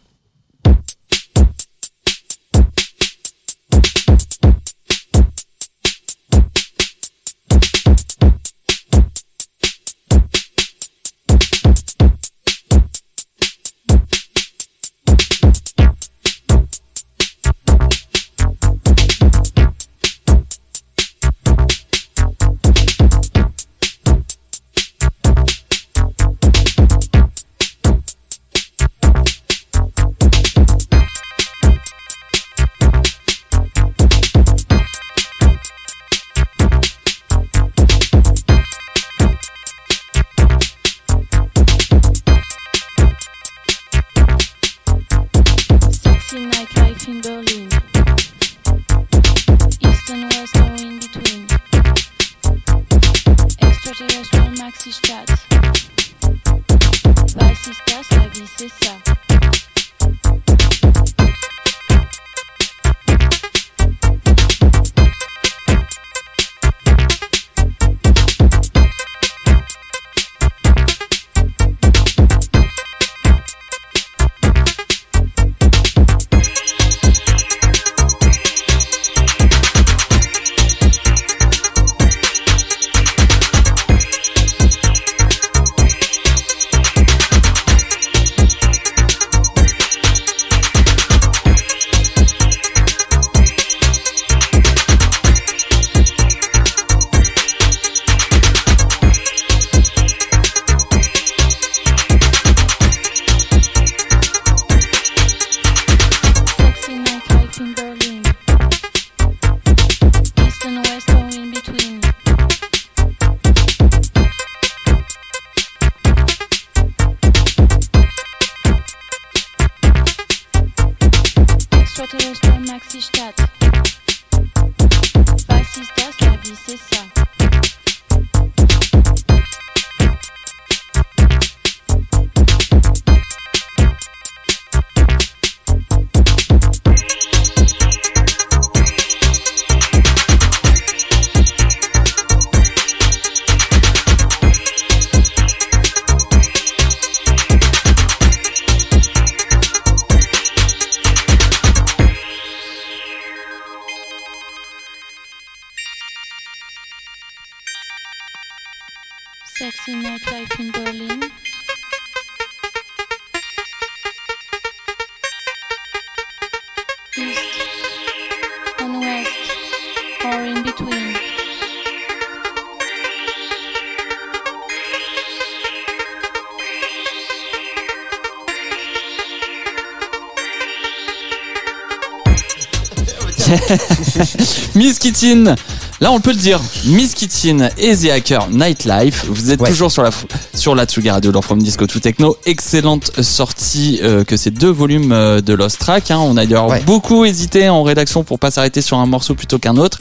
Miss 184.75 184.99
Kittin, 184.99 185.55
là 186.01 186.11
on 186.11 186.19
peut 186.19 186.31
le 186.31 186.37
dire, 186.37 186.59
Miss 186.85 187.13
Kittin 187.13 187.69
et 187.77 187.95
The 187.95 188.09
Hacker 188.11 188.47
Nightlife. 188.51 189.25
Vous 189.29 189.51
êtes 189.51 189.61
Ouais. 189.61 189.69
toujours 189.69 189.91
sur 189.91 190.03
la 190.03 190.11
sur 190.53 190.75
la 190.75 190.85
Tsugi 190.85 191.09
Radio 191.09 191.31
dans 191.31 191.41
From 191.41 191.61
Disco 191.61 191.85
to 191.87 191.99
Techno. 191.99 192.37
Excellente 192.45 193.11
sortie 193.21 193.99
euh, 194.03 194.23
que 194.23 194.37
ces 194.37 194.51
deux 194.51 194.69
volumes 194.69 195.11
euh, 195.11 195.41
de 195.41 195.53
Lost 195.53 195.79
Track. 195.79 196.11
hein. 196.11 196.19
On 196.19 196.37
a 196.37 196.45
d'ailleurs 196.45 196.67
Ouais. 196.67 196.81
beaucoup 196.85 197.25
hésité 197.25 197.69
en 197.69 197.83
rédaction 197.83 198.23
pour 198.23 198.39
pas 198.39 198.51
s'arrêter 198.51 198.81
sur 198.81 198.97
un 198.97 199.05
morceau 199.05 199.35
plutôt 199.35 199.59
qu'un 199.59 199.77
autre. 199.77 199.99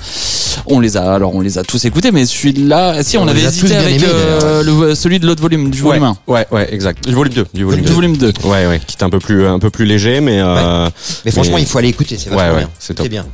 On 0.66 0.80
les 0.80 0.96
a 0.96 1.12
alors 1.14 1.34
on 1.34 1.40
les 1.40 1.58
a 1.58 1.62
tous 1.64 1.84
écoutés, 1.84 2.10
mais 2.10 2.26
celui-là, 2.26 3.02
si 3.02 3.16
on, 3.16 3.22
On 3.22 3.28
avait 3.28 3.42
hésité 3.42 3.74
avec 3.76 4.02
euh, 4.02 4.62
le- 4.62 4.94
celui 4.94 5.18
de 5.20 5.26
l'autre 5.26 5.42
volume 5.42 5.70
du 5.70 5.80
volume 5.82 6.04
1. 6.04 6.16
Ouais, 6.26 6.46
ouais, 6.50 6.72
exact. 6.72 7.06
Du 7.08 7.14
volume 7.14 7.32
2. 7.34 7.46
Du 7.54 7.64
volume 7.64 7.80
Du 7.82 7.88
2. 7.88 7.94
volume 7.94 8.16
2. 8.16 8.32
Ouais, 8.44 8.66
ouais, 8.66 8.80
qui 8.86 8.96
est 8.98 9.02
un 9.04 9.10
peu 9.10 9.18
plus, 9.18 9.46
un 9.46 9.58
peu 9.58 9.70
plus 9.70 9.84
léger, 9.84 10.20
mais, 10.20 10.40
euh, 10.40 10.88
Mais 11.24 11.30
franchement, 11.30 11.56
Mais- 11.56 11.62
il 11.62 11.66
faut 11.68 11.78
aller 11.78 11.88
écouter, 11.88 12.16
c'est 12.18 12.30
vachement 12.30 12.44
Ouais, 12.44 12.50
ouais, 12.52 12.58
bien. 12.60 12.70
c'est 12.78 12.94
top. 12.94 13.08
bien. 13.08 13.24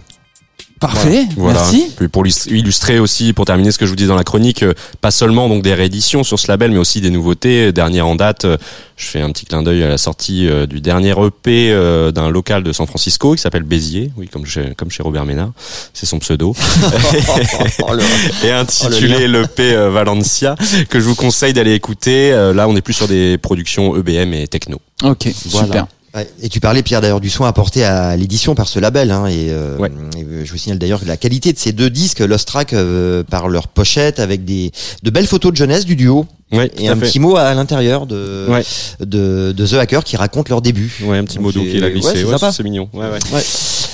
Parfait, 0.93 1.27
Voilà. 1.37 1.61
merci. 1.61 1.87
Puis 1.97 2.09
pour 2.09 2.27
illus- 2.27 2.47
illustrer 2.51 2.99
aussi, 2.99 3.33
pour 3.33 3.45
terminer 3.47 3.73
ce 3.73 3.79
que 3.79 3.87
je 3.87 3.91
vous 3.91 3.97
disais 3.97 4.09
dans 4.09 4.15
la 4.17 4.25
chronique, 4.25 4.63
euh, 4.63 4.75
pas 5.01 5.11
seulement 5.11 5.49
donc 5.49 5.63
des 5.63 5.73
rééditions 5.75 6.25
sur 6.25 6.39
ce 6.39 6.47
label, 6.49 6.71
mais 6.73 6.79
aussi 6.79 7.01
des 7.01 7.11
nouveautés. 7.11 7.73
Dernière 7.73 8.07
en 8.07 8.15
date, 8.17 8.45
euh, 8.45 8.57
je 8.97 9.07
fais 9.07 9.21
un 9.21 9.31
petit 9.31 9.47
clin 9.47 9.63
d'œil 9.63 9.83
à 9.83 9.89
la 9.89 9.99
sortie 9.99 10.49
euh, 10.49 10.67
du 10.67 10.81
dernier 10.81 11.15
EP 11.19 11.71
d'un 12.13 12.29
local 12.31 12.63
de 12.63 12.73
San 12.73 12.87
Francisco 12.87 13.35
qui 13.35 13.41
s'appelle 13.41 13.63
Béziers, 13.63 14.11
oui, 14.17 14.29
comme 14.29 14.45
chez, 14.47 14.75
comme 14.77 14.91
chez 14.91 15.03
Robert 15.03 15.25
Ménard, 15.25 15.51
c'est 15.93 16.07
son 16.07 16.19
pseudo, 16.19 16.55
Oh, 17.83 17.95
le- 17.95 18.47
et 18.47 18.53
intitulé 18.53 19.29
l'EP 19.29 19.75
Valencia, 19.91 20.55
que 20.89 21.01
je 21.01 21.05
vous 21.07 21.15
conseille 21.15 21.53
d'aller 21.53 21.75
écouter. 21.75 22.31
Là, 22.55 22.69
on 22.69 22.77
est 22.77 22.81
plus 22.83 22.95
sur 22.95 23.09
des 23.09 23.39
productions 23.39 23.97
EBM 23.97 24.33
et 24.35 24.49
techno. 24.49 24.81
Ok, 25.03 25.29
Voilà. 25.47 25.67
super. 25.67 25.87
Ouais, 26.15 26.29
Et 26.41 26.49
tu 26.49 26.61
parlais 26.61 26.83
Pierre 26.83 27.01
d'ailleurs 27.01 27.21
du 27.21 27.29
soin 27.31 27.49
apporté 27.49 27.83
à 27.85 28.17
l'édition 28.17 28.55
par 28.55 28.69
ce 28.69 28.79
label 28.79 29.11
hein, 29.11 29.27
et, 29.27 29.49
euh, 29.51 29.77
Ouais. 29.79 29.91
et 30.17 30.45
je 30.45 30.51
vous 30.53 30.59
signale 30.59 30.79
d'ailleurs 30.79 31.01
que 31.01 31.07
la 31.07 31.17
qualité 31.17 31.53
de 31.53 31.59
ces 31.59 31.73
deux 31.73 31.91
disques 31.91 32.21
Lost 32.21 32.47
Track 32.47 32.73
euh, 32.73 33.25
par 33.25 33.49
leur 33.49 33.67
pochette 33.67 34.21
avec 34.21 34.45
des 34.45 34.71
de 35.03 35.11
belles 35.11 35.27
photos 35.27 35.51
de 35.53 35.57
jeunesse 35.57 35.85
du 35.85 35.97
duo 35.97 36.27
Ouais, 36.53 36.71
et 36.79 36.89
un 36.89 36.95
fait. 36.95 37.07
petit 37.07 37.21
mot 37.21 37.37
à 37.37 37.53
l'intérieur 37.55 38.07
de, 38.07 38.47
Ouais. 38.49 38.63
de 39.01 39.53
de 39.57 39.67
The 39.67 39.75
Hacker 39.75 40.05
qui 40.05 40.17
raconte 40.17 40.49
leur 40.51 40.61
début. 40.61 40.93
Ouais, 41.05 41.19
un 41.19 41.25
petit 41.25 41.37
Donc 41.37 41.47
mot 41.47 41.53
c'est- 41.53 41.59
qu'il 41.61 41.83
a 41.83 41.87
ouais, 41.87 41.93
glissé. 41.93 42.11
c'est 42.15 42.25
Ouais, 42.25 42.53
c'est 42.53 42.63
mignon. 42.63 42.89
Ouais, 42.93 43.07
ouais. 43.11 43.43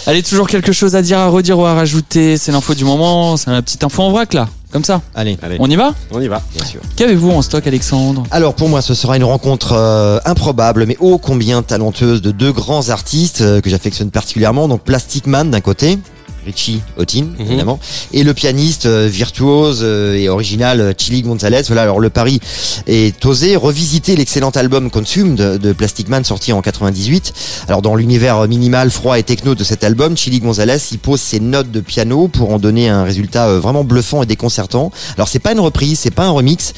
Allez, 0.07 0.23
toujours 0.23 0.49
quelque 0.49 0.73
chose 0.73 0.97
à 0.97 1.03
dire, 1.03 1.19
à 1.19 1.29
redire 1.29 1.59
ou 1.59 1.65
à 1.65 1.75
rajouter. 1.75 2.37
C'est 2.39 2.53
l'info 2.53 2.75
du 2.75 2.85
moment. 2.85 3.37
C'est 3.37 3.51
la 3.51 3.63
petite 3.63 3.85
info 3.85 4.03
en 4.03 4.11
vrac 4.11 4.35
là, 4.35 4.49
comme 4.73 4.85
ça. 4.85 5.01
Allez, 5.15 5.39
Allez, 5.43 5.57
On 5.61 5.71
y 5.71 5.77
va 5.77 5.95
on 6.11 6.21
y 6.21 6.29
va. 6.29 6.43
bien 6.57 6.65
sûr. 6.67 6.81
Qu'avez-vous 6.97 7.31
en 7.31 7.41
stock, 7.43 7.67
Alexandre? 7.67 8.25
Alors 8.31 8.55
pour 8.55 8.69
moi, 8.69 8.83
ce 8.83 8.95
sera 8.95 9.17
une 9.17 9.25
rencontre 9.25 9.73
euh, 9.73 10.19
improbable, 10.25 10.85
mais 10.87 10.97
ô 11.01 11.19
combien 11.19 11.63
talenteuse 11.63 12.21
de 12.21 12.31
deux 12.31 12.53
grands 12.53 12.89
artistes 12.91 13.43
euh, 13.43 13.61
que 13.61 13.71
j'affectionne 13.71 14.11
particulièrement. 14.11 14.69
Donc 14.69 14.83
Plastic 14.83 15.27
Man 15.27 15.51
d'un 15.51 15.61
côté, 15.61 15.99
Richie 16.47 16.81
Houghton, 16.99 17.31
Mhm. 17.39 17.47
évidemment, 17.47 17.79
et 18.13 18.23
le 18.25 18.35
pianiste 18.35 18.87
euh, 18.87 19.09
virtuose 19.11 19.81
euh, 19.83 20.15
et 20.15 20.29
original 20.29 20.81
euh, 20.81 20.93
Chili 20.97 21.23
Gonzalez. 21.23 21.63
Voilà, 21.67 21.83
alors 21.83 22.01
le 22.01 22.11
pari 22.11 22.41
est 22.87 23.25
osé, 23.27 23.57
revisiter 23.57 24.17
l'excellent 24.17 24.51
album 24.51 24.91
Consume 24.91 25.37
de, 25.37 25.57
de 25.59 25.73
Plastic 25.73 26.09
Man 26.09 26.25
sorti 26.25 26.53
en 26.53 26.63
98. 26.63 27.33
Alors 27.69 27.83
dans 27.83 27.95
l'univers 27.95 28.47
minimal, 28.49 28.91
froid 28.91 29.19
et 29.19 29.23
techno 29.23 29.55
de 29.55 29.65
cet 29.65 29.85
album, 29.85 30.17
Chili 30.17 30.41
Gonzalez 30.41 30.79
y 30.93 30.97
pose 30.97 31.21
ses 31.21 31.41
notes 31.41 31.71
de 31.71 31.81
piano 31.81 32.29
pour 32.29 32.53
en 32.53 32.59
donner 32.59 32.89
un 32.89 33.05
résultat 33.05 33.49
euh, 33.49 33.61
vraiment 33.61 33.85
bluffant 33.85 34.23
et 34.23 34.27
déconcertant. 34.27 34.91
Alors 35.17 35.29
c'est 35.29 35.39
pas 35.39 35.53
une 35.53 35.61
reprise, 35.61 35.99
c'est 35.99 36.11
pas 36.11 36.25
un 36.25 36.31
remix, 36.31 36.73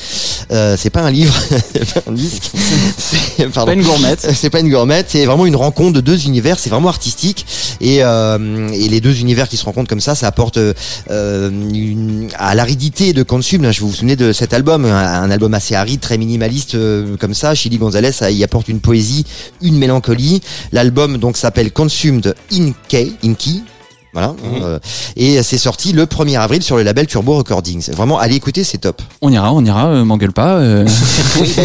c'est 0.76 0.90
pas 0.90 1.01
un 1.02 1.10
livre, 1.10 1.34
c'est 1.74 1.94
pas 1.94 2.10
un 2.10 2.12
disque, 2.14 2.51
c'est. 2.98 3.48
Pas 3.52 3.72
une 3.72 3.82
gourmette. 3.82 4.26
C'est 4.34 4.51
pas 4.51 4.60
une 4.60 4.70
gourmette, 4.70 5.06
c'est 5.09 5.24
vraiment 5.24 5.47
une 5.47 5.56
rencontre 5.56 5.93
de 5.93 6.01
deux 6.01 6.26
univers, 6.26 6.59
c'est 6.59 6.70
vraiment 6.70 6.89
artistique 6.89 7.47
et, 7.80 7.97
et 7.98 8.89
les 8.89 9.01
deux 9.01 9.20
univers 9.20 9.48
qui 9.53 9.59
se 9.59 9.66
rencontrent 9.66 9.91
comme 9.91 10.01
ça, 10.01 10.15
ça 10.15 10.27
apporte 10.27 10.57
euh, 10.57 10.73
une, 11.51 12.31
à 12.39 12.55
l'aridité 12.55 13.12
de 13.12 13.23
Consume. 13.23 13.62
Là, 13.65 13.70
je 13.70 13.83
vous 13.83 13.93
souvenez 13.93 14.16
de 14.16 14.33
cet 14.33 14.55
album, 14.55 14.87
un, 14.87 14.97
un 14.97 15.31
album 15.31 15.53
assez 15.53 15.74
aride, 15.74 16.01
très 16.01 16.16
minimaliste 16.16 16.74
euh, 16.74 17.19
comme 17.19 17.35
ça. 17.35 17.55
Chili 17.55 17.77
Gonzalez 17.77 18.12
ça 18.12 18.31
y 18.31 18.43
apporte 18.45 18.69
une 18.69 18.81
poésie, 18.81 19.27
une 19.61 19.77
mélancolie. 19.77 20.41
L'album 20.73 21.19
donc 21.19 21.37
s'appelle 21.37 21.70
Consumed 21.70 22.35
in 22.51 22.73
Key, 22.89 23.12
in 23.23 23.35
Key. 23.35 23.61
Voilà, 24.12 24.34
euh, 24.62 24.78
et 25.16 25.43
c'est 25.43 25.56
sorti 25.56 25.93
le 25.93 26.05
1er 26.05 26.39
avril 26.39 26.62
sur 26.62 26.76
le 26.76 26.82
label 26.82 27.06
Turbo 27.06 27.34
Recordings. 27.39 27.90
Vraiment, 27.93 28.18
allez 28.18 28.34
écouter, 28.36 28.62
c'est 28.62 28.76
top. 28.78 29.01
On 29.22 29.32
ira, 29.32 29.55
on 29.55 29.64
ira, 29.64 29.86
euh, 29.89 30.05
m'engueule 30.05 30.32
pas. 30.32 30.56
euh. 30.59 30.86
Oui, 31.40 31.51
bah. 31.56 31.62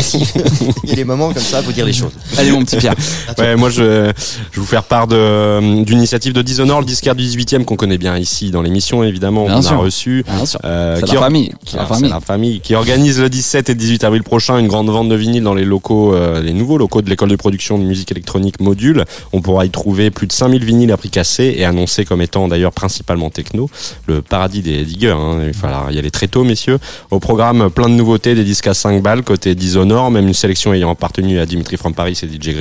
Il 0.84 0.90
y 0.90 0.94
a 0.94 0.96
des 0.96 1.04
moments 1.04 1.34
comme 1.34 1.44
ça, 1.44 1.62
faut 1.62 1.74
dire 1.74 1.86
les 1.86 1.92
choses. 1.94 2.12
Allez, 2.38 2.52
mon 2.52 2.64
petit 2.64 2.78
Pierre. 2.78 2.96
Ouais, 3.38 3.56
moi 3.58 3.70
je, 3.70 3.76
je 3.82 3.82
vais 3.82 4.14
vous 4.56 4.66
faire 4.66 4.84
part 4.84 5.08
de 5.08 5.84
d'une 5.84 5.98
initiative 5.98 6.32
de 6.34 6.42
Dishonor, 6.42 6.80
le 6.80 6.86
disquaire 6.86 7.16
du 7.16 7.24
18e 7.26 7.66
qu'on 7.66 7.76
connaît 7.76 7.98
bien 7.98 8.18
ici 8.18 8.50
dans 8.52 8.62
l'émission 8.62 9.04
évidemment, 9.04 9.46
Bien 9.46 9.62
sûr. 9.62 9.74
a 9.74 9.78
reçu. 9.78 10.24
Bien 10.26 10.46
sûr. 10.46 10.60
Euh, 10.64 10.98
C'est 11.02 11.06
qui 11.06 11.16
la 11.16 11.20
famille. 11.22 11.52
C'est 11.66 11.76
la 11.78 11.84
c'est 11.84 11.90
famille. 11.90 12.10
la 12.12 12.20
famille 12.22 12.60
qui 12.62 12.76
organise 12.76 13.20
le 13.20 13.30
17 13.30 13.70
et 13.72 13.76
18 13.76 14.04
avril 14.06 14.24
prochain 14.24 14.58
une 14.58 14.68
grande 14.68 14.90
vente 14.90 15.10
de 15.10 15.16
vinyle 15.16 15.44
dans 15.44 15.54
les 15.54 15.66
locaux, 15.66 16.14
euh, 16.14 16.42
les 16.42 16.54
nouveaux 16.54 16.78
locaux 16.78 17.02
de 17.02 17.10
l'école 17.10 17.30
de 17.30 17.36
production 17.36 17.78
de 17.78 17.84
musique 17.84 18.12
électronique 18.12 18.60
Module. 18.62 19.04
On 19.34 19.42
pourra 19.42 19.66
y 19.66 19.70
trouver 19.70 20.12
plus 20.12 20.28
de 20.28 20.32
5000 20.32 20.64
vinyles 20.64 20.92
à 20.94 20.98
prix 20.98 21.10
cassé 21.10 21.54
et 21.58 21.66
annoncés 21.66 22.06
comme 22.06 22.22
étant 22.22 22.37
étant 22.38 22.48
d'ailleurs 22.48 22.72
principalement 22.72 23.30
techno, 23.30 23.70
le 24.06 24.22
paradis 24.22 24.62
des 24.62 24.86
diggers. 24.86 25.10
Hein. 25.10 25.40
Il 25.42 25.52
va 25.52 25.54
falloir 25.54 25.92
y 25.92 25.98
aller 25.98 26.12
très 26.12 26.28
tôt, 26.28 26.44
messieurs. 26.44 26.78
Au 27.10 27.20
programme, 27.20 27.70
plein 27.72 27.90
de 27.90 27.96
nouveautés, 27.96 28.36
des 28.36 28.44
disques 28.44 28.68
à 28.68 28.74
5 28.74 29.02
balles 29.02 29.24
côté 29.24 29.56
Dishonored, 29.56 30.14
même 30.14 30.28
une 30.28 30.34
sélection 30.34 30.74
ayant 30.74 30.92
appartenu 30.92 31.40
à 31.40 31.46
Dimitri 31.46 31.78
from 31.78 31.94
Paris 31.94 32.20
et 32.22 32.28
DJ 32.28 32.56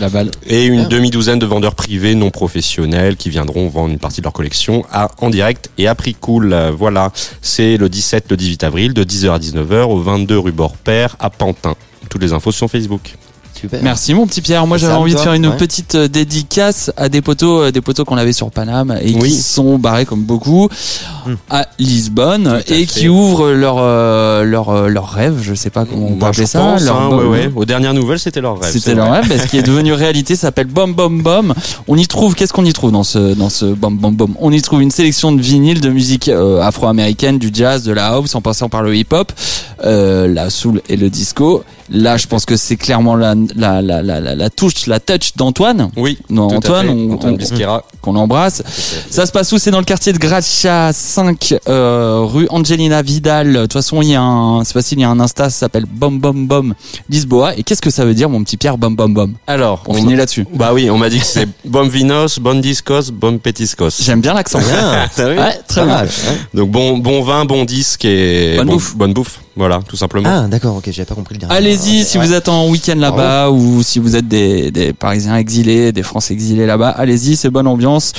La 0.00 0.08
balle. 0.08 0.30
et 0.46 0.66
une 0.66 0.88
demi-douzaine 0.88 1.38
de 1.38 1.46
vendeurs 1.46 1.74
privés 1.74 2.14
non 2.14 2.30
professionnels 2.30 3.16
qui 3.16 3.30
viendront 3.30 3.68
vendre 3.68 3.92
une 3.92 3.98
partie 3.98 4.20
de 4.20 4.24
leur 4.26 4.32
collection 4.32 4.84
à, 4.92 5.10
en 5.20 5.30
direct 5.30 5.70
et 5.78 5.86
à 5.88 5.94
prix 5.94 6.14
cool. 6.14 6.54
Voilà, 6.76 7.12
c'est 7.40 7.76
le 7.78 7.88
17, 7.88 8.26
le 8.30 8.36
18 8.36 8.64
avril, 8.64 8.92
de 8.92 9.04
10h 9.04 9.30
à 9.30 9.38
19h, 9.38 9.84
au 9.84 10.00
22 10.00 10.38
rue 10.38 10.52
Bord-Père, 10.52 11.16
à 11.18 11.30
Pantin. 11.30 11.74
Toutes 12.10 12.22
les 12.22 12.32
infos 12.32 12.52
sur 12.52 12.68
Facebook. 12.68 13.14
Super. 13.64 13.80
Merci 13.82 14.12
mon 14.12 14.26
petit 14.26 14.42
Pierre. 14.42 14.66
Moi 14.66 14.76
j'avais 14.76 14.92
envie 14.92 15.14
de 15.14 15.18
faire 15.18 15.32
une 15.32 15.46
Ouais. 15.46 15.56
petite 15.56 15.94
euh, 15.94 16.06
dédicace 16.08 16.90
à 16.98 17.08
des 17.08 17.22
poteaux, 17.22 17.62
euh, 17.62 17.72
des 17.72 17.80
poteaux 17.80 18.04
qu'on 18.04 18.18
avait 18.18 18.34
sur 18.34 18.50
Paname 18.50 18.94
et 19.02 19.14
Oui. 19.14 19.30
qui 19.30 19.36
sont 19.42 19.78
barrés 19.78 20.04
comme 20.04 20.22
beaucoup 20.22 20.68
Hmm. 21.26 21.34
à 21.48 21.66
Lisbonne 21.78 22.60
et 22.68 22.84
qui 22.84 23.08
ouvrent 23.08 23.50
leur 23.52 23.76
euh, 23.78 24.42
leur 24.44 24.88
leur 24.90 25.08
rêve. 25.08 25.38
Je 25.42 25.54
sais 25.54 25.70
pas 25.70 25.86
comment 25.86 26.08
on 26.08 26.16
peut 26.16 26.26
appeler 26.26 26.44
ça. 26.46 26.58
pense, 26.58 26.82
leur 26.82 27.00
hein, 27.00 27.16
ouais, 27.16 27.24
ouais. 27.24 27.50
Aux 27.56 27.64
dernières 27.64 27.94
nouvelles, 27.94 28.18
c'était 28.18 28.42
leur 28.42 28.60
rêve. 28.60 28.70
C'était 28.70 28.94
leur 28.94 29.08
vrai. 29.08 29.20
rêve, 29.22 29.40
ce 29.42 29.46
qui 29.46 29.56
est 29.56 29.62
devenu 29.62 29.94
réalité 29.94 30.36
s'appelle 30.36 30.66
Bom 30.66 30.92
Bom 30.92 31.22
Bom. 31.22 31.54
On 31.88 31.96
y 31.96 32.06
trouve, 32.06 32.34
qu'est-ce 32.34 32.52
qu'on 32.52 32.66
y 32.66 32.72
trouve 32.74 32.92
dans 32.92 33.04
ce 33.04 33.32
dans 33.34 33.48
ce 33.48 33.64
Bom 33.64 33.92
Bom 33.96 34.12
Bom? 34.12 34.34
On 34.40 34.52
y 34.52 34.60
trouve 34.60 34.82
une 34.82 34.90
sélection 34.90 35.32
de 35.32 35.40
vinyles 35.40 35.80
de 35.80 35.88
musique 35.88 36.28
euh, 36.28 36.60
afro-américaine, 36.60 37.38
du 37.38 37.50
jazz, 37.52 37.82
de 37.84 37.92
la 37.92 38.08
house, 38.08 38.34
en 38.34 38.42
passant 38.42 38.68
par 38.68 38.82
le 38.82 38.94
hip-hop, 38.94 39.32
euh, 39.84 40.28
la 40.28 40.50
soul 40.50 40.82
et 40.90 40.96
le 40.96 41.08
disco. 41.08 41.64
Là, 41.90 42.16
je 42.16 42.26
pense 42.26 42.44
que 42.46 42.56
c'est 42.56 42.76
clairement 42.76 43.14
la 43.14 43.34
la, 43.56 43.80
la 43.82 44.02
la 44.02 44.20
la 44.20 44.34
la 44.34 44.50
touche, 44.50 44.86
la 44.86 45.00
touch 45.00 45.36
d'Antoine. 45.36 45.90
Oui, 45.96 46.18
Non, 46.30 46.48
tout 46.48 46.54
à 46.54 46.56
Antoine, 46.58 46.86
fait. 46.86 46.92
on- 46.92 47.12
Antoine 47.14 47.38
qu'on 48.00 48.16
embrasse. 48.16 48.62
Ça 49.10 49.24
se 49.26 49.32
passe 49.32 49.50
où? 49.52 49.58
C'est 49.58 49.70
dans 49.70 49.78
le 49.78 49.84
quartier 49.84 50.12
de 50.12 50.18
Gracia 50.18 50.90
5, 50.92 51.54
euh, 51.68 52.20
rue 52.24 52.46
Angelina 52.50 53.00
Vidal. 53.02 53.52
De 53.54 53.60
toute 53.62 53.72
façon, 53.74 54.02
il 54.02 54.08
y 54.10 54.14
a 54.14 54.20
un, 54.22 54.62
c'est 54.64 54.72
facile, 54.74 54.98
il 54.98 55.02
y 55.02 55.04
a 55.04 55.08
un 55.10 55.20
Insta, 55.20 55.44
ça 55.44 55.58
s'appelle 55.60 55.86
Bom 55.90 56.12
Bom 56.18 56.34
Bom 56.46 56.74
Lisboa. 57.08 57.56
Et 57.56 57.62
qu'est-ce 57.62 57.80
que 57.82 57.90
ça 57.90 58.04
veut 58.04 58.14
dire, 58.14 58.28
mon 58.28 58.42
petit 58.44 58.56
Pierre, 58.56 58.76
Bom 58.78 58.90
Bom 58.94 59.08
Bom? 59.08 59.32
Alors, 59.46 59.82
On 59.86 59.92
on 59.92 59.94
finit 59.94 60.16
là-dessus. 60.16 60.46
Bah 60.54 60.72
oui, 60.74 60.90
on 60.90 60.98
m'a 60.98 61.08
dit 61.08 61.18
que 61.20 61.26
c'est 61.26 61.48
bon 61.64 61.88
vinos, 61.88 62.38
bon 62.38 62.60
discos, 62.60 63.10
bon 63.10 63.38
petiscos. 63.38 63.96
J'aime 64.00 64.20
bien 64.20 64.34
l'accent. 64.34 64.58
Bien. 64.58 65.06
T'as 65.16 65.30
vu? 65.30 65.38
Ouais, 65.38 65.58
très 65.66 65.80
Pas 65.82 65.86
bien. 65.86 65.94
mal, 65.96 66.06
ouais. 66.06 66.38
Donc 66.54 66.70
bon, 66.70 66.98
bon 66.98 67.22
vin, 67.22 67.44
bon 67.44 67.64
disque 67.64 68.04
et 68.04 68.56
Bonne 68.56 68.66
bon- 68.66 68.72
bouffe. 68.74 68.96
bonne 68.96 69.12
bouffe. 69.14 69.40
Voilà, 69.56 69.78
tout 69.88 69.94
simplement. 69.96 70.28
Ah, 70.28 70.48
d'accord, 70.48 70.74
ok, 70.76 70.84
j'avais 70.90 71.04
pas 71.06 71.14
compris 71.14 71.34
le 71.36 71.40
dernier. 71.40 71.54
Allez-y, 71.54 72.04
si 72.04 72.18
ouais. 72.18 72.26
vous 72.26 72.32
êtes 72.32 72.48
en 72.48 72.66
week-end 72.68 72.96
là-bas 72.96 73.43
ou 73.50 73.82
si 73.82 73.98
vous 73.98 74.16
êtes 74.16 74.28
des, 74.28 74.70
des 74.70 74.92
Parisiens 74.92 75.36
exilés, 75.36 75.92
des 75.92 76.02
Français 76.02 76.34
exilés 76.34 76.66
là-bas, 76.66 76.90
allez-y, 76.90 77.36
c'est 77.36 77.50
bonne 77.50 77.66
ambiance. 77.66 78.12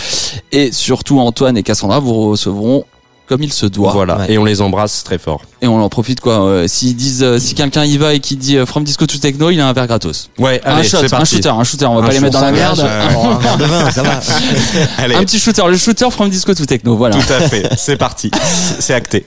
Et 0.52 0.72
surtout, 0.72 1.19
Antoine 1.19 1.57
et 1.57 1.64
Cassandra 1.64 1.99
vous 1.99 2.30
recevront 2.30 2.85
comme 3.27 3.41
il 3.43 3.52
se 3.52 3.65
doit. 3.65 3.91
Voilà, 3.91 4.18
Ouais. 4.19 4.34
et 4.34 4.38
on 4.38 4.45
les 4.45 4.61
embrasse 4.61 5.03
très 5.03 5.18
fort. 5.18 5.41
Et 5.61 5.68
on 5.68 5.81
en 5.81 5.89
profite 5.89 6.19
quoi. 6.19 6.43
euh, 6.45 6.68
S'ils 6.68 6.95
disent, 6.95 7.23
euh, 7.23 7.39
si 7.39 7.56
quelqu'un 7.56 7.84
y 7.85 7.97
va 7.97 8.14
et 8.14 8.19
qui 8.19 8.35
dit 8.35 8.57
euh, 8.57 8.65
From 8.65 8.84
Disco 8.84 9.06
to 9.06 9.18
Techno, 9.18 9.49
il 9.49 9.60
a 9.60 9.68
un 9.68 9.73
verre 9.73 9.88
gratos. 9.88 10.30
Ouais, 10.38 10.61
un 10.65 10.84
shot, 10.84 10.97
un 11.03 11.07
parti. 11.10 11.35
shooter, 11.35 11.49
un 11.49 11.64
shooter. 11.64 11.85
On 11.85 11.95
va 11.95 12.02
Un 12.03 12.07
pas 12.07 12.14
les 12.14 12.19
mettre 12.19 12.39
dans 12.39 12.45
la 12.45 12.52
merde. 12.52 12.80
euh, 12.80 13.07
Un 13.10 13.38
verre 13.39 13.57
de 13.57 13.64
vin, 13.65 13.89
ça 13.91 14.03
va. 14.03 14.19
Allez, 14.99 15.15
Un 15.15 15.23
petit 15.23 15.39
shooter, 15.39 15.64
le 15.68 15.77
shooter 15.77 16.10
From 16.11 16.30
Disco 16.30 16.53
to 16.53 16.65
Techno, 16.65 16.95
voilà. 16.95 17.15
tout 17.18 17.34
à 17.34 17.41
fait, 17.47 17.68
c'est 17.77 17.97
parti. 17.97 18.30
C'est 18.80 18.93
acté. 18.93 19.26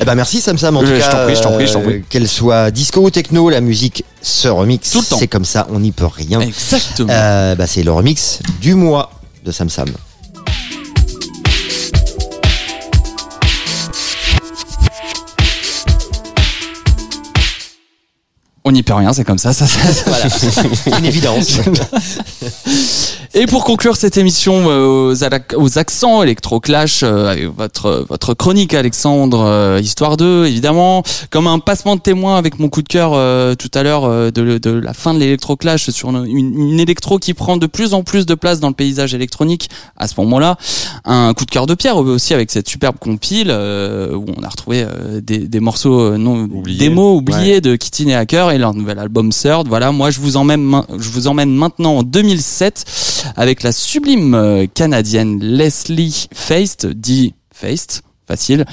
Eh 0.00 0.04
ben 0.04 0.14
merci 0.16 0.40
Sam 0.40 0.58
Sam 0.58 0.76
en 0.76 0.80
tout 0.80 0.86
je 0.86 0.96
cas. 0.96 1.06
je 1.34 1.40
t'en 1.42 1.52
prie, 1.52 1.66
je 1.66 1.72
t'en 1.72 1.80
prie. 1.82 2.02
Qu'elle 2.08 2.28
soit 2.28 2.70
disco 2.70 3.00
ou 3.00 3.10
techno, 3.10 3.48
la 3.48 3.60
musique 3.60 4.04
se 4.22 4.48
remixe. 4.48 4.90
Tout 4.90 5.00
le 5.00 5.06
temps. 5.06 5.16
C'est 5.18 5.28
comme 5.28 5.44
ça, 5.44 5.66
on 5.70 5.78
n'y 5.80 5.92
peut 5.92 6.06
rien. 6.06 6.40
Exactement. 6.40 7.08
Euh, 7.12 7.54
bah, 7.54 7.66
c'est 7.66 7.82
le 7.82 7.92
remix 7.92 8.40
du 8.60 8.74
mois 8.74 9.10
de 9.44 9.52
Sam 9.52 9.68
Sam. 9.68 9.86
On 18.70 18.72
n'y 18.72 18.84
peut 18.84 18.94
rien, 18.94 19.12
c'est 19.12 19.24
comme 19.24 19.36
ça. 19.36 19.52
ça, 19.52 19.66
ça, 19.66 19.92
ça. 19.92 20.04
Voilà. 20.06 20.98
Une 21.00 21.04
évidence. 21.04 21.58
Et 23.32 23.46
pour 23.46 23.64
conclure 23.64 23.96
cette 23.96 24.16
émission 24.16 24.64
euh, 24.68 25.14
aux, 25.56 25.78
accents 25.78 26.24
électro-clash, 26.24 27.04
euh, 27.04 27.28
avec 27.28 27.46
votre, 27.46 28.04
votre 28.08 28.34
chronique 28.34 28.74
Alexandre, 28.74 29.40
euh, 29.40 29.80
Histoire 29.80 30.16
2, 30.16 30.46
évidemment, 30.46 31.04
comme 31.30 31.46
un 31.46 31.60
passement 31.60 31.94
de 31.94 32.00
témoin 32.00 32.38
avec 32.38 32.58
mon 32.58 32.68
coup 32.68 32.82
de 32.82 32.88
cœur 32.88 33.12
euh, 33.14 33.54
tout 33.54 33.70
à 33.74 33.84
l'heure 33.84 34.04
euh, 34.04 34.32
de, 34.32 34.58
de 34.58 34.70
la 34.70 34.94
fin 34.94 35.14
de 35.14 35.20
l'électro-clash 35.20 35.90
sur 35.90 36.08
une, 36.08 36.26
une, 36.26 36.80
électro 36.80 37.20
qui 37.20 37.32
prend 37.32 37.56
de 37.56 37.66
plus 37.66 37.94
en 37.94 38.02
plus 38.02 38.26
de 38.26 38.34
place 38.34 38.58
dans 38.58 38.66
le 38.66 38.74
paysage 38.74 39.14
électronique 39.14 39.70
à 39.96 40.08
ce 40.08 40.14
moment-là. 40.18 40.56
Un 41.04 41.32
coup 41.32 41.44
de 41.44 41.50
cœur 41.52 41.66
de 41.66 41.74
Pierre 41.74 41.98
aussi 41.98 42.34
avec 42.34 42.50
cette 42.50 42.68
superbe 42.68 42.96
compile 42.98 43.50
euh, 43.50 44.12
où 44.12 44.26
on 44.36 44.42
a 44.42 44.48
retrouvé 44.48 44.84
des, 45.22 45.38
des 45.38 45.60
morceaux 45.60 46.16
non 46.18 46.48
Oubliés. 46.50 46.78
démos 46.78 47.16
oubliés 47.16 47.60
de 47.60 47.76
Kitty 47.76 48.10
et 48.10 48.14
Hacker 48.16 48.50
et 48.50 48.58
leur 48.60 48.74
nouvel 48.74 48.98
album 48.98 49.30
Third. 49.30 49.66
Voilà, 49.66 49.90
moi 49.90 50.10
je 50.10 50.20
vous 50.20 50.36
emmène, 50.36 50.82
je 50.98 51.10
vous 51.10 51.26
emmène 51.26 51.54
maintenant 51.54 51.98
en 51.98 52.02
2007 52.02 53.32
avec 53.36 53.62
la 53.62 53.72
sublime 53.72 54.34
euh, 54.34 54.66
canadienne 54.72 55.40
Leslie 55.40 56.28
Feist, 56.32 56.86
dit 56.86 57.34
Feist. 57.52 58.02
Facile. 58.28 58.64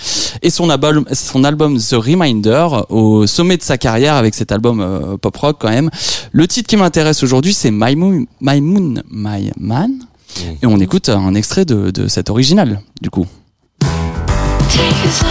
Et 0.43 0.51
son 0.51 0.69
album, 0.69 1.05
son 1.11 1.43
album 1.43 1.80
The 1.80 1.93
Reminder, 1.93 2.68
au 2.89 3.26
sommet 3.26 3.57
de 3.57 3.64
sa 3.64 3.80
carrière 3.80 4.14
avec 4.14 4.35
cet 4.35 4.51
album 4.51 4.81
euh, 4.81 5.18
pop 5.18 5.35
rock 5.35 5.57
quand 5.59 5.72
même. 5.72 5.89
Le 6.31 6.47
titre 6.47 6.69
qui 6.69 6.77
m'intéresse 6.77 7.23
aujourd'hui, 7.23 7.55
c'est 7.55 7.72
My 7.72 7.95
Moon, 7.95 8.27
My 8.39 8.61
Moon, 8.61 9.01
My 9.09 9.49
Man. 9.59 9.93
Et 10.61 10.68
on 10.68 10.77
écoute 10.77 11.09
un 11.09 11.34
extrait 11.34 11.65
de, 11.65 11.89
de 11.89 12.07
cet 12.07 12.30
original, 12.30 12.81
du 13.01 13.09
coup. 13.09 13.26
Take 13.80 14.89
it 15.03 15.11
slow, 15.11 15.27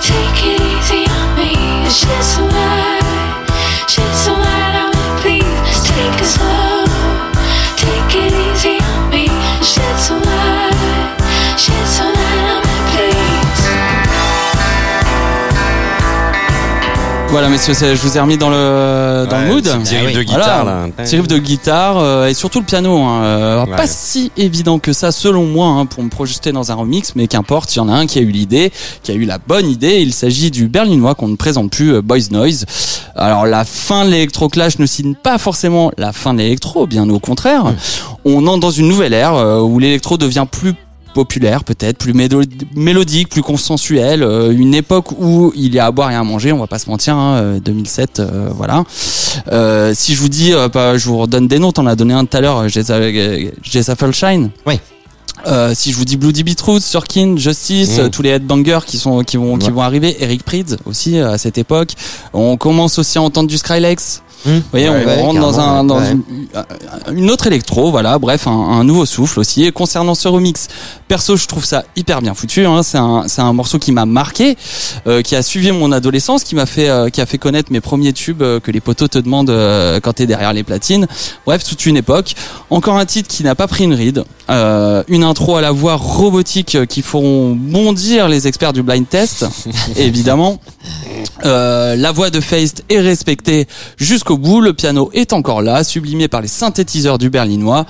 take 0.00 0.46
it 0.46 0.60
easy 0.60 1.04
on 1.10 1.36
me. 1.36 2.81
Light, 3.98 4.14
shed 4.14 4.41
Voilà, 17.32 17.48
messieurs, 17.48 17.72
je 17.72 17.94
vous 18.02 18.18
ai 18.18 18.20
remis 18.20 18.36
dans 18.36 18.50
le, 18.50 19.26
dans 19.28 19.40
le 19.40 19.46
mood. 19.46 19.64
Petit 19.64 19.96
riff 19.96 20.10
Ah 20.12 20.18
de 20.18 20.22
guitare, 20.22 20.64
Voilà. 20.64 20.86
là. 20.86 20.88
Petit 21.02 21.16
riff 21.16 21.26
de 21.26 21.38
guitare 21.38 21.96
euh, 21.98 22.26
et 22.28 22.34
surtout 22.34 22.58
le 22.60 22.66
piano. 22.66 22.98
Hein. 22.98 23.22
Euh, 23.22 23.52
alors, 23.54 23.68
Ouais. 23.70 23.76
Pas 23.76 23.86
si 23.86 24.30
évident 24.36 24.78
que 24.78 24.92
ça, 24.92 25.12
selon 25.12 25.46
moi, 25.46 25.68
hein, 25.68 25.86
pour 25.86 26.02
me 26.02 26.10
projeter 26.10 26.52
dans 26.52 26.70
un 26.70 26.74
remix, 26.74 27.14
mais 27.16 27.28
qu'importe, 27.28 27.74
il 27.74 27.78
y 27.78 27.80
en 27.80 27.88
a 27.88 27.92
un 27.94 28.04
qui 28.06 28.18
a 28.18 28.22
eu 28.22 28.26
l'idée, 28.30 28.70
qui 29.02 29.12
a 29.12 29.14
eu 29.14 29.24
la 29.24 29.38
bonne 29.38 29.66
idée. 29.66 30.00
Il 30.02 30.12
s'agit 30.12 30.50
du 30.50 30.68
berlinois 30.68 31.14
qu'on 31.14 31.28
ne 31.28 31.36
présente 31.36 31.70
plus, 31.70 31.94
euh, 31.94 32.02
Boys 32.02 32.28
Noise. 32.30 32.66
Alors 33.16 33.46
la 33.46 33.64
fin 33.64 34.04
de 34.04 34.10
l'électroclash 34.10 34.78
ne 34.78 34.84
signe 34.84 35.14
pas 35.14 35.38
forcément 35.38 35.90
la 35.96 36.12
fin 36.12 36.34
de 36.34 36.38
l'électro, 36.40 36.86
bien 36.86 37.08
au 37.08 37.18
contraire. 37.18 37.64
On 38.26 38.46
entre 38.46 38.60
dans 38.60 38.70
une 38.70 38.88
nouvelle 38.88 39.14
ère 39.14 39.34
euh, 39.36 39.60
où 39.60 39.78
l'électro 39.78 40.18
devient 40.18 40.46
plus 40.50 40.74
populaire 41.12 41.64
peut-être, 41.64 41.98
plus 41.98 42.14
mélodique, 42.74 43.28
plus 43.28 43.42
consensuel, 43.42 44.22
euh, 44.22 44.50
une 44.52 44.74
époque 44.74 45.12
où 45.12 45.52
il 45.54 45.74
y 45.74 45.78
a 45.78 45.86
à 45.86 45.90
boire 45.90 46.10
et 46.10 46.14
à 46.14 46.22
manger, 46.24 46.52
on 46.52 46.58
va 46.58 46.66
pas 46.66 46.78
se 46.78 46.88
mentir, 46.90 47.14
hein, 47.16 47.34
euh, 47.36 47.60
2007, 47.60 48.20
euh, 48.20 48.48
voilà. 48.54 48.84
Euh, 49.50 49.92
si 49.94 50.14
je 50.14 50.20
vous 50.20 50.28
dis, 50.28 50.52
euh, 50.52 50.68
bah, 50.68 50.96
je 50.98 51.06
vous 51.08 51.18
redonne 51.18 51.48
des 51.48 51.58
noms, 51.58 51.72
t'en 51.72 51.86
as 51.86 51.96
donné 51.96 52.14
un 52.14 52.24
tout 52.24 52.36
à 52.36 52.40
l'heure, 52.40 52.58
euh, 52.58 52.68
Jessa 52.68 52.94
euh, 52.96 53.94
Fulshine. 53.96 54.50
Oui. 54.66 54.78
Euh, 55.46 55.72
si 55.74 55.90
je 55.90 55.96
vous 55.96 56.04
dis 56.04 56.16
Bloody 56.16 56.44
Beetroot, 56.44 56.80
Surkin, 56.80 57.34
Justice, 57.36 57.96
Mm. 57.96 58.00
euh, 58.00 58.08
tous 58.10 58.22
les 58.22 58.28
headbangers 58.30 58.80
qui 58.86 58.96
sont 58.98 59.24
qui 59.24 59.36
vont 59.38 59.56
qui 59.58 59.66
Ouais. 59.66 59.72
vont 59.72 59.80
arriver, 59.82 60.16
Eric 60.20 60.44
Prydz 60.44 60.76
aussi 60.84 61.18
euh, 61.18 61.32
à 61.32 61.38
cette 61.38 61.58
époque. 61.58 61.94
On 62.32 62.56
commence 62.56 62.98
aussi 63.00 63.18
à 63.18 63.22
entendre 63.22 63.48
du 63.48 63.58
Skrillex. 63.58 64.22
Vous 64.44 64.60
voyez, 64.70 64.88
Ouais, 64.88 65.02
on 65.04 65.06
ouais, 65.06 65.22
rentre 65.22 65.40
dans, 65.40 65.60
un, 65.60 65.84
dans 65.84 65.98
ouais. 66.00 66.10
une, 66.12 67.16
une 67.18 67.30
autre 67.30 67.46
électro, 67.46 67.90
voilà, 67.90 68.18
bref, 68.18 68.46
un, 68.46 68.50
un 68.50 68.84
nouveau 68.84 69.06
souffle 69.06 69.38
aussi. 69.40 69.64
Et 69.64 69.72
concernant 69.72 70.14
ce 70.14 70.28
remix, 70.28 70.68
perso, 71.08 71.36
je 71.36 71.46
trouve 71.46 71.64
ça 71.64 71.84
hyper 71.96 72.20
bien 72.22 72.34
foutu. 72.34 72.66
Hein. 72.66 72.82
C'est 72.82 72.98
un, 72.98 73.24
c'est 73.28 73.40
un 73.42 73.52
morceau 73.52 73.78
qui 73.78 73.92
m'a 73.92 74.04
marqué, 74.06 74.56
euh, 75.06 75.22
qui 75.22 75.36
a 75.36 75.42
suivi 75.42 75.70
mon 75.72 75.92
adolescence, 75.92 76.42
qui 76.44 76.54
m'a 76.54 76.66
fait, 76.66 76.88
euh, 76.88 77.08
qui 77.08 77.20
a 77.20 77.26
fait 77.26 77.38
connaître 77.38 77.70
mes 77.72 77.80
premiers 77.80 78.12
tubes 78.12 78.42
euh, 78.42 78.58
que 78.60 78.70
les 78.70 78.80
poteaux 78.80 79.08
te 79.08 79.18
demandent 79.18 79.50
euh, 79.50 80.00
quand 80.00 80.14
t'es 80.14 80.26
derrière 80.26 80.52
les 80.52 80.64
platines. 80.64 81.06
Bref, 81.46 81.62
toute 81.64 81.86
une 81.86 81.96
époque. 81.96 82.34
Encore 82.70 82.96
un 82.96 83.06
titre 83.06 83.28
qui 83.28 83.42
n'a 83.44 83.54
pas 83.54 83.66
pris 83.68 83.84
une 83.84 83.94
ride, 83.94 84.24
euh, 84.50 85.02
une 85.08 85.22
intro 85.24 85.56
à 85.56 85.60
la 85.60 85.70
voix 85.70 85.94
robotique 85.94 86.74
euh, 86.74 86.86
qui 86.86 87.02
feront 87.02 87.54
bondir 87.54 88.28
les 88.28 88.48
experts 88.48 88.72
du 88.72 88.82
blind 88.82 89.08
test, 89.08 89.46
évidemment. 89.96 90.58
Euh, 91.44 91.96
la 91.96 92.12
voix 92.12 92.30
de 92.30 92.40
Feist 92.40 92.84
est 92.88 93.00
respectée 93.00 93.66
jusqu'au 93.96 94.31
bout. 94.36 94.60
Le 94.60 94.72
piano 94.72 95.10
est 95.12 95.32
encore 95.32 95.62
là, 95.62 95.84
sublimé 95.84 96.28
par 96.28 96.40
les 96.40 96.48
synthétiseurs 96.48 97.18
du 97.18 97.30
berlinois. 97.30 97.86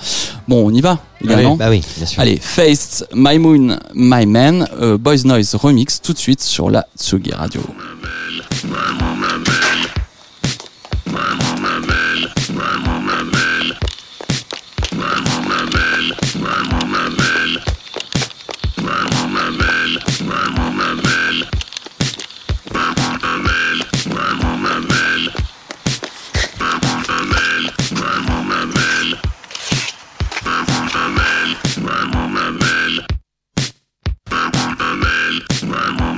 Bon, 0.47 0.67
on 0.67 0.71
y 0.71 0.81
va 0.81 0.99
également. 1.23 1.57
Oui. 1.59 1.81
Bah 1.99 2.05
Allez, 2.17 2.37
Faced, 2.41 3.07
My 3.13 3.39
Moon, 3.39 3.77
My 3.93 4.25
Man, 4.25 4.67
euh, 4.79 4.97
Boys 4.97 5.23
Noise 5.25 5.55
Remix, 5.55 6.01
tout 6.01 6.13
de 6.13 6.17
suite 6.19 6.41
sur 6.41 6.69
la 6.69 6.85
Tsugi 6.97 7.31
Radio. 7.31 7.61
Forever. 35.73 36.12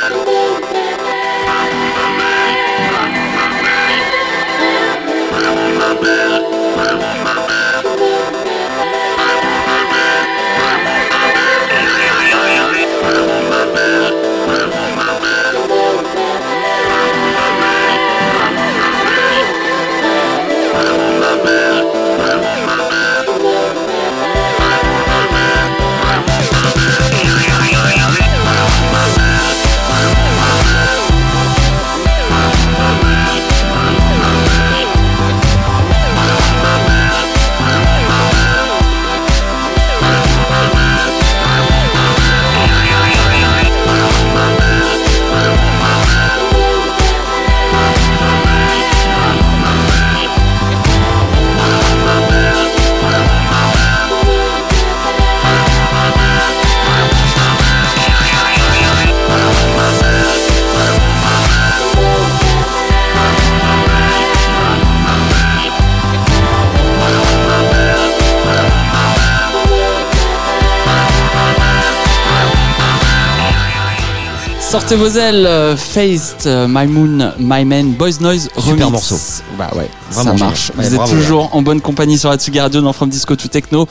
Sortez 74.76 74.95
vos 74.95 75.07
ailes, 75.07 75.45
euh, 75.45 75.77
Faced, 75.77 76.45
euh, 76.47 76.68
My 76.69 76.85
Moon, 76.85 77.31
My 77.39 77.64
Man, 77.64 77.93
Boys 77.93 78.19
Noise, 78.19 78.49
Super 78.57 78.65
remix. 78.88 78.91
morceau. 78.91 79.15
Bah 79.57 79.72
ouais, 79.73 79.89
Vraiment 80.11 80.31
ça 80.31 80.35
génial. 80.35 80.49
marche. 80.49 80.72
Ouais, 80.77 80.84
Vous 80.84 80.89
êtes 80.89 80.95
bravo, 80.95 81.15
toujours 81.15 81.56
en 81.56 81.61
bonne 81.61 81.80
compagnie 81.80 82.18
sur 82.18 82.30
Atsugi 82.30 82.60
Radio 82.60 82.81
dans 82.81 82.91
From 82.91 83.07
Disco 83.10 83.38
to 83.38 83.47
Techno. 83.47 83.88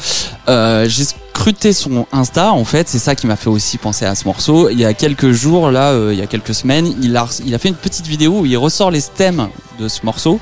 Euh, 0.46 0.84
J'ai 0.86 1.04
scruté 1.04 1.72
son 1.72 2.06
Insta, 2.12 2.52
en 2.52 2.66
fait, 2.66 2.86
c'est 2.90 2.98
ça 2.98 3.14
qui 3.14 3.26
m'a 3.26 3.36
fait 3.36 3.48
aussi 3.48 3.78
penser 3.78 4.04
à 4.04 4.14
ce 4.14 4.26
morceau. 4.26 4.68
Il 4.68 4.78
y 4.78 4.84
a 4.84 4.92
quelques 4.92 5.32
jours, 5.32 5.70
là, 5.70 5.92
euh, 5.92 6.10
il 6.12 6.18
y 6.18 6.22
a 6.22 6.26
quelques 6.26 6.54
semaines, 6.54 6.94
il 7.00 7.16
a, 7.16 7.26
il 7.46 7.54
a 7.54 7.58
fait 7.58 7.70
une 7.70 7.74
petite 7.76 8.06
vidéo 8.06 8.40
où 8.40 8.44
il 8.46 8.58
ressort 8.58 8.90
les 8.90 9.00
stems 9.00 9.48
de 9.80 9.88
ce 9.88 10.00
morceau, 10.04 10.38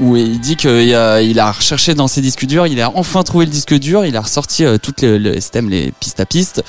où 0.00 0.16
il 0.16 0.40
dit 0.40 0.56
qu'il 0.56 0.94
a, 0.94 1.22
il 1.22 1.38
a 1.38 1.52
recherché 1.52 1.94
dans 1.94 2.08
ses 2.08 2.20
disques 2.20 2.46
durs, 2.46 2.66
il 2.66 2.80
a 2.80 2.90
enfin 2.96 3.22
trouvé 3.22 3.44
le 3.44 3.50
disque 3.50 3.74
dur, 3.78 4.04
il 4.04 4.16
a 4.16 4.20
ressorti 4.22 4.64
euh, 4.64 4.76
toutes 4.76 5.02
les, 5.02 5.18
les 5.18 5.40
stems, 5.40 5.68
les 5.70 5.92
pistes 5.92 6.18
à 6.20 6.26
pistes, 6.26 6.64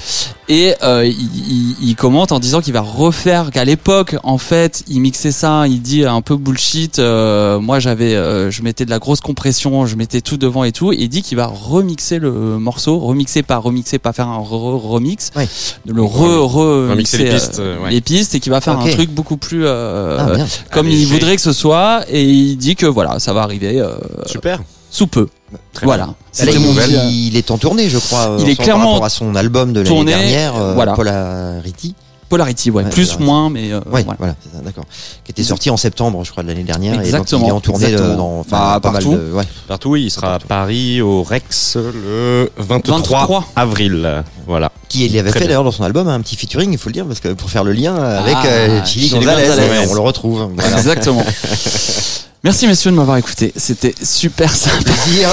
et 0.48 0.76
euh, 0.84 1.06
il, 1.06 1.14
il- 1.14 1.76
il 1.82 1.96
commente 1.96 2.32
en 2.32 2.40
disant 2.40 2.62
qu'il 2.62 2.74
va 2.74 2.82
refaire, 2.82 3.50
qu'à 3.52 3.66
l'époque, 3.66 4.16
en 4.24 4.38
fait, 4.38 4.84
il 4.88 5.00
mixait 5.02 5.32
ça, 5.32 5.66
il 5.68 5.82
dit 5.82 6.06
un 6.06 6.22
peu 6.22 6.36
bullshit, 6.36 7.00
euh, 7.00 7.60
moi 7.60 7.80
j'avais, 7.80 8.14
euh, 8.16 8.52
je 8.52 8.62
mettais 8.62 8.86
de 8.86 8.90
la 8.92 9.00
grosse 9.00 9.22
compression, 9.22 9.86
je 9.88 9.96
mettais 9.96 10.22
tout 10.22 10.38
devant 10.38 10.64
et 10.64 10.72
tout, 10.72 10.92
et 10.94 10.98
il 11.00 11.10
dit 11.10 11.22
qu'il 11.24 11.38
va 11.38 11.48
remixer 11.48 12.20
le 12.20 12.32
morceau, 12.60 13.00
remixer 13.00 13.42
pas 13.42 13.58
remixer, 13.58 13.98
pas 13.98 14.14
faire 14.14 14.28
un 14.28 14.40
re- 14.40 14.78
remix, 14.80 15.32
Ouais. 15.36 15.48
le 15.88 16.02
re, 16.04 16.46
re 16.48 16.90
Remixer 16.92 17.18
les 17.18 17.30
pistes, 17.32 17.60
euh, 17.60 17.80
ouais. 17.84 17.90
les 17.92 18.02
pistes, 18.02 18.36
et 18.36 18.40
qu'il 18.40 18.52
va 18.52 18.62
faire 18.62 18.78
un 18.80 18.88
truc 18.90 19.10
beaucoup 19.10 19.38
plus 19.38 19.66
euh, 19.66 20.18
Ah, 20.20 20.46
comme 20.72 20.88
il 20.88 20.94
Allégé. 20.96 21.06
voudrait 21.14 21.36
que 21.36 21.42
ce 21.42 21.54
soit, 21.54 22.04
et 22.10 22.24
il 22.24 22.56
dit 22.58 22.76
que 22.76 22.86
voilà, 22.86 23.15
ça 23.20 23.34
va 23.34 23.42
arriver 23.44 23.80
euh, 23.80 23.96
Super. 24.26 24.60
sous 24.90 25.08
peu. 25.08 25.28
Très 25.74 25.86
voilà. 25.86 26.06
Là, 26.08 26.14
C'était 26.32 26.54
il, 26.54 26.60
mon 26.60 26.74
il 27.10 27.38
est 27.38 27.52
en 27.52 27.58
tournée, 27.58 27.90
je 27.90 27.98
crois. 27.98 28.30
euh, 28.32 28.38
Il 28.40 28.46
en 28.46 28.48
est 28.50 28.56
clairement 28.56 28.84
par 28.84 28.92
rapport 28.94 29.06
à 29.06 29.10
son 29.10 29.36
album 29.36 29.74
de 29.74 29.80
l'année 29.82 29.90
tourné, 29.90 30.12
dernière, 30.12 30.56
euh, 30.56 30.74
voilà. 30.74 30.94
Polarity. 30.94 31.96
Polarity, 32.28 32.72
ouais, 32.72 32.84
Ouais, 32.84 32.90
plus 32.90 33.06
Polarity. 33.12 33.24
moins, 33.24 33.50
mais 33.52 33.72
euh, 33.72 33.78
Ouais, 33.92 34.02
voilà. 34.04 34.16
voilà, 34.18 34.36
c'est 34.44 34.58
ça, 34.58 34.64
d'accord. 34.64 34.86
Qui 35.24 35.32
était 35.32 35.44
sorti 35.44 35.70
en 35.70 35.78
septembre, 35.78 36.24
je 36.26 36.32
crois, 36.32 36.42
de 36.42 36.48
l'année 36.48 36.64
dernière. 36.64 37.00
Exactement, 37.00 37.42
Et 37.42 37.42
donc, 37.44 37.48
il 37.48 37.50
est 37.50 37.52
en 37.56 37.60
tournée 37.62 37.86
exactement. 37.86 38.12
de- 38.14 38.18
dans 38.18 38.40
enfin, 38.40 38.50
Bah, 38.58 38.80
pas 38.82 38.92
mal 38.92 39.04
partout. 39.04 39.16
de- 39.18 39.32
ouais. 39.32 39.44
Partout, 39.68 39.90
oui, 39.92 40.04
il 40.06 40.10
sera 40.10 40.34
à 40.36 40.40
Paris, 40.40 41.02
au 41.02 41.22
Rex, 41.22 41.76
le 41.78 42.50
23, 42.58 42.98
23. 42.98 43.46
avril. 43.56 44.24
Voilà. 44.48 44.72
Qui 44.90 45.06
il 45.06 45.20
avait 45.20 45.30
Très 45.30 45.34
fait 45.34 45.46
bien. 45.46 45.48
d'ailleurs 45.50 45.64
dans 45.66 45.72
son 45.72 45.84
album 45.84 46.08
un 46.08 46.20
petit 46.22 46.36
featuring, 46.36 46.72
il 46.72 46.80
faut 46.80 46.90
le 46.90 46.94
dire, 46.94 47.06
parce 47.06 47.20
que 47.20 47.30
pour 47.34 47.52
faire 47.52 47.64
le 47.64 47.74
lien 47.74 47.96
avec 47.96 48.36
Ah, 48.38 48.46
euh, 48.48 48.86
Chili 48.86 49.08
Chili 49.08 49.20
Gonzalez, 49.24 49.48
Gonzalez. 49.48 49.70
ouais, 49.70 49.88
on 49.90 49.94
le 49.94 50.00
retrouve. 50.02 50.50
Voilà. 50.56 50.78
Exactement. 50.78 51.24
Merci 52.46 52.68
messieurs 52.68 52.92
de 52.92 52.96
m'avoir 52.96 53.18
écouté, 53.18 53.52
c'était 53.56 53.96
super 54.04 54.56
sympa. 54.56 54.84
Plaisir. 54.84 55.30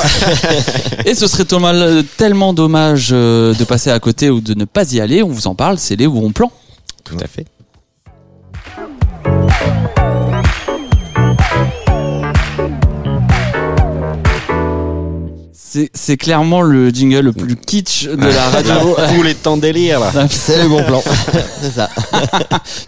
Et 1.05 1.15
ce 1.15 1.27
serait 1.27 1.45
tellement 2.17 2.55
dommage 2.55 3.11
euh, 3.13 3.53
de 3.53 3.65
passer 3.65 3.91
à 3.91 4.01
côté 4.01 4.31
ou 4.31 4.41
de 4.41 4.55
ne 4.55 4.65
pas 4.65 4.91
y 4.95 4.99
aller. 4.99 5.23
On 5.23 5.29
vous 5.29 5.47
en 5.47 5.55
parle, 5.55 5.77
c'est 5.77 5.95
les 5.95 6.07
ou 6.07 6.17
on 6.17 6.33
plan. 6.33 6.51
Tout 7.05 7.19
à 7.23 7.27
fait. 7.27 7.45
C'est 15.95 16.17
clairement 16.17 16.61
le 16.63 16.91
jingle 16.91 17.21
le 17.21 17.33
plus 17.33 17.57
kitsch 17.57 18.05
de 18.07 18.17
la 18.27 18.49
radio. 18.51 18.97
Tous 19.15 19.23
les 19.23 19.35
temps 19.35 19.57
délire. 19.57 20.01
C'est 20.31 20.63
le 20.63 20.69
bon 20.69 20.83
plan. 20.83 21.03
c'est 21.63 21.73
ça. 21.75 21.89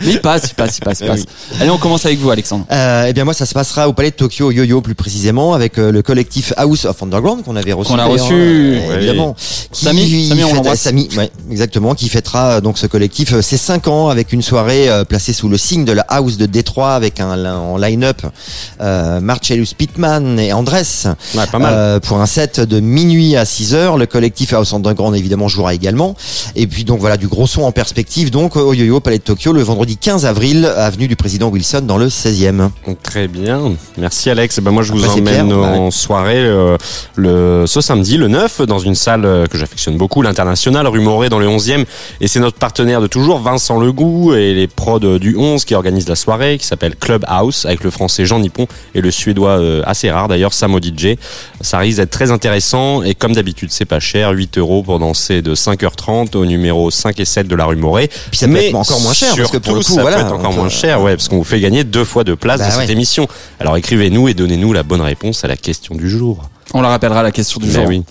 Mais 0.01 0.11
il 0.12 0.20
passe, 0.20 0.48
il 0.51 0.55
passe, 0.55 0.78
il 0.78 0.85
passe, 0.85 1.01
il 1.01 1.06
passe. 1.06 1.23
Allez, 1.61 1.70
on 1.70 1.78
commence 1.78 2.05
avec 2.06 2.19
vous, 2.19 2.31
Alexandre. 2.31 2.66
Euh, 2.70 3.06
eh 3.09 3.12
bien 3.12 3.24
moi 3.24 3.35
ça 3.35 3.47
se 3.47 3.55
passera 3.55 3.89
au 3.89 3.93
Palais 3.93 4.11
de 4.11 4.16
Tokyo 4.16 4.51
Yo-Yo 4.51 4.81
plus 4.81 4.94
précisément 4.94 5.55
avec 5.55 5.78
euh, 5.78 5.90
le 5.93 6.02
collectif 6.02 6.52
House 6.56 6.85
of 6.85 7.02
Underground 7.02 7.43
qu'on 7.44 7.56
avait 7.56 7.73
reçu 7.73 7.90
Qu'on 7.93 7.98
a 7.98 8.05
reçu. 8.05 8.32
euh, 8.35 8.81
Oui. 8.89 8.94
évidemment 8.97 9.35
Samy, 9.73 10.28
Samy, 10.28 10.44
on 10.44 10.55
l'embrasse. 10.55 10.81
Samy, 10.81 11.09
ouais, 11.16 11.31
exactement 11.51 11.94
qui 11.94 12.09
fêtera 12.09 12.61
donc 12.61 12.78
ce 12.78 12.86
collectif 12.86 13.32
euh, 13.32 13.43
ses 13.43 13.56
5 13.56 13.89
ans 13.89 14.09
avec 14.09 14.32
une 14.32 14.43
soirée 14.43 14.89
euh, 14.89 15.05
placée 15.05 15.32
sous 15.32 15.48
le 15.48 15.56
signe 15.59 15.85
de 15.85 15.93
la 15.93 16.02
House 16.09 16.36
de 16.36 16.47
Détroit 16.47 16.94
avec 16.94 17.20
un 17.20 17.44
en 17.55 17.77
line-up 17.78 18.23
euh, 18.81 19.20
Marcellus 19.20 19.69
Pittman 19.77 20.39
et 20.39 20.52
Andres 20.52 20.74
Ouais, 20.74 21.47
pas 21.52 21.59
mal. 21.59 21.73
euh, 21.74 22.01
pour 22.01 22.20
un 22.20 22.27
set 22.27 22.61
de 22.61 22.73
minuit 22.80 23.36
à 23.36 23.44
6 23.44 23.74
heures. 23.74 23.96
Le 23.96 24.06
collectif 24.06 24.52
House 24.52 24.72
Underground 24.72 25.16
évidemment 25.16 25.48
jouera 25.48 25.74
également. 25.74 26.14
Et 26.56 26.66
puis 26.66 26.84
donc 26.84 27.01
voilà 27.01 27.16
du 27.16 27.28
gros 27.28 27.46
son 27.46 27.62
en 27.62 27.72
perspective 27.72 28.30
donc 28.30 28.56
au 28.56 28.72
Yo-Yo 28.72 29.01
Palais 29.01 29.18
de 29.18 29.22
Tokyo 29.22 29.52
le 29.52 29.62
vendredi 29.62 29.96
15 29.96 30.26
avril 30.26 30.64
avenue 30.64 31.09
du 31.09 31.16
président 31.16 31.48
Wilson 31.48 31.82
dans 31.86 31.98
le 31.98 32.09
16e. 32.09 32.70
Très 33.02 33.28
bien. 33.28 33.72
Merci 33.98 34.30
Alex. 34.30 34.60
Ben 34.60 34.70
moi 34.70 34.82
je 34.82 34.92
vous 34.92 35.05
Après, 35.05 35.14
c'est 35.14 35.20
emmène 35.20 35.48
Pierre. 35.48 35.59
en 35.59 35.90
soirée 35.90 36.38
euh, 36.38 36.76
le 37.16 37.64
ce 37.66 37.80
samedi 37.80 38.16
le 38.16 38.28
9 38.28 38.62
dans 38.62 38.78
une 38.78 38.94
salle 38.94 39.24
euh, 39.24 39.46
que 39.46 39.59
j'affectionne 39.59 39.96
beaucoup, 39.96 40.22
l'International 40.22 40.86
rue 40.86 41.01
Moret 41.01 41.28
dans 41.28 41.38
le 41.38 41.46
11e 41.46 41.84
et 42.20 42.28
c'est 42.28 42.40
notre 42.40 42.59
partenaire 42.59 43.01
de 43.01 43.06
toujours 43.06 43.38
Vincent 43.40 43.78
Legout 43.78 44.34
et 44.34 44.55
les 44.55 44.66
prods 44.66 45.01
euh, 45.05 45.18
du 45.18 45.36
11 45.36 45.64
qui 45.64 45.74
organisent 45.74 46.09
la 46.09 46.16
soirée 46.16 46.59
qui 46.59 46.66
s'appelle 46.66 46.96
Club 46.96 47.24
House 47.28 47.66
avec 47.66 47.84
le 47.84 47.90
français 47.90 48.24
Jean 48.24 48.38
Nippon 48.38 48.66
et 48.94 49.01
le 49.01 49.10
suédois 49.10 49.59
euh, 49.60 49.82
assez 49.84 50.10
rare 50.10 50.28
d'ailleurs 50.28 50.52
Samo 50.52 50.78
DJ. 50.80 51.16
Ça 51.60 51.78
risque 51.78 51.98
d'être 51.98 52.10
très 52.10 52.30
intéressant 52.30 52.64
et 53.05 53.15
comme 53.15 53.32
d'habitude 53.32 53.70
c'est 53.70 53.85
pas 53.85 54.01
cher, 54.01 54.31
8 54.31 54.59
euros 54.59 54.82
pour 54.82 54.99
danser 54.99 55.43
de 55.43 55.55
5h30 55.55 56.36
au 56.36 56.47
numéro 56.47 56.91
5 56.91 57.20
et 57.20 57.24
7 57.24 57.47
de 57.47 57.55
la 57.55 57.66
rue 57.66 57.77
Moret. 57.77 58.09
Puis 58.31 58.39
ça 58.39 58.49
peut 58.49 58.57
être 58.57 58.74
encore 58.74 59.01
moins 59.01 59.12
cher, 59.12 59.35
parce 59.36 59.51
que 59.51 59.59
pour 59.59 59.74
le 59.74 59.81
coup, 59.81 59.95
ça 59.95 60.01
voilà, 60.01 60.16
peut 60.19 60.23
être 60.23 60.32
encore 60.32 60.53
moins 60.53 60.66
euh, 60.66 60.70
cher, 60.70 61.03
ouais, 61.03 61.16
parce 61.16 61.28
qu'on 61.28 61.39
vous 61.39 61.45
fait 61.45 61.61
gagner 61.61 61.85
deux 61.85 62.05
fois 62.05 62.24
de 62.24 62.35
place 62.35 62.61
Bah 62.61 62.69
dans 62.69 62.81
cette 62.81 62.91
émission. 62.91 63.28
Alors 63.61 63.77
écrivez-nous 63.77 64.28
et 64.28 64.35
donnez-nous 64.35 64.73
la 64.73 64.82
bonne 64.82 65.03
réponse 65.03 65.45
à 65.45 65.49
la 65.49 65.57
question 65.57 65.95
du 65.95 66.09
jour. 66.09 66.49
On 66.73 66.81
la 66.81 66.89
rappellera 66.89 67.23
la 67.23 67.31
question 67.31 67.61
du 67.61 67.66
Mais 67.66 67.73
jour. 67.73 67.85
oui. 67.86 68.03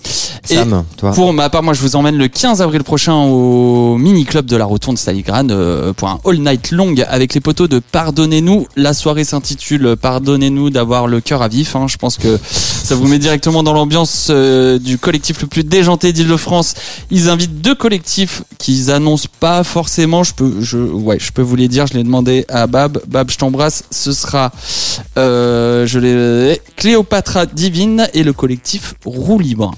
Et 0.49 0.55
Sam, 0.55 0.83
toi. 0.97 1.11
Pour 1.11 1.33
ma 1.33 1.49
part, 1.49 1.63
moi, 1.63 1.73
je 1.73 1.81
vous 1.81 1.95
emmène 1.95 2.17
le 2.17 2.27
15 2.27 2.61
avril 2.61 2.83
prochain 2.83 3.13
au 3.15 3.97
mini 3.97 4.25
club 4.25 4.45
de 4.45 4.55
la 4.57 4.65
Rotonde 4.65 4.97
Stalingrad 4.97 5.51
euh, 5.51 5.93
pour 5.93 6.09
un 6.09 6.19
all 6.25 6.37
night 6.39 6.71
long 6.71 6.93
avec 7.07 7.33
les 7.33 7.39
poteaux 7.39 7.67
de 7.67 7.79
Pardonnez-nous. 7.79 8.67
La 8.75 8.93
soirée 8.93 9.23
s'intitule 9.23 9.95
Pardonnez-nous 9.99 10.69
d'avoir 10.69 11.07
le 11.07 11.21
cœur 11.21 11.41
à 11.41 11.47
vif. 11.47 11.75
hein. 11.75 11.87
Je 11.87 11.97
pense 11.97 12.17
que 12.17 12.37
ça 12.43 12.95
vous 12.95 13.07
met 13.07 13.19
directement 13.19 13.63
dans 13.63 13.73
l'ambiance 13.73 14.27
euh, 14.29 14.79
du 14.79 14.97
collectif 14.97 15.41
le 15.41 15.47
plus 15.47 15.63
déjanté 15.63 16.11
d'Île-de-France. 16.13 16.73
Ils 17.09 17.29
invitent 17.29 17.61
deux 17.61 17.75
collectifs 17.75 18.43
qu'ils 18.59 18.91
annoncent 18.91 19.29
pas 19.39 19.63
forcément. 19.63 20.23
Je 20.23 20.33
peux, 20.33 20.55
je, 20.61 20.77
ouais, 20.77 21.17
je 21.19 21.31
peux 21.31 21.41
vous 21.41 21.55
les 21.55 21.69
dire. 21.69 21.87
Je 21.87 21.93
l'ai 21.93 22.03
demandé 22.03 22.45
à 22.49 22.67
Bab. 22.67 22.99
Bab, 23.07 23.31
je 23.31 23.37
t'embrasse. 23.37 23.83
Ce 23.91 24.11
sera, 24.11 24.51
euh, 25.17 25.85
je 25.87 25.99
l'ai, 25.99 26.61
Cléopatra 26.75 27.45
Divine 27.45 28.07
et 28.13 28.23
le 28.23 28.33
collectif 28.43 28.95
Roue 29.05 29.39
Libre. 29.39 29.73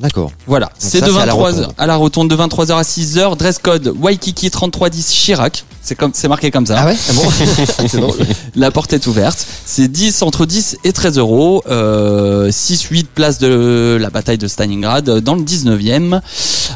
D'accord. 0.00 0.30
Voilà, 0.46 0.70
c'est 0.78 1.00
de 1.00 1.06
c'est 1.06 1.16
à 1.16 1.24
la 1.24 1.32
23 1.32 1.50
rotonde. 1.50 1.74
à 1.78 1.86
la 1.86 1.96
rotonde 1.96 2.28
de 2.28 2.36
23h 2.36 2.72
à 2.74 2.82
6h, 2.82 3.38
dress 3.38 3.58
code 3.58 3.94
Waikiki 3.98 4.50
3310 4.50 5.10
Chirac. 5.10 5.64
C'est 5.82 5.94
comme 5.94 6.10
c'est 6.14 6.28
marqué 6.28 6.50
comme 6.50 6.66
ça. 6.66 6.76
Ah 6.78 6.86
ouais 6.86 6.96
Ah 7.08 7.12
bon 7.14 7.98
drôle. 8.00 8.16
La 8.54 8.70
porte 8.70 8.92
est 8.92 9.06
ouverte. 9.06 9.44
C'est 9.64 9.88
10 9.88 10.22
entre 10.22 10.44
10 10.46 10.76
et 10.84 10.92
13 10.92 11.18
euros. 11.18 11.62
Euh, 11.70 12.50
6 12.52 12.82
8 12.90 13.08
places 13.08 13.38
de 13.38 13.96
la 14.00 14.10
bataille 14.10 14.36
de 14.38 14.46
Stalingrad 14.46 15.08
dans 15.20 15.34
le 15.34 15.42
19e 15.42 16.20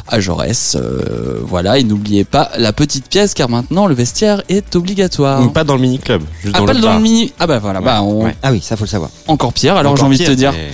à 0.07 0.19
Jaurès. 0.19 0.75
Euh, 0.75 1.37
voilà, 1.43 1.77
et 1.77 1.83
n'oubliez 1.83 2.23
pas 2.23 2.49
la 2.57 2.73
petite 2.73 3.07
pièce 3.07 3.33
car 3.33 3.47
maintenant 3.47 3.85
le 3.87 3.93
vestiaire 3.93 4.41
est 4.49 4.75
obligatoire. 4.75 5.51
Pas 5.53 5.63
dans 5.63 5.75
le 5.75 5.81
mini 5.81 5.99
club, 5.99 6.23
juste 6.43 6.55
Ah, 6.55 6.59
dans 6.59 6.65
pas 6.65 6.73
le 6.73 6.79
dans 6.81 6.87
bar. 6.87 6.97
le 6.97 7.03
mini. 7.03 7.31
Ah 7.39 7.47
bah 7.47 7.59
voilà, 7.59 7.81
bah 7.81 8.01
on- 8.01 8.23
ouais. 8.25 8.35
Ah 8.43 8.51
oui, 8.51 8.61
ça 8.61 8.75
faut 8.75 8.85
le 8.85 8.89
savoir. 8.89 9.11
encore 9.27 9.53
pire. 9.53 9.75
Alors 9.77 9.95
j'ai 9.95 10.03
envie 10.03 10.17
de 10.17 10.25
te 10.25 10.31
dire. 10.31 10.51
mais- 10.51 10.71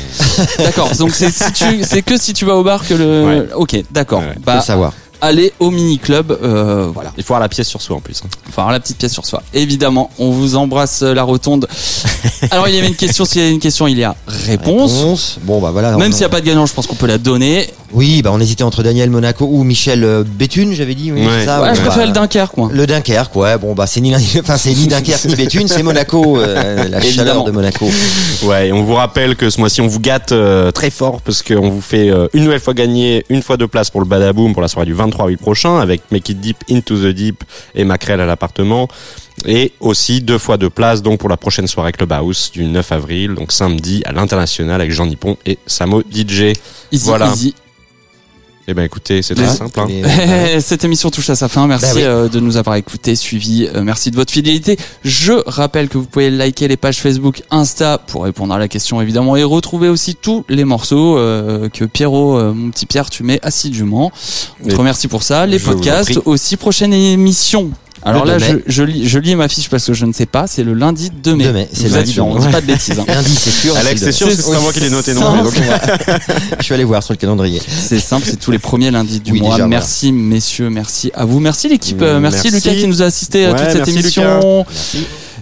D'accord. 0.63 0.89
Donc 0.97 1.11
c'est 1.11 1.31
si 1.31 1.51
tu 1.51 1.83
c'est 1.83 2.01
que 2.01 2.17
si 2.17 2.33
tu 2.33 2.45
vas 2.45 2.55
au 2.55 2.63
bar 2.63 2.87
que 2.87 2.93
le. 2.93 3.25
Ouais. 3.25 3.47
Ok, 3.55 3.75
d'accord. 3.91 4.19
Ouais, 4.21 4.33
Faut 4.35 4.39
Bah 4.45 4.55
le 4.55 4.61
savoir. 4.61 4.93
Allez 5.21 5.53
au 5.59 5.71
mini 5.71 5.97
club. 5.99 6.37
Euh, 6.43 6.89
voilà. 6.93 7.11
Il 7.17 7.23
faut 7.23 7.33
avoir 7.33 7.41
la 7.41 7.49
pièce 7.49 7.67
sur 7.67 7.81
soi 7.81 7.95
en 7.95 7.99
plus. 8.01 8.21
hein. 8.25 8.29
Enfin, 8.49 8.69
la 8.71 8.79
petite 8.79 8.97
pièce 8.97 9.13
sur 9.13 9.25
soi. 9.25 9.41
Évidemment, 9.53 10.09
on 10.19 10.31
vous 10.31 10.55
embrasse 10.55 11.03
euh, 11.03 11.13
la 11.13 11.23
rotonde. 11.23 11.67
Alors, 12.51 12.67
il 12.67 12.75
y 12.75 12.77
avait 12.79 12.87
une 12.87 12.95
question. 12.95 13.23
S'il 13.25 13.41
y 13.41 13.45
a 13.45 13.49
une 13.49 13.59
question, 13.59 13.87
il 13.87 13.97
y 13.97 14.03
a 14.03 14.15
réponse. 14.27 14.93
Réponse. 14.99 15.37
Bon 15.43 15.61
bah 15.61 15.71
voilà. 15.71 15.95
Même 15.97 16.09
on- 16.09 16.11
s'il 16.11 16.19
n'y 16.21 16.25
a 16.25 16.29
pas 16.29 16.41
de 16.41 16.45
gagnant, 16.45 16.65
je 16.65 16.73
pense 16.73 16.87
qu'on 16.87 16.95
peut 16.95 17.07
la 17.07 17.17
donner. 17.17 17.69
Oui, 17.93 18.21
bah 18.21 18.31
on 18.33 18.39
hésitait 18.39 18.63
entre 18.63 18.83
Daniel 18.83 19.09
Monaco 19.09 19.45
ou 19.49 19.63
Michel 19.63 20.03
euh, 20.03 20.23
Béthune, 20.25 20.73
j'avais 20.73 20.95
dit. 20.95 21.11
Oui, 21.11 21.25
Ouais. 21.25 21.45
ça, 21.45 21.61
Ouais, 21.61 21.69
ouais, 21.69 21.75
je 21.75 21.81
bah, 21.81 21.87
préfère 21.87 22.07
le 22.07 22.13
Dunkerque, 22.13 22.53
quoi. 22.53 22.69
Le 22.71 22.87
Dunkerque, 22.87 23.35
ouais. 23.35 23.57
Bon 23.57 23.73
bah 23.73 23.87
c'est 23.87 23.99
ni 24.01 24.13
enfin 24.15 24.57
c'est 24.57 24.73
ni 24.73 24.87
Dunkerque 24.87 25.25
ni 25.25 25.35
Béthune, 25.35 25.67
c'est 25.67 25.83
Monaco, 25.83 26.37
euh, 26.39 26.87
la 26.87 26.97
Évidemment. 26.99 27.01
chaleur 27.31 27.43
de 27.43 27.51
Monaco. 27.51 27.89
Ouais, 28.43 28.69
et 28.69 28.71
on 28.73 28.83
vous 28.83 28.93
rappelle 28.95 29.35
que 29.35 29.49
ce 29.49 29.59
mois-ci, 29.59 29.81
on 29.81 29.87
vous 29.87 29.99
gâte 29.99 30.31
euh, 30.31 30.71
très 30.71 30.89
fort 30.89 31.21
parce 31.21 31.41
qu'on 31.43 31.69
vous 31.69 31.81
fait 31.81 32.09
euh, 32.09 32.27
une 32.33 32.43
nouvelle 32.45 32.59
fois 32.61 32.73
gagner 32.73 33.25
une 33.29 33.41
fois 33.41 33.57
de 33.57 33.65
place 33.65 33.89
pour 33.89 34.01
le 34.01 34.07
Badaboom 34.07 34.53
pour 34.53 34.61
la 34.61 34.67
soirée 34.67 34.85
du 34.85 34.93
23 34.93 35.23
avril 35.25 35.37
prochain 35.37 35.79
avec 35.79 36.01
Make 36.11 36.29
It 36.29 36.39
Deep 36.39 36.57
Into 36.69 36.97
the 36.97 37.07
Deep 37.13 37.43
et 37.75 37.83
Macrel 37.83 38.21
à 38.21 38.25
l'appartement. 38.25 38.87
Et 39.47 39.71
aussi 39.79 40.21
deux 40.21 40.37
fois 40.37 40.57
de 40.57 40.67
place 40.67 41.01
donc 41.01 41.19
pour 41.19 41.29
la 41.29 41.37
prochaine 41.37 41.65
soirée 41.67 41.91
Clubhouse 41.93 42.51
du 42.53 42.65
9 42.65 42.91
avril, 42.91 43.33
donc 43.33 43.51
samedi 43.51 44.01
à 44.05 44.11
l'international 44.11 44.79
avec 44.81 44.91
Jean 44.91 45.05
Nippon 45.07 45.35
et 45.45 45.57
Samo 45.65 46.01
DJ. 46.01 46.53
Easy, 46.91 47.05
Voilà. 47.05 47.27
easy. 47.33 47.55
Eh 48.67 48.73
ben 48.73 48.83
écoutez, 48.83 49.21
c'est 49.21 49.33
très 49.35 49.47
simple. 49.47 49.79
Hein. 49.79 49.87
Mais, 49.89 50.59
Cette 50.61 50.83
émission 50.85 51.09
touche 51.09 51.29
à 51.29 51.35
sa 51.35 51.49
fin. 51.49 51.65
Merci 51.67 51.85
Bah 51.85 51.91
oui. 51.95 52.03
euh, 52.03 52.29
de 52.29 52.39
nous 52.39 52.57
avoir 52.57 52.75
écoutés, 52.75 53.15
suivis. 53.15 53.67
Euh, 53.73 53.81
merci 53.83 54.11
de 54.11 54.15
votre 54.15 54.31
fidélité. 54.31 54.77
Je 55.03 55.33
rappelle 55.47 55.89
que 55.89 55.97
vous 55.97 56.05
pouvez 56.05 56.29
liker 56.29 56.67
les 56.67 56.77
pages 56.77 56.99
Facebook, 56.99 57.41
Insta 57.49 57.97
pour 57.97 58.23
répondre 58.23 58.53
à 58.53 58.59
la 58.59 58.67
question 58.67 59.01
évidemment 59.01 59.35
et 59.35 59.43
retrouver 59.43 59.89
aussi 59.89 60.15
tous 60.15 60.45
les 60.47 60.63
morceaux 60.63 61.17
euh, 61.17 61.69
que 61.69 61.85
Pierrot, 61.85 62.37
euh, 62.37 62.53
mon 62.53 62.69
petit 62.69 62.85
Pierre, 62.85 63.09
tu 63.09 63.23
mets 63.23 63.39
assidûment. 63.41 64.11
On 64.63 64.67
te 64.67 64.75
remercie 64.75 65.07
pour 65.07 65.23
ça. 65.23 65.45
Les 65.47 65.59
podcasts 65.59 66.19
aussi. 66.25 66.55
Prochaine 66.55 66.93
émission. 66.93 67.71
Alors 68.03 68.25
Le 68.25 68.31
là, 68.31 68.39
2 68.39 68.63
je, 68.65 68.83
lis, 68.83 69.07
je 69.07 69.19
lis 69.19 69.35
ma 69.35 69.47
fiche 69.47 69.69
parce 69.69 69.85
que 69.85 69.93
je 69.93 70.05
ne 70.05 70.13
sais 70.13 70.25
pas. 70.25 70.47
C'est 70.47 70.63
le 70.63 70.73
lundi 70.73 71.11
2 71.23 71.35
mai. 71.35 71.43
2 71.45 71.53
mai, 71.53 71.69
c'est 71.71 71.89
lundi 71.89 72.19
on 72.19 72.33
mai. 72.33 72.41
dit 72.45 72.51
pas 72.51 72.61
de 72.61 72.65
bêtises. 72.65 72.99
hein. 72.99 73.05
Lundi, 73.07 73.35
c'est 73.35 73.51
sûr. 73.51 73.77
Alex, 73.77 74.01
c'est 74.01 74.11
sûr, 74.11 74.27
c'est 74.31 74.51
pas 74.51 74.59
moi 74.59 74.73
qui 74.73 74.79
l'ai 74.79 74.89
noté 74.89 75.13
non 75.13 75.43
plus. 75.47 75.59
Je 76.59 76.63
suis 76.63 76.73
allé 76.73 76.83
voir 76.83 77.03
sur 77.03 77.13
le 77.13 77.17
calendrier. 77.17 77.61
C'est 77.67 77.99
simple, 77.99 78.25
c'est 78.29 78.39
tous 78.39 78.51
les 78.51 78.59
premiers 78.59 78.89
lundis 78.91 79.19
du 79.19 79.31
Oui, 79.33 79.39
mois. 79.39 79.49
déjà, 79.49 79.57
voilà. 79.63 79.67
merci 79.67 80.11
messieurs, 80.11 80.69
merci 80.69 81.11
à 81.13 81.25
vous, 81.25 81.39
merci 81.39 81.67
l'équipe, 81.69 82.01
euh, 82.01 82.19
merci, 82.19 82.49
Merci. 82.51 82.67
Lucas 82.69 82.79
qui 82.81 82.87
nous 82.87 83.01
a 83.01 83.05
assisté 83.05 83.45
à 83.45 83.51
Ouais, 83.51 83.57
toute 83.59 83.65
cette 83.67 83.75
merci, 83.87 83.99
émission. 83.99 84.65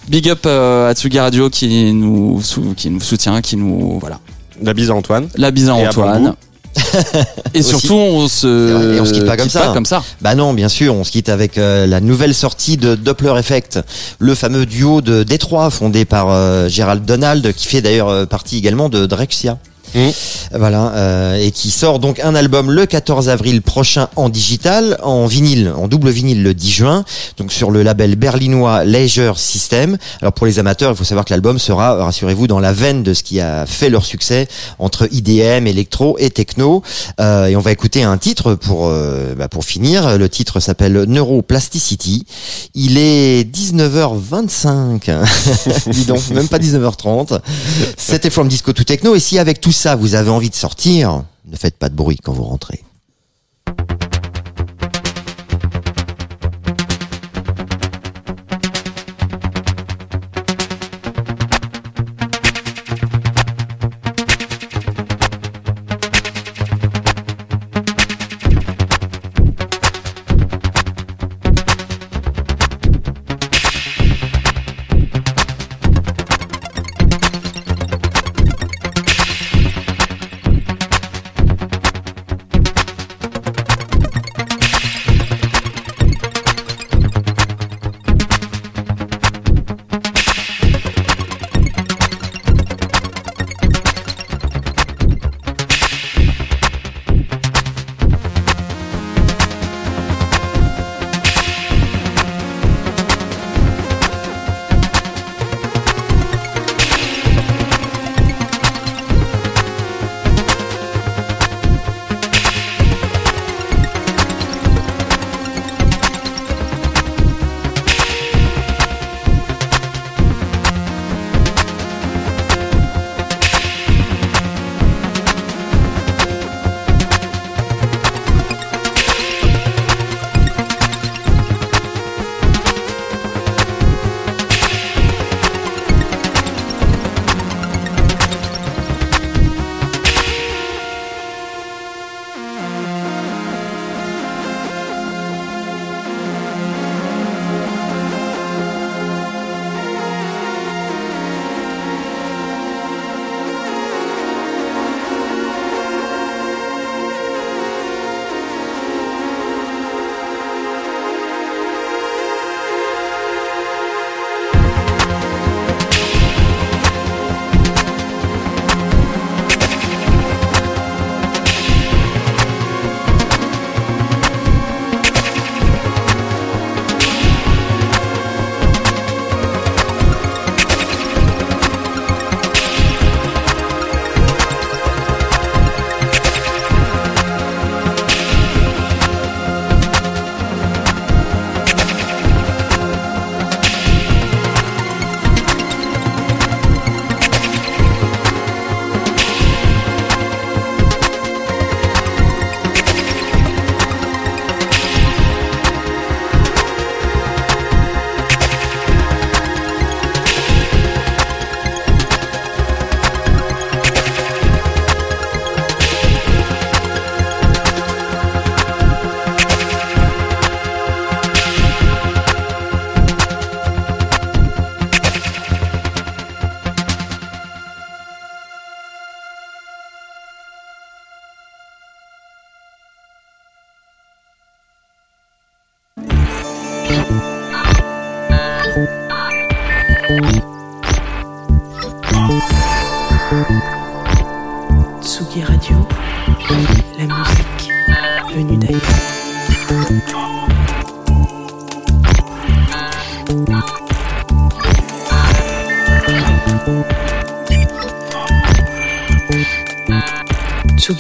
Big 0.09 0.27
up 0.29 0.39
euh, 0.45 0.89
à 0.89 0.93
Tsugi 0.95 1.19
Radio 1.19 1.49
qui 1.49 1.93
nous 1.93 2.41
sou- 2.41 2.73
qui 2.75 2.89
nous 2.89 2.99
soutient, 2.99 3.41
qui 3.41 3.55
nous 3.57 3.99
voilà. 3.99 4.19
La 4.61 4.73
bise 4.73 4.89
à 4.89 4.95
Antoine. 4.95 5.29
La 5.37 5.51
bise 5.51 5.69
à 5.69 5.77
Et 5.79 5.85
à 5.85 5.89
Antoine. 5.89 6.33
Et 7.53 7.61
surtout 7.61 7.93
on 7.93 8.27
se 8.27 8.95
et 8.95 8.99
on 8.99 9.05
se 9.05 9.13
quitte 9.13 9.25
pas 9.25 9.37
comme 9.37 9.49
ça. 9.49 9.71
comme 9.73 9.85
ça. 9.85 10.03
Bah 10.21 10.35
non, 10.35 10.53
bien 10.53 10.69
sûr, 10.69 10.95
on 10.95 11.03
se 11.03 11.11
quitte 11.11 11.29
avec 11.29 11.57
euh, 11.57 11.87
la 11.87 11.99
nouvelle 11.99 12.33
sortie 12.33 12.77
de 12.77 12.95
Doppler 12.95 13.33
Effect, 13.37 13.79
le 14.19 14.35
fameux 14.35 14.65
duo 14.65 15.01
de 15.01 15.23
Détroit 15.23 15.69
fondé 15.69 16.05
par 16.05 16.29
euh, 16.29 16.67
Gérald 16.67 17.05
Donald, 17.05 17.53
qui 17.53 17.67
fait 17.67 17.81
d'ailleurs 17.81 18.09
euh, 18.09 18.25
partie 18.25 18.57
également 18.57 18.89
de 18.89 19.05
Drexcia. 19.05 19.57
Mhm. 19.95 20.11
Voilà, 20.55 20.93
euh, 20.95 21.35
et 21.35 21.51
qui 21.51 21.71
sort 21.71 21.99
donc 21.99 22.19
un 22.19 22.35
album 22.35 22.71
le 22.71 22.85
14 22.85 23.29
avril 23.29 23.61
prochain 23.61 24.07
en 24.15 24.29
digital, 24.29 24.97
en 25.03 25.25
vinyle, 25.25 25.73
en 25.75 25.87
double 25.87 26.09
vinyle 26.09 26.43
le 26.43 26.53
10 26.53 26.71
juin, 26.71 27.05
donc 27.37 27.51
sur 27.51 27.71
le 27.71 27.83
label 27.83 28.15
berlinois 28.15 28.83
Leisure 28.83 29.39
System. 29.39 29.97
Alors 30.21 30.33
pour 30.33 30.45
les 30.45 30.59
amateurs, 30.59 30.91
il 30.91 30.97
faut 30.97 31.03
savoir 31.03 31.25
que 31.25 31.31
l'album 31.31 31.59
sera, 31.59 32.03
rassurez-vous, 32.03 32.47
dans 32.47 32.59
la 32.59 32.73
veine 32.73 33.03
de 33.03 33.13
ce 33.13 33.23
qui 33.23 33.39
a 33.39 33.65
fait 33.65 33.89
leur 33.89 34.05
succès 34.05 34.47
entre 34.77 35.07
IDM, 35.11 35.67
électro 35.67 36.17
et 36.19 36.29
techno. 36.29 36.83
Euh, 37.19 37.47
et 37.47 37.55
on 37.55 37.61
va 37.61 37.71
écouter 37.71 38.03
un 38.03 38.17
titre 38.17 38.55
pour 38.55 38.87
euh, 38.87 39.33
bah, 39.35 39.47
pour 39.47 39.65
finir. 39.65 40.17
Le 40.17 40.29
titre 40.29 40.59
s'appelle 40.59 41.05
Neuroplasticity. 41.07 42.25
Il 42.75 42.97
est 42.97 43.43
19h25. 43.43 45.89
Dis 45.91 46.05
donc, 46.05 46.29
même 46.29 46.47
pas 46.47 46.59
19h30. 46.59 47.39
C'était 47.97 48.29
From 48.29 48.47
Disco 48.47 48.73
to 48.73 48.83
Techno. 48.83 49.15
Et 49.15 49.19
si 49.19 49.39
avec 49.39 49.61
tout 49.61 49.71
ça 49.79 49.95
vous 49.95 50.15
avez 50.15 50.29
envie 50.29 50.49
de 50.49 50.55
sortir, 50.55 51.23
ne 51.45 51.55
faites 51.55 51.77
pas 51.77 51.87
de 51.87 51.95
bruit 51.95 52.17
quand 52.17 52.33
vous 52.33 52.43
rentrez. 52.43 52.83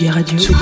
Tsugi 0.09 0.33
Radio, 0.35 0.58